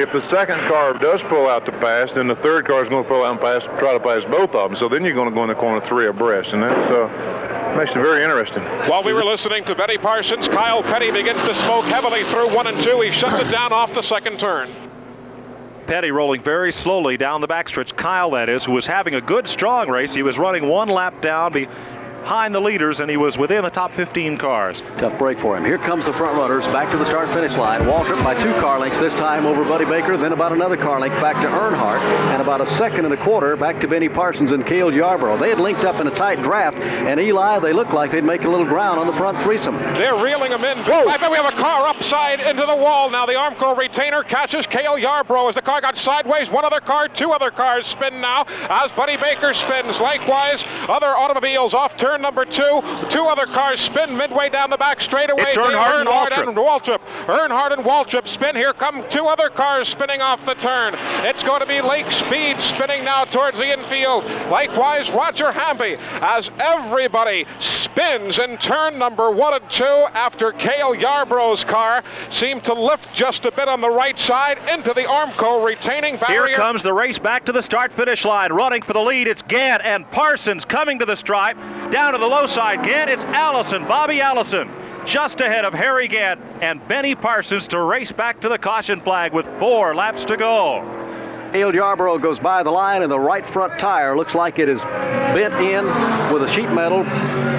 if 0.00 0.12
the 0.12 0.22
second 0.30 0.58
car 0.68 0.92
does 0.94 1.20
pull 1.22 1.48
out 1.48 1.64
to 1.66 1.72
pass, 1.72 2.12
then 2.12 2.28
the 2.28 2.36
third 2.36 2.66
car 2.66 2.82
is 2.82 2.88
going 2.88 3.02
to 3.02 3.08
pull 3.08 3.24
out 3.24 3.32
and 3.32 3.40
pass, 3.40 3.62
try 3.78 3.92
to 3.92 4.00
pass 4.00 4.22
both 4.24 4.50
of 4.54 4.70
them. 4.70 4.78
So 4.78 4.88
then 4.88 5.04
you're 5.04 5.14
going 5.14 5.28
to 5.28 5.34
go 5.34 5.42
in 5.42 5.48
the 5.48 5.54
corner 5.54 5.86
three 5.86 6.06
abreast, 6.06 6.50
and 6.50 6.62
that's 6.62 6.90
uh, 6.90 7.74
makes 7.76 7.90
it 7.90 8.00
very 8.00 8.22
interesting. 8.22 8.62
While 8.90 9.02
we 9.02 9.12
were 9.12 9.24
listening 9.24 9.64
to 9.64 9.74
Benny 9.74 9.98
Parsons, 9.98 10.48
Kyle 10.48 10.82
Petty 10.82 11.10
begins 11.10 11.42
to 11.42 11.54
smoke 11.54 11.84
heavily 11.86 12.24
through 12.30 12.54
one 12.54 12.66
and 12.66 12.82
two. 12.82 13.00
He 13.00 13.10
shuts 13.12 13.38
it 13.38 13.50
down 13.50 13.72
off 13.72 13.94
the 13.94 14.02
second 14.02 14.38
turn. 14.38 14.70
Petty 15.86 16.10
rolling 16.10 16.42
very 16.42 16.72
slowly 16.72 17.16
down 17.16 17.40
the 17.40 17.46
backstretch. 17.46 17.94
Kyle, 17.96 18.30
that 18.32 18.48
is, 18.48 18.64
who 18.64 18.72
was 18.72 18.86
having 18.86 19.14
a 19.14 19.20
good, 19.20 19.46
strong 19.46 19.88
race. 19.88 20.12
He 20.12 20.22
was 20.22 20.36
running 20.36 20.68
one 20.68 20.88
lap 20.88 21.22
down 21.22 21.52
behind 22.26 22.52
the 22.52 22.60
leaders, 22.60 22.98
and 22.98 23.08
he 23.08 23.16
was 23.16 23.38
within 23.38 23.62
the 23.62 23.70
top 23.70 23.94
15 23.94 24.36
cars. 24.36 24.82
Tough 24.98 25.16
break 25.16 25.38
for 25.38 25.56
him. 25.56 25.64
Here 25.64 25.78
comes 25.78 26.06
the 26.06 26.12
front 26.14 26.36
runners 26.36 26.66
back 26.66 26.90
to 26.90 26.98
the 26.98 27.06
start 27.06 27.28
finish 27.28 27.56
line. 27.56 27.82
Waltrip 27.82 28.18
by 28.24 28.34
two 28.42 28.50
car 28.54 28.80
lengths 28.80 28.98
this 28.98 29.12
time 29.12 29.46
over 29.46 29.62
Buddy 29.62 29.84
Baker, 29.84 30.16
then 30.16 30.32
about 30.32 30.50
another 30.50 30.76
car 30.76 30.98
length 30.98 31.14
back 31.20 31.36
to 31.36 31.46
Earnhardt, 31.46 32.00
and 32.34 32.42
about 32.42 32.60
a 32.60 32.66
second 32.74 33.04
and 33.04 33.14
a 33.14 33.22
quarter 33.22 33.54
back 33.54 33.80
to 33.80 33.86
Benny 33.86 34.08
Parsons 34.08 34.50
and 34.50 34.66
Cale 34.66 34.92
Yarborough. 34.92 35.38
They 35.38 35.50
had 35.50 35.60
linked 35.60 35.84
up 35.84 36.00
in 36.00 36.08
a 36.08 36.16
tight 36.16 36.42
draft, 36.42 36.76
and 36.78 37.20
Eli, 37.20 37.60
they 37.60 37.72
looked 37.72 37.92
like 37.92 38.10
they'd 38.10 38.24
make 38.24 38.42
a 38.42 38.50
little 38.50 38.66
ground 38.66 38.98
on 38.98 39.06
the 39.06 39.12
front 39.12 39.40
threesome. 39.44 39.76
They're 39.76 40.20
reeling 40.20 40.50
them 40.50 40.64
in. 40.64 40.78
Whoa. 40.78 41.06
I 41.06 41.18
bet 41.18 41.30
we 41.30 41.36
have 41.36 41.54
a 41.54 41.56
car 41.56 41.86
upside 41.86 42.40
into 42.40 42.66
the 42.66 42.74
wall 42.74 43.08
now. 43.08 43.24
The 43.26 43.34
Armco 43.34 43.78
retainer 43.78 44.24
catches 44.24 44.66
Cale 44.66 44.98
Yarborough 44.98 45.46
as 45.46 45.54
the 45.54 45.62
car 45.62 45.80
got 45.80 45.96
sideways. 45.96 46.50
One 46.50 46.64
other 46.64 46.80
car, 46.80 47.06
two 47.06 47.30
other 47.30 47.52
cars 47.52 47.86
spin 47.86 48.20
now 48.20 48.46
as 48.68 48.90
Buddy 48.90 49.16
Baker 49.16 49.54
spins. 49.54 50.00
Likewise, 50.00 50.64
other 50.88 51.06
automobiles 51.06 51.72
off 51.72 51.96
turn 51.96 52.15
number 52.20 52.44
two. 52.44 52.82
Two 53.10 53.24
other 53.24 53.46
cars 53.46 53.80
spin 53.80 54.16
midway 54.16 54.48
down 54.48 54.70
the 54.70 54.76
back 54.76 55.00
straightaway. 55.00 55.42
It's 55.42 55.56
Earnhardt, 55.56 56.06
Earnhardt 56.06 56.48
and 56.48 56.56
Waltrip. 56.56 57.00
Earnhardt 57.26 57.72
and 57.72 57.84
Waltrip 57.84 58.28
spin. 58.28 58.56
Here 58.56 58.72
come 58.72 59.04
two 59.10 59.26
other 59.26 59.48
cars 59.48 59.88
spinning 59.88 60.20
off 60.20 60.44
the 60.46 60.54
turn. 60.54 60.94
It's 61.26 61.42
going 61.42 61.60
to 61.60 61.66
be 61.66 61.80
Lake 61.80 62.10
Speed 62.10 62.60
spinning 62.60 63.04
now 63.04 63.24
towards 63.24 63.58
the 63.58 63.72
infield. 63.72 64.24
Likewise, 64.50 65.10
Roger 65.10 65.52
Hamby 65.52 65.96
as 65.98 66.50
everybody 66.58 67.46
spins 67.58 68.38
in 68.38 68.58
turn 68.58 68.98
number 68.98 69.30
one 69.30 69.54
and 69.54 69.70
two 69.70 69.84
after 69.84 70.52
Cale 70.52 70.94
Yarborough's 70.94 71.64
car 71.64 72.02
seemed 72.30 72.64
to 72.64 72.74
lift 72.74 73.08
just 73.14 73.44
a 73.44 73.52
bit 73.52 73.68
on 73.68 73.80
the 73.80 73.90
right 73.90 74.18
side 74.18 74.58
into 74.68 74.92
the 74.92 75.02
Armco 75.02 75.64
retaining 75.64 76.16
barrier. 76.16 76.48
Here 76.48 76.56
comes 76.56 76.82
the 76.82 76.92
race 76.92 77.18
back 77.18 77.44
to 77.46 77.52
the 77.52 77.62
start 77.62 77.92
finish 77.92 78.24
line. 78.24 78.52
Running 78.52 78.82
for 78.82 78.92
the 78.92 79.00
lead, 79.00 79.28
it's 79.28 79.42
Gant 79.42 79.82
and 79.82 80.08
Parsons 80.10 80.64
coming 80.64 80.98
to 80.98 81.04
the 81.04 81.16
stripe. 81.16 81.56
Down 81.90 82.05
to 82.12 82.18
the 82.18 82.26
low 82.26 82.46
side, 82.46 82.84
Gant, 82.84 83.10
it's 83.10 83.22
Allison, 83.24 83.86
Bobby 83.86 84.20
Allison. 84.20 84.70
Just 85.06 85.40
ahead 85.40 85.64
of 85.64 85.72
Harry 85.72 86.08
Gant 86.08 86.40
and 86.60 86.86
Benny 86.88 87.14
Parsons 87.14 87.66
to 87.68 87.80
race 87.80 88.12
back 88.12 88.40
to 88.40 88.48
the 88.48 88.58
caution 88.58 89.00
flag 89.00 89.32
with 89.32 89.46
four 89.58 89.94
laps 89.94 90.24
to 90.26 90.36
go. 90.36 90.80
Cale 91.52 91.74
Yarborough 91.74 92.18
goes 92.18 92.38
by 92.38 92.62
the 92.62 92.70
line, 92.70 93.02
and 93.02 93.10
the 93.10 93.18
right 93.18 93.46
front 93.46 93.80
tire 93.80 94.16
looks 94.16 94.34
like 94.34 94.58
it 94.58 94.68
is 94.68 94.80
bent 94.80 95.54
in 95.54 95.86
with 96.32 96.42
a 96.42 96.52
sheet 96.52 96.68
metal 96.70 96.98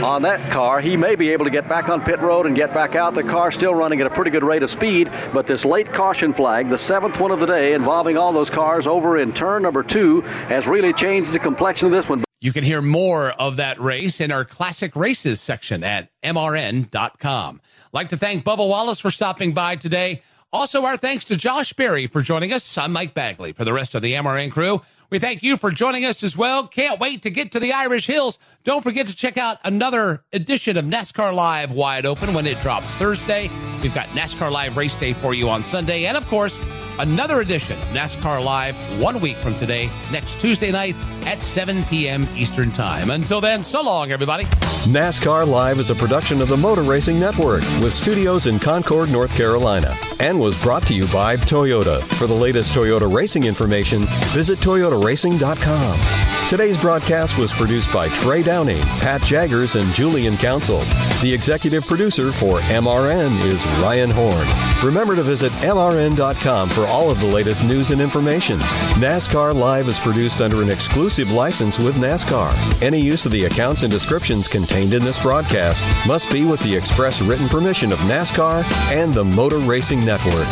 on 0.06 0.22
that 0.22 0.52
car. 0.52 0.82
He 0.82 0.96
may 0.96 1.16
be 1.16 1.30
able 1.32 1.46
to 1.46 1.52
get 1.52 1.68
back 1.68 1.90
on 1.90 2.04
pit 2.04 2.20
road 2.20 2.46
and 2.46 2.56
get 2.56 2.74
back 2.74 2.96
out. 2.96 3.16
The 3.16 3.24
car 3.24 3.52
still 3.52 3.74
running 3.74 4.02
at 4.02 4.08
a 4.08 4.12
pretty 4.12 4.30
good 4.30 4.44
rate 4.44 4.62
of 4.62 4.70
speed, 4.70 5.10
but 5.34 5.48
this 5.48 5.66
late 5.66 5.92
caution 5.94 6.34
flag, 6.34 6.70
the 6.70 6.78
seventh 6.78 7.20
one 7.20 7.32
of 7.32 7.40
the 7.40 7.48
day, 7.48 7.74
involving 7.74 8.18
all 8.18 8.34
those 8.34 8.50
cars 8.50 8.86
over 8.86 9.18
in 9.18 9.34
turn 9.34 9.64
number 9.64 9.84
two, 9.84 10.22
has 10.22 10.68
really 10.68 10.94
changed 10.94 11.34
the 11.34 11.40
complexion 11.40 11.88
of 11.88 11.92
this 11.92 12.08
one. 12.08 12.27
You 12.40 12.54
can 12.54 12.64
hear 12.64 12.84
more 12.84 13.32
of 13.32 13.56
that 13.58 13.80
race 13.80 14.22
in 14.22 14.32
our 14.32 14.46
classic 14.46 14.96
races 14.96 15.42
section 15.42 15.84
at 15.84 16.10
mrn.com. 16.24 17.62
Like 17.92 18.10
to 18.10 18.18
thank 18.18 18.44
Bubba 18.44 18.68
Wallace 18.68 19.00
for 19.00 19.10
stopping 19.10 19.54
by 19.54 19.76
today. 19.76 20.22
Also, 20.54 20.86
our 20.86 20.98
thanks 20.98 21.26
to 21.26 21.36
Josh 21.36 21.74
Berry 21.74 22.06
for 22.06 22.22
joining 22.22 22.54
us. 22.54 22.78
I'm 22.78 22.94
Mike 22.94 23.16
Bagley. 23.16 23.54
For 23.54 23.66
the 23.66 23.74
rest 23.74 23.96
of 23.96 24.04
the 24.04 24.14
MRN 24.14 24.52
crew, 24.52 24.82
we 25.10 25.18
thank 25.18 25.42
you 25.42 25.58
for 25.58 25.72
joining 25.72 26.06
us 26.06 26.24
as 26.24 26.38
well. 26.38 26.68
Can't 26.68 27.00
wait 27.00 27.24
to 27.24 27.32
get 27.32 27.52
to 27.54 27.60
the 27.60 27.74
Irish 27.74 28.06
Hills. 28.06 28.38
Don't 28.64 28.84
forget 28.84 29.08
to 29.08 29.16
check 29.16 29.38
out 29.38 29.58
another 29.64 30.24
edition 30.32 30.78
of 30.78 30.86
NASCAR 30.86 31.34
Live 31.34 31.72
Wide 31.72 32.06
Open 32.06 32.34
when 32.34 32.46
it 32.46 32.60
drops 32.60 32.94
Thursday. 32.96 33.50
We've 33.82 33.94
got 33.94 34.08
NASCAR 34.10 34.52
Live 34.52 34.78
Race 34.78 34.96
Day 34.96 35.14
for 35.14 35.34
you 35.34 35.50
on 35.50 35.62
Sunday. 35.64 36.06
And 36.06 36.18
of 36.18 36.28
course, 36.28 36.60
another 37.00 37.42
edition 37.42 37.78
of 37.80 37.88
NASCAR 37.90 38.44
Live 38.44 38.76
one 39.02 39.20
week 39.20 39.38
from 39.38 39.56
today, 39.56 39.90
next 40.12 40.40
Tuesday 40.40 40.72
night 40.72 40.96
at 41.26 41.44
7 41.44 41.84
p.m. 41.86 42.26
Eastern 42.36 42.72
Time. 42.72 43.10
Until 43.10 43.42
then, 43.42 43.62
so 43.62 43.84
long, 43.84 44.12
everybody. 44.12 44.46
NASCAR 44.86 45.46
Live 45.46 45.80
is 45.80 45.90
a 45.90 45.96
production 45.96 46.42
of 46.42 46.48
the 46.48 46.58
Motor 46.58 46.84
Racing 46.84 47.20
Network 47.20 47.62
with 47.82 47.94
studios 47.94 48.48
in 48.48 48.58
Concord, 48.60 49.12
North 49.12 49.36
Carolina, 49.36 49.94
and 50.20 50.40
was 50.40 50.62
brought 50.62 50.84
to 50.88 50.94
you 50.94 51.06
by 51.08 51.36
Toyota. 51.36 52.02
For 52.18 52.28
the 52.28 52.34
latest 52.34 52.74
Toyota 52.74 53.14
racing 53.14 53.44
information, 53.44 54.04
visit 54.34 54.60
toyotaracing.com. 54.60 56.28
Today's 56.50 56.78
broadcast 56.78 57.38
was 57.38 57.52
produced 57.52 57.92
by 57.92 58.08
Trey 58.08 58.42
Downing, 58.42 58.82
Pat 59.02 59.22
Jaggers, 59.24 59.76
and 59.76 59.94
Julian 59.94 60.38
Council. 60.38 60.80
The 61.22 61.34
executive 61.34 61.86
producer 61.86 62.32
for 62.32 62.60
MRN 62.62 63.38
is 63.44 63.66
Ryan 63.82 64.10
Horn. 64.10 64.48
Remember 64.84 65.16
to 65.16 65.24
visit 65.24 65.52
MRN.com 65.54 66.70
for 66.70 66.86
all 66.86 67.10
of 67.10 67.20
the 67.20 67.28
latest 67.28 67.64
news 67.64 67.92
and 67.92 68.00
information. 68.00 68.60
NASCAR 69.00 69.54
Live 69.56 69.90
is 69.90 70.00
produced 70.00 70.42
under 70.42 70.62
an 70.62 70.70
exclusive 70.70 71.32
license 71.32 71.80
with 71.80 71.96
NASCAR. 71.96 72.82
Any 72.82 73.00
use 73.00 73.26
of 73.26 73.32
the 73.32 73.46
accounts 73.46 73.84
and 73.84 73.92
descriptions 73.92 74.48
contained 74.48 74.94
in 74.94 75.04
this 75.04 75.20
broadcast 75.20 75.84
must 76.08 76.32
be 76.32 76.46
with 76.46 76.60
the 76.62 76.76
express 76.76 77.22
written 77.22 77.48
permission 77.48 77.92
of 77.92 78.00
NASCAR 78.00 78.64
and 78.92 79.14
the 79.14 79.26
Motor 79.26 79.58
Racing 79.58 80.06
Network. 80.06 80.48